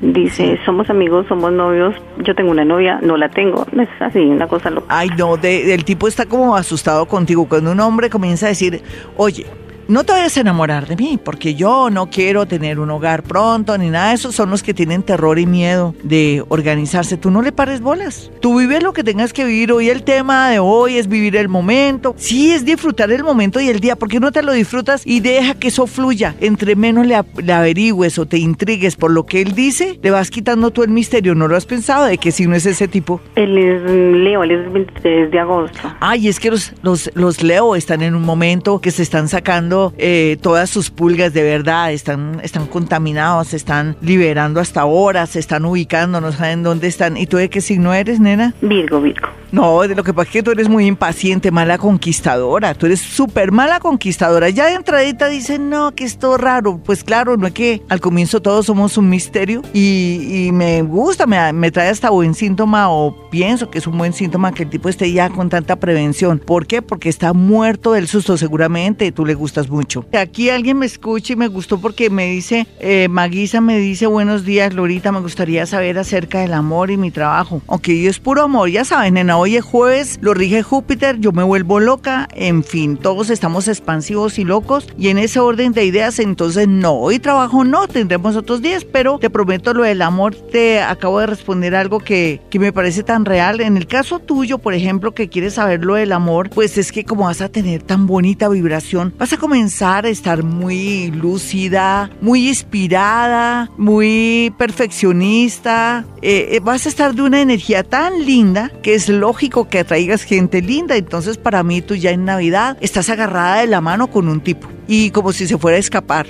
dice, 0.03 0.59
somos 0.67 0.91
amigos, 0.91 1.25
somos 1.27 1.51
novios, 1.53 1.95
yo 2.19 2.35
tengo 2.35 2.51
una 2.51 2.65
novia, 2.67 2.99
no 3.03 3.17
la 3.17 3.31
tengo, 3.31 3.67
es 3.73 3.89
así, 4.01 4.19
una 4.19 4.47
cosa 4.47 4.69
loca. 4.69 4.87
Ay, 4.91 5.09
no, 5.17 5.37
de- 5.39 5.73
el 5.73 5.85
tipo 5.85 6.07
está 6.07 6.27
como 6.27 6.55
asustado 6.57 7.07
contigo. 7.07 7.47
Cuando 7.49 7.73
un 7.73 7.81
hombre 7.81 8.11
comienza 8.11 8.45
a 8.47 8.51
decir, 8.51 8.83
oye, 9.17 9.47
no 9.91 10.05
te 10.05 10.13
vayas 10.13 10.37
a 10.37 10.41
enamorar 10.41 10.87
de 10.87 10.95
mí, 10.95 11.19
porque 11.23 11.57
yo 11.57 11.91
no 11.91 12.09
quiero 12.11 12.47
tener 12.47 12.79
un 12.79 12.91
hogar 12.91 13.25
pronto 13.25 13.77
ni 13.77 13.91
nada 13.91 14.11
de 14.11 14.15
eso. 14.15 14.31
Son 14.31 14.49
los 14.49 14.63
que 14.63 14.73
tienen 14.73 15.03
terror 15.03 15.39
y 15.41 15.47
miedo 15.47 15.97
de 16.05 16.45
organizarse. 16.49 17.17
Tú 17.17 17.33
no 17.33 17.43
le 17.43 17.51
pares 17.51 17.81
bolas. 17.81 18.31
Tú 18.41 18.61
vive 18.61 18.81
lo 18.81 18.93
que 18.93 19.03
tengas 19.03 19.33
que 19.33 19.45
vivir. 19.45 19.73
Hoy 19.73 19.91
el 19.91 20.05
tema 20.05 20.49
de 20.51 20.61
hoy 20.61 20.97
es 20.97 21.09
vivir 21.09 21.35
el 21.35 21.49
momento. 21.49 22.15
Sí, 22.17 22.53
es 22.53 22.65
disfrutar 22.65 23.11
el 23.11 23.25
momento 23.25 23.61
y 23.61 23.69
el 23.69 23.81
día. 23.81 23.97
¿Por 23.97 24.09
qué 24.09 24.21
no 24.21 24.31
te 24.31 24.45
lo 24.45 24.53
disfrutas 24.53 25.03
y 25.05 25.19
deja 25.19 25.55
que 25.55 25.69
eso 25.69 25.89
fluya? 25.89 26.37
Entre 26.41 26.77
menos 26.77 27.05
le, 27.05 27.21
le 27.43 27.53
averigües 27.53 28.17
o 28.21 28.27
te 28.27 28.39
intrigues 28.39 28.95
por 28.95 29.11
lo 29.11 29.27
que 29.27 29.43
él 29.43 29.57
dice, 29.57 29.99
le 30.03 30.13
vas 30.13 30.31
quitando 30.31 30.71
tú 30.71 30.85
el 30.85 30.91
misterio. 30.91 31.35
¿No 31.35 31.49
lo 31.49 31.57
has 31.57 31.67
pensado 31.67 32.05
de 32.05 32.17
que 32.17 32.31
si 32.31 32.47
no 32.47 32.55
es 32.55 32.65
ese 32.65 32.87
tipo? 32.87 33.21
Él 33.35 33.59
es 33.59 33.83
Leo, 33.83 34.45
él 34.45 34.53
es 34.53 34.67
el 34.67 34.71
23 34.71 35.31
de 35.33 35.39
agosto. 35.41 35.81
Ay, 35.99 36.29
es 36.29 36.39
que 36.39 36.53
los, 36.53 36.73
los, 36.83 37.11
los 37.15 37.43
Leo 37.43 37.75
están 37.75 38.03
en 38.03 38.15
un 38.15 38.23
momento 38.23 38.81
que 38.81 38.93
se 38.93 39.03
están 39.03 39.29
sacando 39.29 39.80
eh, 39.99 40.39
todas 40.41 40.71
sus 40.71 40.91
pulgas 40.91 41.33
de 41.33 41.43
verdad, 41.43 41.93
están, 41.93 42.41
están 42.43 42.67
contaminados, 42.67 43.49
se 43.49 43.57
están 43.57 43.97
liberando 44.01 44.61
hasta 44.61 44.83
ahora, 44.83 45.27
se 45.27 45.39
están 45.39 45.65
ubicando, 45.65 46.21
no 46.21 46.33
saben 46.33 46.63
dónde 46.63 46.89
están. 46.89 47.17
¿Y 47.17 47.27
tú 47.27 47.37
de 47.37 47.51
qué 47.51 47.61
signo 47.61 47.93
eres, 47.93 48.21
nena? 48.21 48.55
Virgo, 48.61 49.01
Virgo. 49.01 49.29
No, 49.53 49.81
de 49.81 49.97
lo 49.97 50.05
que 50.05 50.15
pasa 50.15 50.29
es 50.29 50.33
que 50.33 50.43
tú 50.45 50.53
eres 50.53 50.69
muy 50.69 50.87
impaciente, 50.87 51.51
mala 51.51 51.77
conquistadora. 51.77 52.75
Tú 52.75 52.87
eres 52.87 53.01
súper 53.01 53.51
mala 53.51 53.81
conquistadora. 53.81 54.49
Ya 54.49 54.67
de 54.67 54.75
entradita 54.75 55.29
dicen, 55.29 55.69
no, 55.69 55.93
que 55.93 56.05
es 56.05 56.19
todo 56.19 56.37
raro. 56.37 56.81
Pues 56.85 57.03
claro, 57.03 57.37
no 57.37 57.49
es 57.49 57.53
que 57.53 57.83
al 57.89 58.01
comienzo 58.01 58.41
todos 58.41 58.67
somos 58.67 58.97
un 58.97 59.09
misterio. 59.09 59.63
Y, 59.73 60.47
y 60.47 60.53
me 60.53 60.83
gusta, 60.83 61.27
me, 61.27 61.53
me 61.53 61.73
trae 61.73 61.89
hasta 61.89 62.11
buen 62.11 62.35
síntoma, 62.35 62.91
o 62.91 63.29
pienso 63.31 63.71
que 63.71 63.79
es 63.79 63.87
un 63.89 63.99
buen 63.99 64.13
síntoma 64.13 64.53
que 64.53 64.63
el 64.63 64.71
tipo 64.71 64.89
esté 64.89 65.11
ya 65.11 65.29
con 65.31 65.49
tanta 65.49 65.77
prevención. 65.77 66.39
¿Por 66.39 66.67
qué? 66.69 66.81
Porque 66.81 67.09
está 67.09 67.33
muerto 67.33 67.93
del 67.93 68.07
susto, 68.07 68.37
seguramente. 68.37 69.11
Tú 69.11 69.27
le 69.27 69.35
gustas 69.35 69.69
mucho. 69.71 70.05
Aquí 70.13 70.51
alguien 70.51 70.79
me 70.79 70.87
escucha 70.87 71.33
y 71.33 71.37
me 71.37 71.49
gustó 71.49 71.81
porque 71.81 72.11
me 72.11 72.27
dice, 72.27 72.67
eh, 72.79 73.09
Maguisa 73.09 73.61
me 73.61 73.79
dice, 73.79 74.07
buenos 74.07 74.45
días, 74.45 74.75
Lorita, 74.75 75.13
me 75.13 75.21
gustaría 75.21 75.65
saber 75.67 75.99
acerca 75.99 76.41
del 76.41 76.53
amor 76.53 76.91
y 76.91 76.97
mi 76.97 77.11
trabajo. 77.11 77.63
Aunque 77.69 78.01
yo 78.03 78.11
es 78.11 78.19
puro 78.19 78.43
amor, 78.43 78.69
ya 78.69 78.85
saben, 78.85 79.15
nena, 79.15 79.39
hoy 79.39 79.57
es 79.57 79.65
jueves, 79.65 80.19
lo 80.21 80.35
rige 80.35 80.63
Júpiter, 80.63 81.19
yo 81.19 81.33
me 81.33 81.43
vuelvo 81.43 81.81
loca, 81.81 82.29
en 82.35 82.65
fin, 82.65 82.97
todos 82.97 83.31
estamos 83.31 83.69
expansivos 83.69 84.39
y 84.39 84.45
locos 84.45 84.89
y 84.99 85.09
en 85.09 85.19
ese 85.19 85.41
orden 85.41 85.73
de 85.73 85.85
ideas, 85.85 86.19
entonces 86.19 86.69
no, 86.69 86.95
hoy 86.95 87.19
trabajo 87.19 87.65
no, 87.65 87.89
tendremos 87.89 88.37
otros 88.37 88.63
días, 88.63 88.85
pero 88.85 89.19
te 89.19 89.31
prometo 89.31 89.73
lo 89.75 89.85
del 89.85 90.03
amor, 90.03 90.35
te 90.35 90.81
acabo 90.81 91.21
de 91.21 91.27
responder 91.27 91.75
algo 91.75 92.01
que, 92.01 92.41
que 92.51 92.59
me 92.59 92.73
parece 92.73 93.03
tan 93.03 93.25
real. 93.25 93.61
En 93.61 93.77
el 93.77 93.87
caso 93.87 94.19
tuyo, 94.19 94.59
por 94.59 94.75
ejemplo, 94.75 95.13
que 95.13 95.29
quieres 95.29 95.55
saber 95.55 95.85
lo 95.85 95.95
del 95.95 96.13
amor, 96.13 96.51
pues 96.51 96.79
es 96.79 96.93
que 96.93 97.05
como 97.05 97.25
vas 97.25 97.41
a 97.41 97.49
tener 97.49 97.83
tan 97.83 98.07
bonita 98.07 98.49
vibración, 98.49 99.15
vas 99.19 99.33
a 99.33 99.37
comenzar 99.51 100.07
a 100.07 100.11
estar 100.11 100.45
muy 100.45 101.11
lúcida, 101.11 102.09
muy 102.21 102.47
inspirada, 102.47 103.69
muy 103.77 104.55
perfeccionista, 104.57 106.05
eh, 106.23 106.51
eh, 106.53 106.61
vas 106.63 106.87
a 106.87 106.89
estar 106.89 107.17
de 107.17 107.23
una 107.23 107.41
energía 107.41 107.83
tan 107.83 108.25
linda 108.25 108.71
que 108.81 108.95
es 108.95 109.09
lógico 109.09 109.69
que 109.69 109.81
atraigas 109.81 110.23
gente 110.23 110.63
linda. 110.63 110.97
Entonces, 110.97 111.37
para 111.37 111.65
mí, 111.65 111.83
tú 111.83 111.97
ya 111.97 112.13
en 112.13 112.27
Navidad 112.27 112.79
estás 112.81 113.11
agarrada 113.11 113.63
de 113.63 113.67
la 113.67 113.81
mano 113.81 114.07
con 114.09 114.29
un 114.29 114.41
tipo 114.41 114.69
y 114.87 115.11
como 115.11 115.33
si 115.33 115.49
se 115.49 115.59
fuera 115.59 115.79
a 115.79 115.81
escapar. 115.81 116.29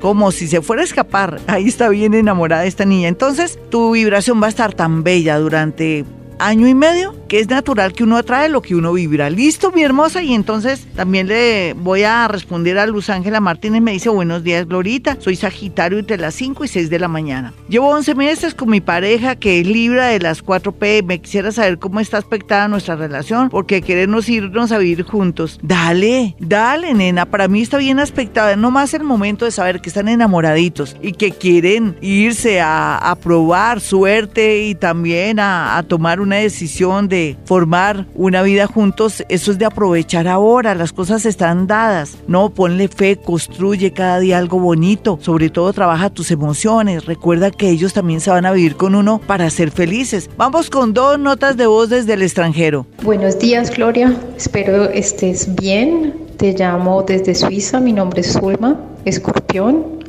Como 0.00 0.30
si 0.30 0.46
se 0.46 0.62
fuera 0.62 0.82
a 0.82 0.84
escapar. 0.84 1.40
Ahí 1.48 1.66
está 1.66 1.88
bien 1.88 2.14
enamorada 2.14 2.64
esta 2.64 2.84
niña. 2.84 3.08
Entonces, 3.08 3.58
tu 3.70 3.90
vibración 3.90 4.40
va 4.40 4.46
a 4.46 4.50
estar 4.50 4.72
tan 4.72 5.02
bella 5.02 5.36
durante 5.40 6.04
año 6.38 6.66
y 6.66 6.74
medio 6.74 7.14
que 7.32 7.40
es 7.40 7.48
natural 7.48 7.94
que 7.94 8.04
uno 8.04 8.18
atrae 8.18 8.50
lo 8.50 8.60
que 8.60 8.74
uno 8.74 8.92
vibra. 8.92 9.30
Listo, 9.30 9.72
mi 9.72 9.82
hermosa. 9.82 10.22
Y 10.22 10.34
entonces 10.34 10.86
también 10.94 11.28
le 11.28 11.72
voy 11.72 12.02
a 12.02 12.28
responder 12.28 12.78
a 12.78 12.86
Luz 12.86 13.08
Ángela 13.08 13.40
Martínez. 13.40 13.80
Me 13.80 13.92
dice, 13.92 14.10
buenos 14.10 14.42
días, 14.42 14.68
Glorita. 14.68 15.16
Soy 15.18 15.36
Sagitario 15.36 15.98
entre 15.98 16.18
las 16.18 16.34
5 16.34 16.64
y 16.64 16.68
6 16.68 16.90
de 16.90 16.98
la 16.98 17.08
mañana. 17.08 17.54
Llevo 17.68 17.88
11 17.88 18.14
meses 18.16 18.54
con 18.54 18.68
mi 18.68 18.82
pareja 18.82 19.36
que 19.36 19.60
es 19.60 19.66
Libra 19.66 20.08
de 20.08 20.20
las 20.20 20.42
4 20.42 20.72
P. 20.72 21.02
Me 21.02 21.20
quisiera 21.20 21.52
saber 21.52 21.78
cómo 21.78 22.00
está 22.00 22.18
aspectada 22.18 22.68
nuestra 22.68 22.96
relación 22.96 23.48
porque 23.48 23.80
queremos 23.80 24.28
irnos 24.28 24.70
a 24.70 24.76
vivir 24.78 25.02
juntos. 25.02 25.58
Dale, 25.62 26.36
dale, 26.38 26.92
nena. 26.92 27.24
Para 27.24 27.48
mí 27.48 27.62
está 27.62 27.78
bien 27.78 27.98
aspectada. 27.98 28.56
No 28.56 28.70
más 28.70 28.92
el 28.92 29.04
momento 29.04 29.46
de 29.46 29.52
saber 29.52 29.80
que 29.80 29.88
están 29.88 30.08
enamoraditos 30.08 30.96
y 31.00 31.12
que 31.12 31.30
quieren 31.30 31.96
irse 32.02 32.60
a, 32.60 32.98
a 32.98 33.16
probar 33.16 33.80
suerte 33.80 34.64
y 34.64 34.74
también 34.74 35.38
a, 35.38 35.78
a 35.78 35.82
tomar 35.82 36.20
una 36.22 36.36
decisión 36.36 37.08
de 37.08 37.36
formar 37.44 38.06
una 38.14 38.42
vida 38.42 38.66
juntos. 38.66 39.24
Eso 39.28 39.52
es 39.52 39.58
de 39.58 39.64
aprovechar 39.64 40.28
ahora. 40.28 40.74
Las 40.74 40.92
cosas 40.92 41.26
están 41.26 41.66
dadas. 41.66 42.16
No, 42.26 42.50
ponle 42.50 42.88
fe, 42.88 43.16
construye 43.16 43.92
cada 43.92 44.20
día 44.20 44.38
algo 44.38 44.58
bonito. 44.58 45.18
Sobre 45.20 45.50
todo 45.50 45.72
trabaja 45.72 46.10
tus 46.10 46.30
emociones. 46.30 47.04
Recuerda 47.06 47.50
que 47.50 47.68
ellos 47.68 47.92
también 47.92 48.20
se 48.20 48.30
van 48.30 48.46
a 48.46 48.52
vivir 48.52 48.76
con 48.76 48.94
uno 48.94 49.20
para 49.26 49.50
ser 49.50 49.70
felices. 49.70 50.30
Vamos 50.36 50.70
con 50.70 50.94
dos 50.94 51.18
notas 51.18 51.56
de 51.56 51.66
voz 51.66 51.90
desde 51.90 52.14
el 52.14 52.22
extranjero. 52.22 52.86
Buenos 53.02 53.38
días, 53.38 53.70
Gloria. 53.74 54.16
Espero 54.36 54.84
estés 54.84 55.54
bien. 55.54 56.14
Te 56.36 56.52
llamo 56.52 57.02
desde 57.02 57.34
Suiza. 57.34 57.80
Mi 57.80 57.92
nombre 57.92 58.20
es 58.20 58.32
Zulma, 58.32 58.80
escorpión, 59.04 60.04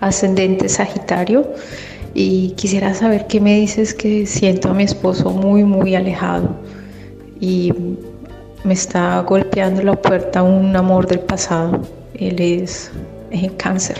ascendente 0.00 0.68
Sagitario. 0.68 1.46
Y 2.14 2.50
quisiera 2.50 2.94
saber 2.94 3.26
qué 3.26 3.40
me 3.40 3.54
dices 3.54 3.94
que 3.94 4.26
siento 4.26 4.70
a 4.70 4.74
mi 4.74 4.84
esposo 4.84 5.30
muy, 5.30 5.64
muy 5.64 5.94
alejado. 5.94 6.56
Y 7.40 7.72
me 8.64 8.74
está 8.74 9.20
golpeando 9.20 9.82
la 9.82 9.96
puerta 9.96 10.42
un 10.42 10.74
amor 10.74 11.06
del 11.06 11.20
pasado. 11.20 11.82
Él 12.14 12.40
es, 12.40 12.90
es 13.30 13.52
cáncer. 13.52 13.98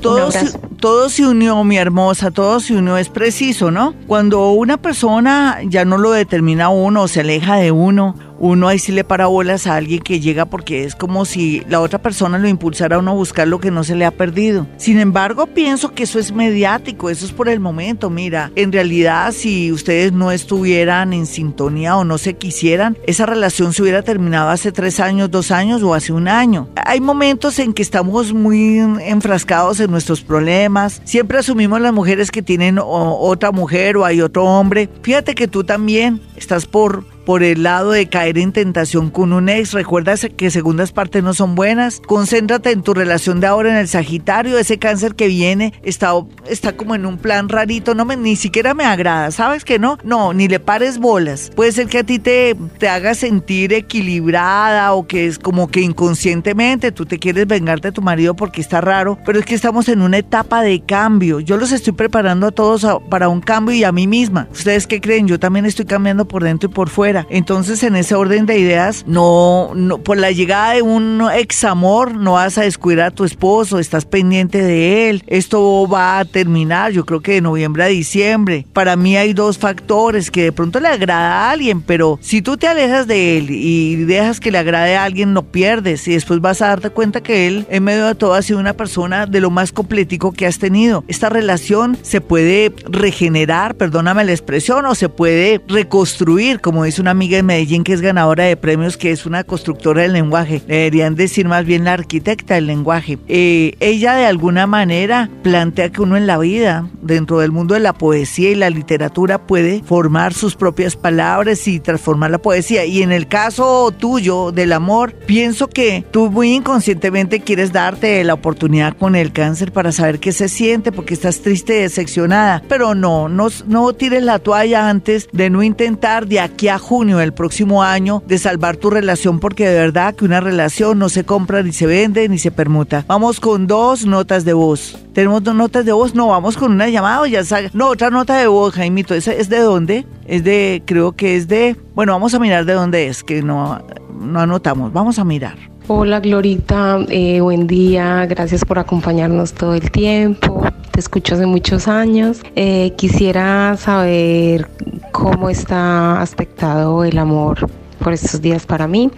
todo 0.00 0.30
se, 0.30 0.58
todo 0.80 1.08
se 1.08 1.26
unió, 1.26 1.64
mi 1.64 1.78
hermosa, 1.78 2.30
todo 2.30 2.60
se 2.60 2.76
unió, 2.76 2.98
es 2.98 3.08
preciso, 3.08 3.70
¿no? 3.70 3.94
Cuando 4.06 4.50
una 4.50 4.76
persona 4.76 5.60
ya 5.66 5.86
no 5.86 5.96
lo 5.96 6.10
determina 6.10 6.68
uno, 6.68 7.08
se 7.08 7.20
aleja 7.20 7.56
de 7.56 7.72
uno, 7.72 8.14
uno 8.38 8.68
ahí 8.68 8.78
sí 8.78 8.92
le 8.92 9.04
para 9.04 9.26
bolas 9.26 9.66
a 9.66 9.76
alguien 9.76 10.00
que 10.00 10.20
llega 10.20 10.46
porque 10.46 10.84
es 10.84 10.94
como 10.94 11.24
si 11.24 11.62
la 11.68 11.80
otra 11.80 12.00
persona 12.00 12.38
lo 12.38 12.48
impulsara 12.48 12.96
a 12.96 12.98
uno 12.98 13.12
a 13.12 13.14
buscar 13.14 13.48
lo 13.48 13.60
que 13.60 13.70
no 13.70 13.84
se 13.84 13.94
le 13.94 14.04
ha 14.04 14.10
perdido. 14.10 14.66
Sin 14.76 14.98
embargo, 14.98 15.46
pienso 15.46 15.92
que 15.92 16.04
eso 16.04 16.18
es 16.18 16.32
mediático, 16.32 17.10
eso 17.10 17.26
es 17.26 17.32
por 17.32 17.48
el 17.48 17.60
momento. 17.60 18.10
Mira, 18.10 18.50
en 18.56 18.72
realidad 18.72 19.32
si 19.32 19.72
ustedes 19.72 20.12
no 20.12 20.30
estuvieran 20.30 21.12
en 21.12 21.26
sintonía 21.26 21.96
o 21.96 22.04
no 22.04 22.18
se 22.18 22.34
quisieran, 22.34 22.98
esa 23.06 23.26
relación 23.26 23.72
se 23.72 23.82
hubiera 23.82 24.02
terminado 24.02 24.50
hace 24.50 24.72
tres 24.72 25.00
años, 25.00 25.30
dos 25.30 25.50
años 25.50 25.82
o 25.82 25.94
hace 25.94 26.12
un 26.12 26.28
año. 26.28 26.68
Hay 26.76 27.00
momentos 27.00 27.58
en 27.58 27.72
que 27.72 27.82
estamos 27.82 28.32
muy 28.32 28.78
enfrascados 28.78 29.80
en 29.80 29.90
nuestros 29.90 30.22
problemas. 30.22 31.00
Siempre 31.04 31.38
asumimos 31.38 31.80
las 31.80 31.92
mujeres 31.92 32.30
que 32.30 32.42
tienen 32.42 32.78
otra 32.82 33.52
mujer 33.52 33.96
o 33.96 34.04
hay 34.04 34.20
otro 34.20 34.44
hombre. 34.44 34.88
Fíjate 35.02 35.34
que 35.34 35.48
tú 35.48 35.64
también 35.64 36.20
estás 36.36 36.66
por 36.66 37.13
por 37.24 37.42
el 37.42 37.62
lado 37.62 37.90
de 37.90 38.08
caer 38.08 38.38
en 38.38 38.52
tentación 38.52 39.10
con 39.10 39.32
un 39.32 39.48
ex. 39.48 39.72
Recuerda 39.72 40.14
que 40.16 40.50
segundas 40.50 40.92
partes 40.92 41.22
no 41.22 41.34
son 41.34 41.54
buenas. 41.54 42.00
Concéntrate 42.06 42.70
en 42.70 42.82
tu 42.82 42.94
relación 42.94 43.40
de 43.40 43.46
ahora 43.46 43.70
en 43.70 43.76
el 43.76 43.88
Sagitario. 43.88 44.58
Ese 44.58 44.78
cáncer 44.78 45.14
que 45.14 45.28
viene 45.28 45.72
está, 45.82 46.12
está 46.48 46.76
como 46.76 46.94
en 46.94 47.06
un 47.06 47.18
plan 47.18 47.48
rarito. 47.48 47.94
No 47.94 48.04
me, 48.04 48.16
ni 48.16 48.36
siquiera 48.36 48.74
me 48.74 48.84
agrada. 48.84 49.30
¿Sabes 49.30 49.64
que 49.64 49.78
no? 49.78 49.98
No, 50.04 50.32
ni 50.32 50.48
le 50.48 50.60
pares 50.60 50.98
bolas. 50.98 51.50
Puede 51.54 51.72
ser 51.72 51.86
que 51.88 51.98
a 51.98 52.04
ti 52.04 52.18
te, 52.18 52.54
te 52.78 52.88
haga 52.88 53.14
sentir 53.14 53.72
equilibrada 53.72 54.92
o 54.92 55.06
que 55.06 55.26
es 55.26 55.38
como 55.38 55.68
que 55.68 55.80
inconscientemente 55.80 56.92
tú 56.92 57.06
te 57.06 57.18
quieres 57.18 57.46
vengar 57.46 57.80
de 57.80 57.92
tu 57.92 58.02
marido 58.02 58.34
porque 58.34 58.60
está 58.60 58.80
raro. 58.80 59.18
Pero 59.24 59.38
es 59.38 59.44
que 59.44 59.54
estamos 59.54 59.88
en 59.88 60.02
una 60.02 60.18
etapa 60.18 60.62
de 60.62 60.80
cambio. 60.80 61.40
Yo 61.40 61.56
los 61.56 61.72
estoy 61.72 61.92
preparando 61.92 62.48
a 62.48 62.50
todos 62.50 62.86
para 63.08 63.28
un 63.28 63.40
cambio 63.40 63.74
y 63.74 63.84
a 63.84 63.92
mí 63.92 64.06
misma. 64.06 64.48
¿Ustedes 64.52 64.86
qué 64.86 65.00
creen? 65.00 65.26
Yo 65.26 65.38
también 65.38 65.66
estoy 65.66 65.84
cambiando 65.86 66.26
por 66.26 66.44
dentro 66.44 66.70
y 66.70 66.72
por 66.72 66.88
fuera. 66.88 67.13
Entonces, 67.30 67.82
en 67.82 67.96
ese 67.96 68.14
orden 68.14 68.46
de 68.46 68.58
ideas, 68.58 69.04
no, 69.06 69.70
no 69.74 69.98
por 69.98 70.16
la 70.16 70.30
llegada 70.30 70.74
de 70.74 70.82
un 70.82 71.22
ex 71.34 71.64
amor, 71.64 72.14
no 72.14 72.32
vas 72.32 72.58
a 72.58 72.62
descuidar 72.62 73.06
a 73.06 73.10
tu 73.10 73.24
esposo, 73.24 73.78
estás 73.78 74.04
pendiente 74.04 74.62
de 74.62 75.10
él. 75.10 75.22
Esto 75.26 75.88
va 75.88 76.18
a 76.18 76.24
terminar, 76.24 76.92
yo 76.92 77.04
creo 77.04 77.20
que 77.20 77.34
de 77.34 77.40
noviembre 77.40 77.84
a 77.84 77.86
diciembre. 77.86 78.66
Para 78.72 78.96
mí 78.96 79.16
hay 79.16 79.32
dos 79.32 79.58
factores 79.58 80.30
que 80.30 80.44
de 80.44 80.52
pronto 80.52 80.80
le 80.80 80.88
agrada 80.88 81.48
a 81.48 81.50
alguien, 81.50 81.82
pero 81.82 82.18
si 82.20 82.42
tú 82.42 82.56
te 82.56 82.66
alejas 82.66 83.06
de 83.06 83.38
él 83.38 83.48
y 83.50 83.96
dejas 84.04 84.40
que 84.40 84.50
le 84.50 84.58
agrade 84.58 84.96
a 84.96 85.04
alguien, 85.04 85.32
no 85.32 85.42
pierdes 85.42 86.06
y 86.08 86.12
después 86.12 86.40
vas 86.40 86.62
a 86.62 86.68
darte 86.68 86.90
cuenta 86.90 87.22
que 87.22 87.46
él, 87.46 87.66
en 87.70 87.84
medio 87.84 88.06
de 88.06 88.14
todo, 88.14 88.34
ha 88.34 88.42
sido 88.42 88.58
una 88.58 88.74
persona 88.74 89.26
de 89.26 89.40
lo 89.40 89.50
más 89.50 89.72
completico 89.72 90.32
que 90.32 90.46
has 90.46 90.58
tenido. 90.58 91.04
Esta 91.08 91.28
relación 91.28 91.96
se 92.02 92.20
puede 92.20 92.72
regenerar, 92.88 93.76
perdóname 93.76 94.24
la 94.24 94.32
expresión, 94.32 94.86
o 94.86 94.94
se 94.94 95.08
puede 95.08 95.60
reconstruir, 95.68 96.60
como 96.60 96.84
dice 96.84 97.00
una 97.04 97.10
amiga 97.10 97.36
de 97.36 97.42
Medellín 97.42 97.84
que 97.84 97.92
es 97.92 98.00
ganadora 98.00 98.44
de 98.44 98.56
premios, 98.56 98.96
que 98.96 99.10
es 99.10 99.26
una 99.26 99.44
constructora 99.44 100.00
del 100.00 100.14
lenguaje. 100.14 100.62
Deberían 100.66 101.14
decir 101.16 101.46
más 101.46 101.66
bien 101.66 101.84
la 101.84 101.92
arquitecta 101.92 102.54
del 102.54 102.66
lenguaje. 102.66 103.18
Eh, 103.28 103.74
ella 103.80 104.14
de 104.14 104.24
alguna 104.24 104.66
manera 104.66 105.28
plantea 105.42 105.90
que 105.90 106.00
uno 106.00 106.16
en 106.16 106.26
la 106.26 106.38
vida, 106.38 106.88
dentro 107.02 107.40
del 107.40 107.52
mundo 107.52 107.74
de 107.74 107.80
la 107.80 107.92
poesía 107.92 108.52
y 108.52 108.54
la 108.54 108.70
literatura, 108.70 109.46
puede 109.46 109.82
formar 109.82 110.32
sus 110.32 110.56
propias 110.56 110.96
palabras 110.96 111.68
y 111.68 111.78
transformar 111.78 112.30
la 112.30 112.38
poesía. 112.38 112.86
Y 112.86 113.02
en 113.02 113.12
el 113.12 113.28
caso 113.28 113.90
tuyo 113.90 114.50
del 114.50 114.72
amor, 114.72 115.12
pienso 115.12 115.68
que 115.68 116.06
tú 116.10 116.30
muy 116.30 116.54
inconscientemente 116.54 117.40
quieres 117.40 117.70
darte 117.70 118.24
la 118.24 118.32
oportunidad 118.32 118.96
con 118.96 119.14
el 119.14 119.30
cáncer 119.30 119.72
para 119.72 119.92
saber 119.92 120.20
qué 120.20 120.32
se 120.32 120.48
siente, 120.48 120.90
porque 120.90 121.12
estás 121.12 121.42
triste 121.42 121.76
y 121.76 121.82
decepcionada. 121.82 122.62
Pero 122.66 122.94
no, 122.94 123.28
no, 123.28 123.48
no 123.66 123.92
tires 123.92 124.22
la 124.22 124.38
toalla 124.38 124.88
antes 124.88 125.28
de 125.32 125.50
no 125.50 125.62
intentar 125.62 126.26
de 126.26 126.40
aquí 126.40 126.68
a 126.68 126.78
del 126.94 127.34
próximo 127.34 127.82
año 127.82 128.22
de 128.26 128.38
salvar 128.38 128.76
tu 128.76 128.88
relación 128.88 129.40
porque 129.40 129.68
de 129.68 129.74
verdad 129.74 130.14
que 130.14 130.24
una 130.24 130.40
relación 130.40 130.98
no 130.98 131.08
se 131.08 131.24
compra 131.24 131.62
ni 131.62 131.72
se 131.72 131.86
vende 131.86 132.28
ni 132.28 132.38
se 132.38 132.52
permuta. 132.52 133.04
Vamos 133.08 133.40
con 133.40 133.66
dos 133.66 134.06
notas 134.06 134.44
de 134.44 134.52
voz. 134.52 134.96
¿Tenemos 135.12 135.42
dos 135.42 135.56
notas 135.56 135.84
de 135.84 135.92
voz? 135.92 136.14
No, 136.14 136.28
vamos 136.28 136.56
con 136.56 136.70
una 136.70 136.88
llamada 136.88 137.26
ya 137.26 137.44
salga. 137.44 137.70
No, 137.74 137.88
otra 137.88 138.10
nota 138.10 138.36
de 138.36 138.46
voz, 138.46 138.74
Jaimito. 138.74 139.12
¿Esa 139.14 139.32
es 139.32 139.48
de 139.48 139.58
dónde? 139.58 140.06
Es 140.26 140.44
de, 140.44 140.82
creo 140.86 141.12
que 141.12 141.34
es 141.36 141.48
de... 141.48 141.76
Bueno, 141.96 142.12
vamos 142.12 142.32
a 142.34 142.38
mirar 142.38 142.64
de 142.64 142.74
dónde 142.74 143.08
es, 143.08 143.24
que 143.24 143.42
no, 143.42 143.84
no 144.12 144.40
anotamos. 144.40 144.92
Vamos 144.92 145.18
a 145.18 145.24
mirar. 145.24 145.73
Hola 145.86 146.20
Glorita, 146.20 147.04
eh, 147.10 147.42
buen 147.42 147.66
día, 147.66 148.24
gracias 148.24 148.64
por 148.64 148.78
acompañarnos 148.78 149.52
todo 149.52 149.74
el 149.74 149.90
tiempo, 149.90 150.62
te 150.90 150.98
escucho 150.98 151.34
hace 151.34 151.44
muchos 151.44 151.88
años. 151.88 152.40
Eh, 152.56 152.94
quisiera 152.96 153.76
saber 153.76 154.66
cómo 155.12 155.50
está 155.50 156.22
aspectado 156.22 157.04
el 157.04 157.18
amor 157.18 157.68
por 157.98 158.14
estos 158.14 158.40
días 158.40 158.64
para 158.64 158.88
mí. 158.88 159.10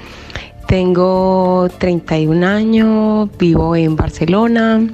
Tengo 0.67 1.69
31 1.79 2.45
años, 2.45 3.29
vivo 3.39 3.77
en 3.77 3.95
Barcelona 3.95 4.89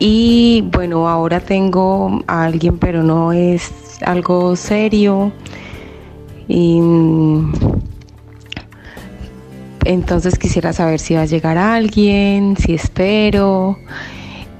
y 0.00 0.68
bueno, 0.72 1.08
ahora 1.08 1.38
tengo 1.38 2.20
a 2.26 2.46
alguien 2.46 2.78
pero 2.78 3.04
no 3.04 3.32
es 3.32 3.70
algo 4.04 4.56
serio. 4.56 5.30
Entonces 9.84 10.38
quisiera 10.38 10.72
saber 10.72 11.00
si 11.00 11.14
va 11.14 11.22
a 11.22 11.26
llegar 11.26 11.58
alguien, 11.58 12.56
si 12.56 12.74
espero. 12.74 13.78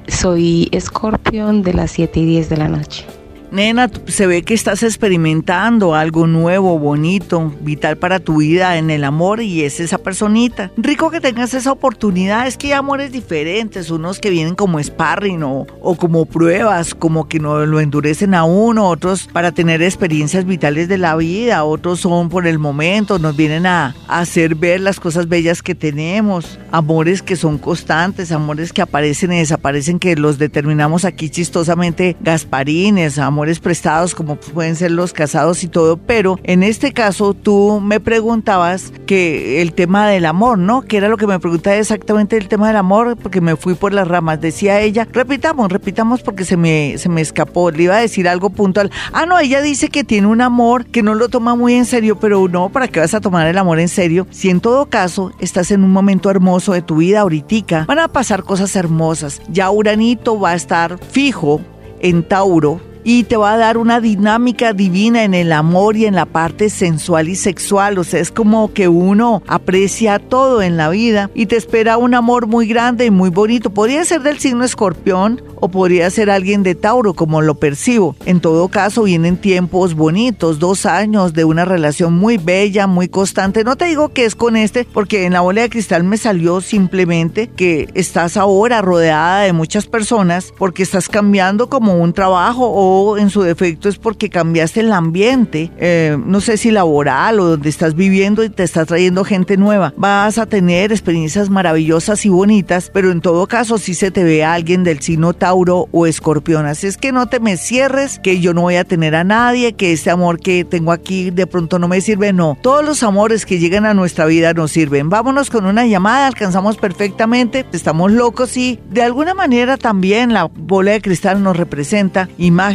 Soy 0.08 0.68
escorpión 0.72 1.62
de 1.62 1.74
las 1.74 1.92
7 1.92 2.20
y 2.20 2.24
10 2.24 2.48
de 2.48 2.56
la 2.56 2.68
noche. 2.68 3.06
Nena, 3.52 3.90
se 4.06 4.28
ve 4.28 4.42
que 4.42 4.54
estás 4.54 4.84
experimentando 4.84 5.96
algo 5.96 6.28
nuevo, 6.28 6.78
bonito, 6.78 7.52
vital 7.60 7.96
para 7.96 8.20
tu 8.20 8.36
vida 8.36 8.78
en 8.78 8.90
el 8.90 9.02
amor 9.02 9.42
y 9.42 9.64
es 9.64 9.80
esa 9.80 9.98
personita. 9.98 10.70
Rico 10.76 11.10
que 11.10 11.20
tengas 11.20 11.52
esa 11.54 11.72
oportunidad, 11.72 12.46
es 12.46 12.56
que 12.56 12.68
hay 12.68 12.72
amores 12.74 13.10
diferentes, 13.10 13.90
unos 13.90 14.20
que 14.20 14.30
vienen 14.30 14.54
como 14.54 14.80
sparring 14.80 15.42
o, 15.42 15.66
como 15.96 16.26
pruebas, 16.26 16.94
como 16.94 17.26
que 17.26 17.40
no 17.40 17.66
lo 17.66 17.80
endurecen 17.80 18.34
a 18.34 18.44
uno, 18.44 18.88
otros 18.88 19.28
para 19.32 19.50
tener 19.50 19.82
experiencias 19.82 20.44
vitales 20.44 20.86
de 20.86 20.98
la 20.98 21.16
vida, 21.16 21.64
otros 21.64 22.00
son 22.00 22.28
por 22.28 22.46
el 22.46 22.60
momento, 22.60 23.18
nos 23.18 23.36
vienen 23.36 23.66
a, 23.66 23.96
a 24.06 24.20
hacer 24.20 24.54
ver 24.54 24.80
las 24.80 25.00
cosas 25.00 25.28
bellas 25.28 25.60
que 25.60 25.74
tenemos, 25.74 26.60
amores 26.70 27.20
que 27.20 27.34
son 27.34 27.58
constantes, 27.58 28.30
amores 28.30 28.72
que 28.72 28.82
aparecen 28.82 29.32
y 29.32 29.38
desaparecen, 29.38 29.98
que 29.98 30.14
los 30.14 30.38
determinamos 30.38 31.04
aquí 31.04 31.30
chistosamente 31.30 32.16
Gasparines, 32.20 33.18
amores 33.18 33.39
amores 33.40 33.58
prestados 33.58 34.14
como 34.14 34.36
pueden 34.36 34.76
ser 34.76 34.90
los 34.90 35.14
casados 35.14 35.64
y 35.64 35.68
todo, 35.68 35.96
pero 35.96 36.38
en 36.42 36.62
este 36.62 36.92
caso 36.92 37.32
tú 37.32 37.80
me 37.80 37.98
preguntabas 37.98 38.92
que 39.06 39.62
el 39.62 39.72
tema 39.72 40.06
del 40.08 40.26
amor, 40.26 40.58
¿no? 40.58 40.82
Que 40.82 40.98
era 40.98 41.08
lo 41.08 41.16
que 41.16 41.26
me 41.26 41.40
preguntaba 41.40 41.76
exactamente 41.76 42.36
el 42.36 42.48
tema 42.48 42.66
del 42.66 42.76
amor, 42.76 43.16
porque 43.16 43.40
me 43.40 43.56
fui 43.56 43.72
por 43.72 43.94
las 43.94 44.06
ramas. 44.06 44.42
Decía 44.42 44.82
ella, 44.82 45.08
repitamos, 45.10 45.72
repitamos 45.72 46.20
porque 46.20 46.44
se 46.44 46.58
me, 46.58 46.98
se 46.98 47.08
me 47.08 47.22
escapó, 47.22 47.70
le 47.70 47.84
iba 47.84 47.96
a 47.96 48.00
decir 48.00 48.28
algo 48.28 48.50
puntual. 48.50 48.90
Ah, 49.14 49.24
no, 49.24 49.38
ella 49.38 49.62
dice 49.62 49.88
que 49.88 50.04
tiene 50.04 50.26
un 50.26 50.42
amor 50.42 50.84
que 50.84 51.02
no 51.02 51.14
lo 51.14 51.30
toma 51.30 51.54
muy 51.54 51.72
en 51.76 51.86
serio, 51.86 52.18
pero 52.20 52.46
no, 52.46 52.68
¿para 52.68 52.88
qué 52.88 53.00
vas 53.00 53.14
a 53.14 53.22
tomar 53.22 53.46
el 53.46 53.56
amor 53.56 53.80
en 53.80 53.88
serio? 53.88 54.26
Si 54.28 54.50
en 54.50 54.60
todo 54.60 54.90
caso 54.90 55.32
estás 55.40 55.70
en 55.70 55.82
un 55.82 55.92
momento 55.92 56.28
hermoso 56.28 56.74
de 56.74 56.82
tu 56.82 56.96
vida 56.96 57.20
ahorita, 57.20 57.86
van 57.88 58.00
a 58.00 58.08
pasar 58.08 58.42
cosas 58.42 58.76
hermosas. 58.76 59.40
Ya 59.48 59.70
Uranito 59.70 60.38
va 60.38 60.50
a 60.50 60.56
estar 60.56 60.98
fijo 60.98 61.62
en 62.00 62.22
Tauro 62.22 62.89
y 63.04 63.24
te 63.24 63.36
va 63.36 63.54
a 63.54 63.56
dar 63.56 63.78
una 63.78 64.00
dinámica 64.00 64.72
divina 64.72 65.24
en 65.24 65.34
el 65.34 65.52
amor 65.52 65.96
y 65.96 66.06
en 66.06 66.14
la 66.14 66.26
parte 66.26 66.70
sensual 66.70 67.28
y 67.28 67.36
sexual. 67.36 67.98
O 67.98 68.04
sea, 68.04 68.20
es 68.20 68.30
como 68.30 68.72
que 68.72 68.88
uno 68.88 69.42
aprecia 69.46 70.18
todo 70.18 70.62
en 70.62 70.76
la 70.76 70.88
vida 70.88 71.30
y 71.34 71.46
te 71.46 71.56
espera 71.56 71.98
un 71.98 72.14
amor 72.14 72.46
muy 72.46 72.66
grande 72.66 73.06
y 73.06 73.10
muy 73.10 73.30
bonito. 73.30 73.70
Podría 73.70 74.04
ser 74.04 74.22
del 74.22 74.38
signo 74.38 74.64
escorpión 74.64 75.42
o 75.56 75.68
podría 75.68 76.10
ser 76.10 76.30
alguien 76.30 76.62
de 76.62 76.74
Tauro, 76.74 77.14
como 77.14 77.42
lo 77.42 77.54
percibo. 77.54 78.16
En 78.24 78.40
todo 78.40 78.68
caso, 78.68 79.04
vienen 79.04 79.36
tiempos 79.36 79.94
bonitos, 79.94 80.58
dos 80.58 80.86
años 80.86 81.34
de 81.34 81.44
una 81.44 81.64
relación 81.64 82.14
muy 82.14 82.38
bella, 82.38 82.86
muy 82.86 83.08
constante. 83.08 83.64
No 83.64 83.76
te 83.76 83.84
digo 83.86 84.08
que 84.10 84.24
es 84.24 84.34
con 84.34 84.56
este, 84.56 84.84
porque 84.84 85.26
en 85.26 85.34
la 85.34 85.42
bola 85.42 85.62
de 85.62 85.70
cristal 85.70 86.04
me 86.04 86.16
salió 86.16 86.60
simplemente 86.60 87.48
que 87.48 87.88
estás 87.94 88.36
ahora 88.36 88.82
rodeada 88.82 89.40
de 89.40 89.52
muchas 89.52 89.86
personas 89.86 90.52
porque 90.58 90.82
estás 90.82 91.08
cambiando 91.08 91.68
como 91.68 91.94
un 91.94 92.12
trabajo 92.12 92.66
o 92.66 92.89
en 93.18 93.30
su 93.30 93.42
defecto 93.42 93.88
es 93.88 93.98
porque 93.98 94.30
cambiaste 94.30 94.80
el 94.80 94.92
ambiente, 94.92 95.70
eh, 95.78 96.16
no 96.24 96.40
sé 96.40 96.56
si 96.56 96.70
laboral 96.70 97.40
o 97.40 97.44
donde 97.44 97.68
estás 97.68 97.94
viviendo 97.94 98.44
y 98.44 98.50
te 98.50 98.62
estás 98.62 98.86
trayendo 98.86 99.24
gente 99.24 99.56
nueva. 99.56 99.92
Vas 99.96 100.38
a 100.38 100.46
tener 100.46 100.92
experiencias 100.92 101.50
maravillosas 101.50 102.24
y 102.26 102.28
bonitas, 102.28 102.90
pero 102.92 103.10
en 103.10 103.20
todo 103.20 103.46
caso 103.46 103.78
si 103.78 103.94
se 103.94 104.10
te 104.10 104.24
ve 104.24 104.44
a 104.44 104.54
alguien 104.54 104.84
del 104.84 105.00
signo 105.00 105.32
Tauro 105.32 105.88
o 105.92 106.06
Escorpión. 106.06 106.66
Así 106.66 106.86
es 106.86 106.96
que 106.96 107.12
no 107.12 107.28
te 107.28 107.40
me 107.40 107.56
cierres, 107.56 108.18
que 108.18 108.40
yo 108.40 108.54
no 108.54 108.62
voy 108.62 108.76
a 108.76 108.84
tener 108.84 109.14
a 109.14 109.24
nadie, 109.24 109.72
que 109.74 109.92
este 109.92 110.10
amor 110.10 110.40
que 110.40 110.64
tengo 110.64 110.92
aquí 110.92 111.30
de 111.30 111.46
pronto 111.46 111.78
no 111.78 111.88
me 111.88 112.00
sirve. 112.00 112.32
No, 112.32 112.58
todos 112.60 112.84
los 112.84 113.02
amores 113.02 113.46
que 113.46 113.58
llegan 113.58 113.86
a 113.86 113.94
nuestra 113.94 114.26
vida 114.26 114.52
nos 114.52 114.72
sirven. 114.72 115.10
Vámonos 115.10 115.50
con 115.50 115.66
una 115.66 115.86
llamada, 115.86 116.26
alcanzamos 116.26 116.76
perfectamente, 116.76 117.66
estamos 117.72 118.12
locos 118.12 118.56
y 118.56 118.78
de 118.90 119.02
alguna 119.02 119.34
manera 119.34 119.76
también 119.76 120.32
la 120.32 120.44
bola 120.44 120.92
de 120.92 121.00
cristal 121.00 121.42
nos 121.42 121.56
representa 121.56 122.28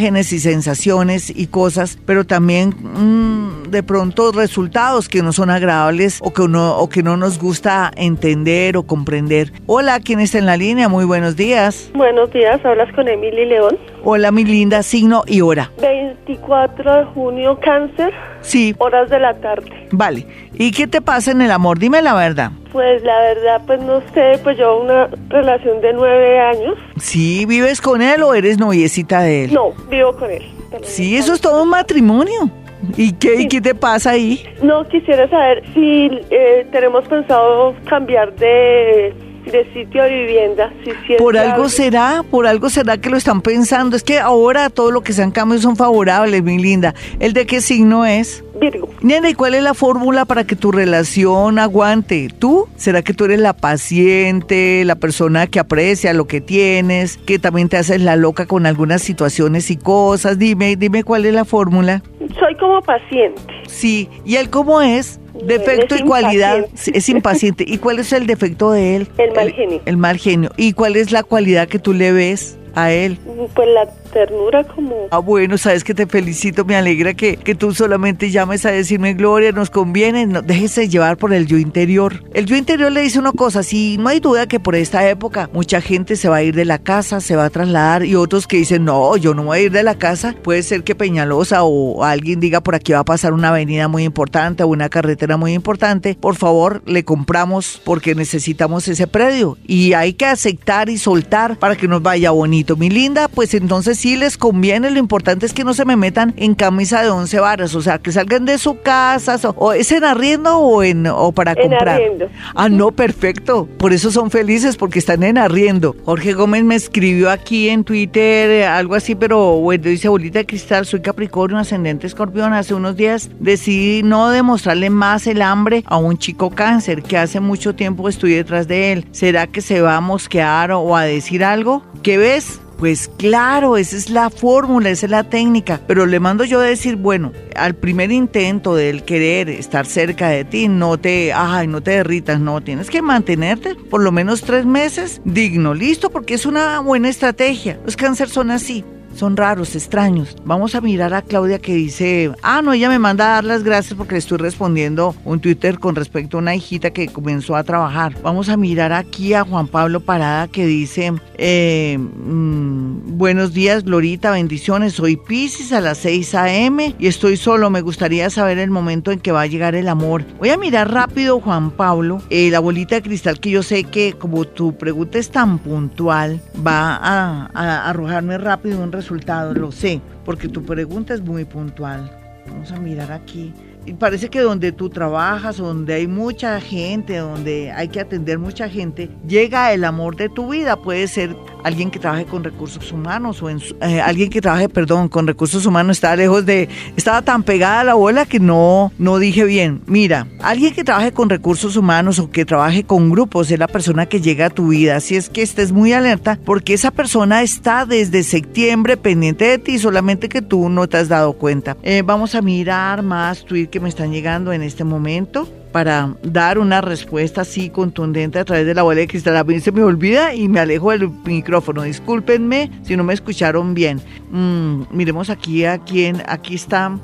imágenes 0.06 0.34
y 0.34 0.39
sensaciones 0.39 1.32
y 1.36 1.47
cosas, 1.47 1.97
pero 2.06 2.26
también... 2.26 2.76
Mmm, 2.80 3.56
de 3.76 3.84
pronto 3.84 4.32
resultados 4.32 5.10
que 5.10 5.22
no 5.22 5.34
son 5.34 5.49
agradables 5.49 6.20
o 6.22 6.32
que, 6.34 6.43
uno, 6.43 6.78
o 6.78 6.88
que 6.88 7.03
no 7.03 7.18
nos 7.18 7.39
gusta 7.39 7.91
entender 7.95 8.78
o 8.78 8.84
comprender. 8.84 9.51
Hola, 9.66 9.99
¿quién 9.99 10.20
está 10.20 10.38
en 10.38 10.45
la 10.45 10.58
línea? 10.58 10.88
Muy 10.88 11.06
buenos 11.06 11.36
días. 11.36 11.91
Buenos 11.93 12.32
días, 12.32 12.64
hablas 12.64 12.93
con 12.93 13.08
Emily 13.08 13.45
León. 13.45 13.78
Hola, 14.08 14.32
mi 14.32 14.45
linda, 14.45 14.84
signo 14.84 15.24
y 15.26 15.41
hora. 15.41 15.72
24 15.82 16.95
de 16.95 17.06
junio, 17.06 17.60
cáncer. 17.60 18.14
Sí. 18.41 18.76
Horas 18.78 19.10
de 19.10 19.20
la 19.20 19.34
tarde. 19.34 19.88
Vale. 19.89 20.28
¿Y 20.53 20.72
qué 20.72 20.86
te 20.86 21.01
pasa 21.01 21.32
en 21.32 21.41
el 21.41 21.49
amor? 21.49 21.80
Dime 21.80 22.03
la 22.03 22.14
verdad. 22.14 22.51
Pues 22.72 23.01
la 23.01 23.20
verdad, 23.20 23.62
pues 23.66 23.82
no 23.82 24.01
sé, 24.14 24.39
pues 24.43 24.60
yo 24.60 24.80
una 24.80 25.10
relación 25.30 25.82
de 25.82 25.93
nueve 25.93 26.39
años. 26.39 26.78
¿Sí? 26.97 27.47
¿Vives 27.47 27.82
con 27.82 28.03
él 28.03 28.22
o 28.22 28.36
eres 28.36 28.60
noviecita 28.60 29.22
de 29.22 29.45
él? 29.45 29.53
No, 29.56 29.74
vivo 29.89 30.16
con 30.16 30.30
él. 30.30 30.43
Sí, 30.84 31.18
eso 31.18 31.34
es 31.34 31.41
todo 31.41 31.64
un 31.64 31.70
matrimonio. 31.70 32.51
¿Y 32.97 33.14
qué, 33.14 33.41
¿y 33.41 33.47
qué 33.47 33.60
te 33.60 33.74
pasa 33.74 34.12
ahí? 34.12 34.45
No, 34.62 34.88
quisiera 34.88 35.28
saber 35.32 35.64
si 35.74 36.12
eh, 36.30 36.68
tenemos 36.72 37.08
pensado 37.08 37.74
cambiar 37.89 38.36
de, 38.36 39.16
de 39.51 39.71
sitio 39.73 40.03
de 40.03 40.09
vivienda. 40.09 40.73
Si, 40.83 40.91
si 41.07 41.13
Por 41.17 41.37
algo 41.37 41.69
será, 41.69 42.23
por 42.29 42.47
algo 42.47 42.69
será 42.69 42.97
que 42.97 43.09
lo 43.09 43.17
están 43.17 43.41
pensando. 43.41 43.95
Es 43.95 44.03
que 44.03 44.19
ahora 44.19 44.69
todo 44.69 44.91
lo 44.91 45.01
que 45.01 45.13
sean 45.13 45.31
cambios 45.31 45.61
son 45.61 45.75
favorables, 45.75 46.43
mi 46.43 46.57
linda. 46.57 46.93
¿El 47.19 47.33
de 47.33 47.45
qué 47.45 47.61
signo 47.61 48.05
es? 48.05 48.43
Virgo. 48.59 48.89
Nena, 49.01 49.29
¿y 49.29 49.33
cuál 49.33 49.53
es 49.53 49.63
la 49.63 49.73
fórmula 49.73 50.25
para 50.25 50.45
que 50.45 50.55
tu 50.55 50.71
relación 50.71 51.59
aguante? 51.59 52.29
¿Tú? 52.39 52.67
¿Será 52.77 53.01
que 53.01 53.13
tú 53.13 53.25
eres 53.25 53.39
la 53.39 53.53
paciente, 53.53 54.83
la 54.85 54.95
persona 54.95 55.47
que 55.47 55.59
aprecia 55.59 56.13
lo 56.13 56.25
que 56.25 56.39
tienes, 56.39 57.17
que 57.17 57.37
también 57.37 57.67
te 57.67 57.77
haces 57.77 58.01
la 58.01 58.15
loca 58.15 58.45
con 58.45 58.65
algunas 58.65 59.01
situaciones 59.01 59.69
y 59.71 59.77
cosas? 59.77 60.39
Dime, 60.39 60.75
dime 60.77 61.03
cuál 61.03 61.25
es 61.25 61.33
la 61.33 61.45
fórmula. 61.45 62.01
Soy 62.39 62.55
como 62.55 62.81
paciente. 62.81 63.41
Sí, 63.67 64.09
¿y 64.23 64.37
él 64.37 64.49
cómo 64.49 64.81
es? 64.81 65.19
Defecto 65.43 65.95
y 65.95 66.03
cualidad. 66.03 66.65
Es 66.93 67.09
impaciente. 67.09 67.65
¿Y 67.67 67.77
cuál 67.77 67.99
es 67.99 68.13
el 68.13 68.27
defecto 68.27 68.71
de 68.71 68.95
él? 68.95 69.07
El 69.17 69.33
mal 69.33 69.51
genio. 69.51 69.81
El 69.86 69.97
mal 69.97 70.17
genio. 70.17 70.51
¿Y 70.57 70.73
cuál 70.73 70.95
es 70.95 71.11
la 71.11 71.23
cualidad 71.23 71.67
que 71.67 71.79
tú 71.79 71.93
le 71.93 72.11
ves 72.11 72.57
a 72.75 72.91
él? 72.91 73.17
Pues 73.53 73.67
la 73.69 73.88
ternura 74.16 74.63
como... 74.63 75.07
Ah, 75.11 75.20
bueno, 75.20 75.57
sabes 75.57 75.84
que 75.84 75.93
te 75.93 76.07
felicito, 76.07 76.63
me 76.63 76.78
alegra 76.78 77.13
que, 77.13 77.36
que 77.36 77.53
tú 77.53 77.74
solamente 77.74 78.32
llames 78.32 78.66
a 78.66 78.72
decirme, 78.72 79.13
Gloria, 79.13 79.51
nos 79.51 79.70
conviene, 79.70 80.26
no, 80.26 80.41
déjese 80.41 80.88
llevar 80.88 81.18
por 81.18 81.34
el 81.34 81.47
yo 81.47 81.57
interior. 81.57 82.24
El 82.34 82.45
yo 82.45 82.55
interior 82.55 82.93
le 82.93 83.01
dice 83.01 83.20
una 83.20 83.34
cosa, 83.34 83.61
sí, 83.61 83.97
no 83.99 84.07
hay 84.07 84.22
duda 84.22 84.47
que 84.47 84.61
por 84.61 84.76
esta 84.76 85.09
época 85.09 85.49
mucha 85.51 85.82
gente 85.82 86.16
se 86.16 86.30
va 86.30 86.38
a 86.38 86.43
ir 86.43 86.55
de 86.55 86.63
la 86.63 86.80
casa, 86.80 87.20
se 87.20 87.36
va 87.36 87.43
a 87.43 87.49
trasladar 87.49 88.05
y 88.05 88.16
otros 88.16 88.47
que 88.47 88.55
dicen, 88.55 88.86
no, 88.86 89.18
yo 89.18 89.34
no 89.34 89.43
voy 89.43 89.57
a 89.57 89.61
ir 89.63 89.72
de 89.74 89.84
la 89.84 89.95
casa, 89.95 90.34
puede 90.43 90.63
ser 90.63 90.86
que 90.86 90.95
Peñalosa 90.95 91.66
o 91.66 92.05
alguien 92.05 92.39
diga 92.39 92.61
por 92.61 92.74
aquí 92.74 92.93
va 92.93 92.99
a 92.99 93.03
pasar 93.03 93.34
una 93.34 93.49
avenida 93.49 93.89
muy 93.89 94.05
importante 94.05 94.63
o 94.63 94.68
una 94.68 94.88
carretera 94.88 95.36
muy 95.36 95.51
importante, 95.51 96.16
por 96.18 96.38
favor, 96.38 96.82
le 96.86 97.03
compramos 97.03 97.82
porque 97.84 98.16
necesitamos 98.16 98.88
ese 98.88 99.07
predio 99.07 99.57
y 99.68 99.91
hay 99.91 100.13
que 100.13 100.26
aceptar 100.26 100.88
y 100.88 100.97
soltar 100.97 101.59
para 101.59 101.76
que 101.76 101.89
nos 101.89 102.01
vaya 102.01 102.32
bonito. 102.32 102.78
Mi 102.78 102.89
linda, 102.89 103.28
pues 103.28 103.53
entonces 103.53 104.05
sí 104.06 104.18
les 104.18 104.38
conviene, 104.38 104.91
lo 104.91 104.99
importante 104.99 105.47
es 105.47 105.53
que 105.56 105.64
no 105.64 105.74
se 105.74 105.84
me 105.84 105.95
metan 105.95 106.36
en 106.38 106.53
camisa 106.53 107.01
de 107.01 107.10
once 107.10 107.39
varas, 107.39 107.74
o 107.74 107.82
sea, 107.82 107.97
que 107.97 108.12
salgan 108.12 108.45
de 108.45 108.60
su 108.60 108.80
casa, 108.82 109.39
o, 109.56 109.74
es 109.74 109.91
en 109.91 110.03
arriendo 110.03 110.60
o, 110.60 110.84
en, 110.84 111.08
o 111.08 111.32
para 111.32 111.53
En 111.53 111.70
comprar. 111.70 111.89
arriendo. 111.89 112.28
Ah, 112.53 112.70
no, 112.70 112.91
perfecto. 112.91 113.68
Por 113.80 113.93
eso 113.93 114.12
son 114.12 114.30
felices, 114.30 114.78
porque 114.78 114.99
están 114.99 115.24
en 115.24 115.39
arriendo. 115.39 115.95
Jorge 116.06 116.34
Gómez 116.34 116.64
me 116.64 116.76
escribió 116.76 117.32
aquí 117.32 117.68
en 117.70 117.84
Twitter 117.84 118.66
algo 118.66 118.93
así, 118.93 119.16
pero 119.16 119.60
bueno, 119.60 119.86
dice 119.86 120.08
bolita 120.08 120.38
de 120.38 120.45
cristal, 120.45 120.86
soy 120.86 121.01
Capricornio, 121.01 121.58
ascendente 121.58 122.06
escorpión. 122.06 122.53
Hace 122.53 122.76
unos 122.76 122.95
días 122.95 123.32
decidí 123.39 124.03
no 124.03 124.30
demostrarle 124.30 124.91
más 124.91 125.26
el 125.26 125.41
hambre 125.41 125.84
a 125.88 125.97
un 125.97 126.20
chico 126.20 126.51
cáncer 126.51 127.01
que 127.01 127.18
hace 127.18 127.39
mucho 127.39 127.74
tiempo 127.74 128.08
estoy 128.08 128.34
detrás 128.34 128.68
de 128.68 128.91
él. 128.91 129.08
¿Será 129.14 129.47
que 129.47 129.62
se 129.62 129.82
va 129.82 129.95
a 129.95 130.01
mosquear 130.01 130.74
o 130.74 130.95
a 130.95 131.06
decir 131.06 131.43
algo? 131.43 131.84
¿Qué 132.03 132.20
ves? 132.20 132.60
Pues 132.78 133.09
claro, 133.17 133.78
esa 133.78 133.95
es 133.95 134.09
la 134.09 134.30
fórmula, 134.30 134.89
esa 134.89 135.05
es 135.05 135.09
la 135.09 135.23
técnica. 135.23 135.80
Pero 135.88 136.05
le 136.05 136.19
mando 136.19 136.43
yo 136.43 136.59
a 136.59 136.63
decir, 136.63 136.97
bueno, 136.97 137.32
al 137.55 137.76
primer 137.76 138.11
intento 138.11 138.76
del 138.76 139.03
querer 139.03 139.49
estar 139.49 139.86
cerca 139.86 140.28
de 140.28 140.43
ti, 140.43 140.67
no 140.67 140.97
te, 140.97 141.32
ay, 141.34 141.67
no 141.67 141.82
te 141.82 141.91
derritas, 141.91 142.39
no, 142.39 142.61
tienes 142.61 142.89
que 142.89 143.01
mantenerte 143.01 143.76
por 143.76 144.01
lo 144.01 144.11
menos 144.11 144.41
tres 144.41 144.65
meses 144.65 145.21
digno, 145.23 145.73
listo, 145.73 146.09
porque 146.09 146.34
es 146.34 146.45
una 146.45 146.80
buena 146.80 147.09
estrategia. 147.09 147.80
Los 147.86 147.95
cáncer 147.95 148.30
son 148.30 148.51
así. 148.51 148.84
Son 149.16 149.38
raros, 149.38 149.76
extraños. 149.76 150.36
Vamos 150.43 150.76
a 150.76 150.82
mirar 150.82 151.13
a 151.13 151.22
Claudia 151.22 151.59
que 151.59 151.74
dice, 151.74 152.32
ah, 152.43 152.61
no, 152.61 152.74
ella 152.74 152.89
me 152.89 152.99
manda 152.99 153.26
a 153.26 153.36
dar 153.36 153.43
las 153.45 153.63
gracias 153.63 153.95
porque 153.95 154.16
le 154.16 154.20
estoy 154.20 154.38
respondiendo 154.38 155.16
un 155.24 155.39
Twitter 155.39 155.80
con 155.80 155.95
respecto 155.95 156.38
a 156.38 156.41
una 156.41 156.55
hijita 156.55 156.91
que 156.91 157.07
comenzó 157.07 157.55
a 157.55 157.63
trabajar. 157.63 158.13
Vamos 158.22 158.49
a 158.49 158.57
mirar 158.57 158.91
aquí 158.91 159.34
a 159.34 159.43
Juan 159.43 159.68
Pablo 159.68 160.01
Parada 160.01 160.47
que 160.49 160.66
dice, 160.66 161.13
eh, 161.38 161.97
mm, 161.97 163.18
buenos 163.18 163.53
días, 163.53 163.86
Glorita, 163.86 164.32
bendiciones. 164.32 164.93
Soy 164.93 165.16
Pisces 165.16 165.72
a 165.72 165.80
las 165.80 165.97
6 165.99 166.36
a.m. 166.36 166.95
y 166.99 167.07
estoy 167.07 167.38
solo. 167.38 167.70
Me 167.70 167.82
gustaría 167.82 168.30
saber 168.30 168.57
el 168.59 168.70
momento 168.70 169.11
en 169.11 169.20
que 169.20 169.32
va 169.32 169.41
a 169.41 169.47
llegar 169.47 169.76
el 169.76 169.88
amor. 169.88 170.26
Voy 170.39 170.49
a 170.49 170.57
mirar 170.57 170.91
rápido, 170.91 171.39
Juan 171.39 171.72
Pablo, 171.72 172.22
eh, 172.30 172.49
la 172.51 172.59
bolita 172.59 172.95
de 172.95 173.01
cristal 173.01 173.39
que 173.39 173.49
yo 173.49 173.63
sé 173.63 173.86
que 173.86 174.13
como 174.13 174.45
tu 174.45 174.78
pregunta 174.78 175.18
es 175.18 175.30
tan 175.30 175.59
puntual, 175.59 176.41
va 176.66 176.95
a, 176.95 177.89
arrojarme 177.89 178.38
rápido 178.38 178.82
un 178.82 178.91
resultado, 178.91 179.05
lo 179.53 179.72
sé, 179.72 180.01
porque 180.24 180.47
tu 180.47 180.64
pregunta 180.64 181.14
es 181.14 181.22
muy 181.22 181.45
puntual. 181.45 182.10
Vamos 182.47 182.72
a 182.72 182.80
mirar 182.80 183.12
aquí. 183.12 183.53
Parece 183.93 184.29
que 184.29 184.39
donde 184.39 184.71
tú 184.71 184.89
trabajas, 184.89 185.57
donde 185.57 185.93
hay 185.93 186.07
mucha 186.07 186.59
gente, 186.59 187.17
donde 187.17 187.71
hay 187.71 187.88
que 187.88 187.99
atender 187.99 188.39
mucha 188.39 188.67
gente, 188.67 189.09
llega 189.27 189.71
el 189.73 189.83
amor 189.83 190.15
de 190.15 190.27
tu 190.29 190.49
vida. 190.49 190.75
Puede 190.77 191.07
ser 191.07 191.36
alguien 191.63 191.91
que 191.91 191.99
trabaje 191.99 192.25
con 192.25 192.43
recursos 192.43 192.91
humanos 192.91 193.41
o 193.43 193.49
en 193.49 193.59
eh, 193.81 194.01
alguien 194.01 194.29
que 194.29 194.41
trabaje, 194.41 194.69
perdón, 194.69 195.07
con 195.07 195.27
recursos 195.27 195.65
humanos. 195.65 195.97
Estaba 195.97 196.15
lejos 196.15 196.45
de, 196.45 196.67
estaba 196.95 197.21
tan 197.21 197.43
pegada 197.43 197.81
a 197.81 197.83
la 197.83 197.93
bola 197.93 198.25
que 198.25 198.39
no, 198.39 198.91
no 198.97 199.19
dije 199.19 199.43
bien. 199.45 199.81
Mira, 199.86 200.27
alguien 200.41 200.73
que 200.73 200.83
trabaje 200.83 201.11
con 201.11 201.29
recursos 201.29 201.75
humanos 201.77 202.17
o 202.17 202.31
que 202.31 202.43
trabaje 202.43 202.83
con 202.83 203.11
grupos 203.11 203.51
es 203.51 203.59
la 203.59 203.67
persona 203.67 204.07
que 204.07 204.19
llega 204.19 204.47
a 204.47 204.49
tu 204.49 204.69
vida. 204.69 204.95
Así 204.95 205.15
es 205.15 205.29
que 205.29 205.43
estés 205.43 205.71
muy 205.71 205.93
alerta 205.93 206.39
porque 206.43 206.73
esa 206.73 206.91
persona 206.91 207.43
está 207.43 207.86
desde 207.86 208.23
septiembre 208.23 208.97
pendiente 208.97 209.45
de 209.45 209.57
ti, 209.59 209.77
solamente 209.77 210.27
que 210.27 210.41
tú 210.41 210.69
no 210.69 210.88
te 210.88 210.97
has 210.97 211.07
dado 211.07 211.33
cuenta. 211.33 211.77
Eh, 211.83 212.01
vamos 212.03 212.33
a 212.33 212.41
mirar 212.41 213.03
más 213.03 213.45
tweets 213.45 213.74
que 213.76 213.82
me 213.82 213.89
están 213.89 214.13
llegando 214.13 214.53
en 214.53 214.61
este 214.61 214.86
momento 214.86 215.49
para 215.73 216.15
dar 216.23 216.59
una 216.59 216.80
respuesta 216.80 217.41
así 217.41 217.69
contundente 217.69 218.39
a 218.39 218.45
través 218.45 218.65
de 218.65 218.73
la 218.73 218.84
bola 218.84 219.01
de 219.01 219.07
cristal. 219.07 219.36
A 219.36 219.43
mí 219.43 219.59
se 219.59 219.73
me 219.73 219.84
olvida 219.84 220.34
y 220.34 220.47
me 220.47 220.61
alejo 220.61 220.91
del 220.91 221.09
micrófono. 221.26 221.82
Discúlpenme 221.82 222.71
si 222.84 222.95
no 222.95 223.03
me 223.03 223.13
escucharon 223.13 223.73
bien. 223.73 223.99
Mm, 224.32 224.84
miremos 224.91 225.30
aquí 225.30 225.65
a 225.65 225.80
quién, 225.80 226.23
aquí 226.26 226.55
está 226.55 226.97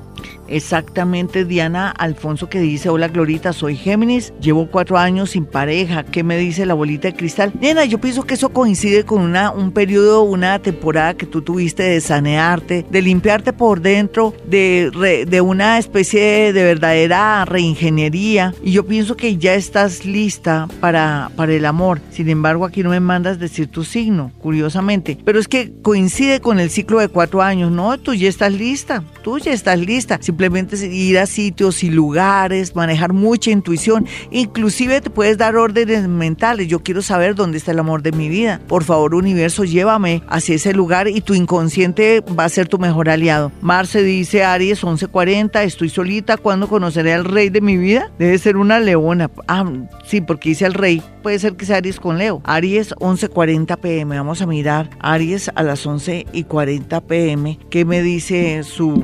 exactamente 0.48 1.46
Diana 1.46 1.90
Alfonso 1.92 2.50
que 2.50 2.60
dice, 2.60 2.90
hola 2.90 3.08
Glorita, 3.08 3.54
soy 3.54 3.76
Géminis, 3.76 4.34
llevo 4.42 4.68
cuatro 4.68 4.98
años 4.98 5.32
sin 5.32 5.46
pareja, 5.46 6.04
¿qué 6.04 6.24
me 6.24 6.38
dice 6.38 6.66
la 6.66 6.74
bolita 6.74 7.08
de 7.08 7.16
cristal? 7.16 7.54
Nena, 7.60 7.86
yo 7.86 8.00
pienso 8.00 8.24
que 8.24 8.34
eso 8.34 8.50
coincide 8.50 9.06
con 9.06 9.22
una, 9.22 9.52
un 9.52 9.72
periodo, 9.72 10.24
una 10.24 10.60
temporada 10.60 11.14
que 11.14 11.26
tú 11.26 11.42
tuviste 11.42 11.84
de 11.84 12.02
sanearte, 12.02 12.86
de 12.90 13.02
limpiarte 13.02 13.54
por 13.54 13.82
dentro, 13.82 14.34
de, 14.46 15.26
de 15.28 15.42
una 15.42 15.78
especie 15.78 16.54
de 16.54 16.64
verdadera 16.64 17.46
reingeniería 17.46 18.54
y 18.64 18.72
yo 18.72 18.86
pienso 18.86 19.16
que 19.16 19.38
ya 19.38 19.54
estás 19.56 20.06
lista 20.06 20.68
para, 20.80 21.32
para 21.36 21.54
el 21.54 21.66
amor. 21.66 22.00
Sin 22.12 22.30
embargo, 22.30 22.66
aquí 22.66 22.84
no 22.84 22.90
me 22.90 23.00
mandas 23.00 23.40
decir 23.40 23.68
tu 23.68 23.84
signo, 23.84 24.32
curiosamente, 24.40 25.18
pero 25.24 25.40
es 25.40 25.48
que 25.48 25.72
coincide 25.82 26.42
con 26.42 26.60
el 26.60 26.70
ciclo 26.70 27.00
de 27.00 27.08
cuatro 27.08 27.42
años, 27.42 27.72
¿no? 27.72 27.98
Tú 27.98 28.14
ya 28.14 28.30
estás 28.30 28.54
lista, 28.54 29.04
tú 29.24 29.40
ya 29.40 29.52
estás 29.52 29.80
lista. 29.80 30.11
Simplemente 30.20 30.76
ir 30.88 31.20
a 31.20 31.26
sitios 31.26 31.84
y 31.84 31.90
lugares, 31.90 32.76
manejar 32.76 33.14
mucha 33.14 33.52
intuición, 33.52 34.08
inclusive 34.32 35.02
te 35.02 35.10
puedes 35.10 35.38
dar 35.38 35.56
órdenes 35.56 36.08
mentales. 36.08 36.68
Yo 36.68 36.80
quiero 36.80 37.02
saber 37.02 37.36
dónde 37.36 37.58
está 37.58 37.72
el 37.72 37.80
amor 37.80 38.02
de 38.02 38.12
mi 38.12 38.30
vida. 38.30 38.62
Por 38.68 38.84
favor, 38.84 39.16
universo, 39.16 39.64
llévame 39.64 40.24
hacia 40.28 40.56
ese 40.56 40.74
lugar 40.74 41.08
y 41.08 41.22
tu 41.22 41.34
inconsciente 41.34 42.24
va 42.38 42.46
a 42.46 42.50
ser 42.50 42.68
tu 42.68 42.78
mejor 42.78 43.10
aliado. 43.10 43.52
Marce 43.62 44.04
dice, 44.04 44.44
Aries 44.44 44.84
1140, 44.84 45.64
estoy 45.64 45.90
solita, 45.90 46.38
¿cuándo 46.38 46.68
conoceré 46.68 47.14
al 47.14 47.26
rey 47.26 47.50
de 47.50 47.62
mi 47.62 47.78
vida? 47.78 48.12
Debe 48.18 48.38
ser 48.38 48.58
una 48.58 48.80
leona. 48.80 49.30
Ah, 49.48 49.66
sí, 50.06 50.22
porque 50.22 50.50
dice 50.50 50.66
el 50.66 50.74
rey. 50.74 51.02
Puede 51.24 51.40
ser 51.40 51.56
que 51.56 51.66
sea 51.66 51.78
Aries 51.78 52.00
con 52.00 52.18
Leo. 52.18 52.42
Aries 52.44 52.94
11:40 52.96 53.78
pm. 53.78 54.18
Vamos 54.18 54.42
a 54.42 54.48
mirar. 54.48 54.90
Aries 55.00 55.52
a 55.54 55.64
las 55.64 55.86
11 55.86 56.26
y 56.34 56.44
40 56.46 57.02
pm. 57.02 57.60
¿Qué 57.70 57.86
me 57.86 58.02
dice 58.02 58.64
su 58.64 59.04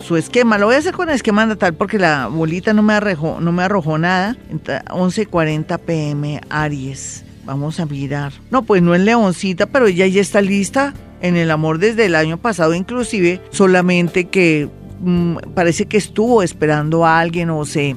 su 0.00 0.16
esquema. 0.16 0.58
Lo 0.58 0.66
voy 0.66 0.76
a 0.76 0.78
hacer 0.78 0.94
con 0.94 1.08
el 1.08 1.14
esquema 1.14 1.46
natal 1.46 1.74
porque 1.74 1.98
la 1.98 2.26
bolita 2.28 2.72
no 2.72 2.82
me 2.82 2.94
arrojó, 2.94 3.40
no 3.40 3.52
me 3.52 3.62
arrojó 3.62 3.98
nada. 3.98 4.36
Entonces, 4.50 4.82
11:40 4.88 5.78
pm 5.78 6.40
Aries. 6.48 7.24
Vamos 7.44 7.80
a 7.80 7.86
mirar. 7.86 8.32
No, 8.50 8.62
pues 8.62 8.82
no 8.82 8.94
es 8.94 9.00
leoncita, 9.00 9.66
pero 9.66 9.86
ella 9.86 10.06
ya 10.06 10.20
está 10.20 10.40
lista 10.40 10.92
en 11.22 11.36
el 11.36 11.50
amor 11.50 11.78
desde 11.78 12.06
el 12.06 12.14
año 12.14 12.36
pasado, 12.36 12.74
inclusive 12.74 13.40
solamente 13.50 14.26
que 14.26 14.68
mm, 15.00 15.36
parece 15.54 15.86
que 15.86 15.96
estuvo 15.96 16.42
esperando 16.42 17.06
a 17.06 17.18
alguien 17.18 17.50
o 17.50 17.64
se 17.64 17.96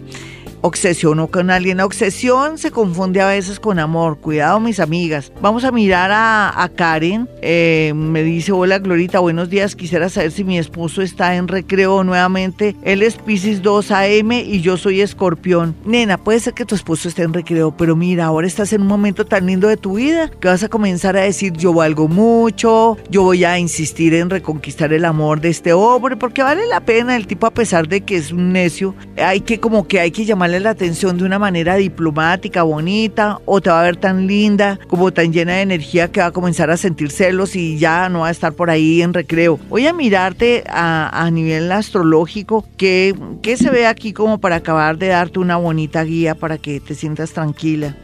obsesionó 0.61 1.27
con 1.27 1.49
alguien. 1.49 1.77
La 1.77 1.85
obsesión 1.85 2.57
se 2.57 2.71
confunde 2.71 3.21
a 3.21 3.27
veces 3.27 3.59
con 3.59 3.79
amor. 3.79 4.19
Cuidado, 4.19 4.59
mis 4.59 4.79
amigas. 4.79 5.31
Vamos 5.41 5.63
a 5.63 5.71
mirar 5.71 6.11
a, 6.13 6.69
Karen. 6.75 7.27
Eh, 7.41 7.91
me 7.95 8.23
dice, 8.23 8.51
hola 8.51 8.79
Glorita, 8.79 9.19
buenos 9.19 9.49
días. 9.49 9.75
Quisiera 9.75 10.09
saber 10.09 10.31
si 10.31 10.43
mi 10.43 10.57
esposo 10.57 11.01
está 11.01 11.35
en 11.35 11.47
recreo 11.47 12.03
nuevamente. 12.03 12.75
Él 12.83 13.01
es 13.01 13.17
Pisces 13.17 13.61
2 13.61 13.91
AM 13.91 14.31
y 14.31 14.61
yo 14.61 14.77
soy 14.77 15.01
escorpión. 15.01 15.75
Nena, 15.85 16.17
puede 16.17 16.39
ser 16.39 16.53
que 16.53 16.65
tu 16.65 16.75
esposo 16.75 17.09
esté 17.09 17.23
en 17.23 17.33
recreo, 17.33 17.75
pero 17.75 17.95
mira, 17.95 18.25
ahora 18.25 18.47
estás 18.47 18.71
en 18.73 18.81
un 18.81 18.87
momento 18.87 19.25
tan 19.25 19.45
lindo 19.45 19.67
de 19.67 19.77
tu 19.77 19.95
vida 19.95 20.29
que 20.39 20.47
vas 20.47 20.63
a 20.63 20.69
comenzar 20.69 21.17
a 21.17 21.21
decir, 21.21 21.53
yo 21.53 21.73
valgo 21.73 22.07
mucho, 22.07 22.97
yo 23.09 23.23
voy 23.23 23.43
a 23.43 23.59
insistir 23.59 24.13
en 24.13 24.29
reconquistar 24.29 24.93
el 24.93 25.05
amor 25.05 25.41
de 25.41 25.49
este 25.49 25.73
hombre, 25.73 26.15
porque 26.15 26.43
vale 26.43 26.67
la 26.67 26.79
pena. 26.81 27.15
El 27.15 27.27
tipo, 27.27 27.47
a 27.47 27.53
pesar 27.53 27.87
de 27.87 28.01
que 28.01 28.17
es 28.17 28.31
un 28.31 28.53
necio, 28.53 28.95
hay 29.17 29.41
que 29.41 29.59
como 29.59 29.87
que 29.87 29.99
hay 29.99 30.11
que 30.11 30.25
llamar 30.25 30.50
la 30.59 30.71
atención 30.71 31.17
de 31.17 31.23
una 31.23 31.39
manera 31.39 31.75
diplomática, 31.75 32.63
bonita, 32.63 33.39
o 33.45 33.61
te 33.61 33.69
va 33.69 33.81
a 33.81 33.83
ver 33.83 33.97
tan 33.97 34.27
linda, 34.27 34.79
como 34.87 35.11
tan 35.11 35.31
llena 35.31 35.53
de 35.53 35.61
energía 35.61 36.11
que 36.11 36.19
va 36.19 36.27
a 36.27 36.31
comenzar 36.31 36.69
a 36.69 36.77
sentir 36.77 37.11
celos 37.11 37.55
y 37.55 37.77
ya 37.77 38.09
no 38.09 38.21
va 38.21 38.27
a 38.27 38.31
estar 38.31 38.53
por 38.53 38.69
ahí 38.69 39.01
en 39.01 39.13
recreo. 39.13 39.59
Voy 39.69 39.87
a 39.87 39.93
mirarte 39.93 40.63
a, 40.67 41.29
nivel 41.31 41.71
astrológico 41.71 42.67
qué, 42.77 43.15
qué 43.41 43.55
se 43.55 43.69
ve 43.69 43.87
aquí 43.87 44.11
como 44.11 44.39
para 44.39 44.57
acabar 44.57 44.97
de 44.97 45.07
darte 45.07 45.39
una 45.39 45.55
bonita 45.55 46.03
guía 46.03 46.35
para 46.35 46.57
que 46.57 46.79
te 46.79 46.93
sientas 46.93 47.31
tranquila 47.31 47.95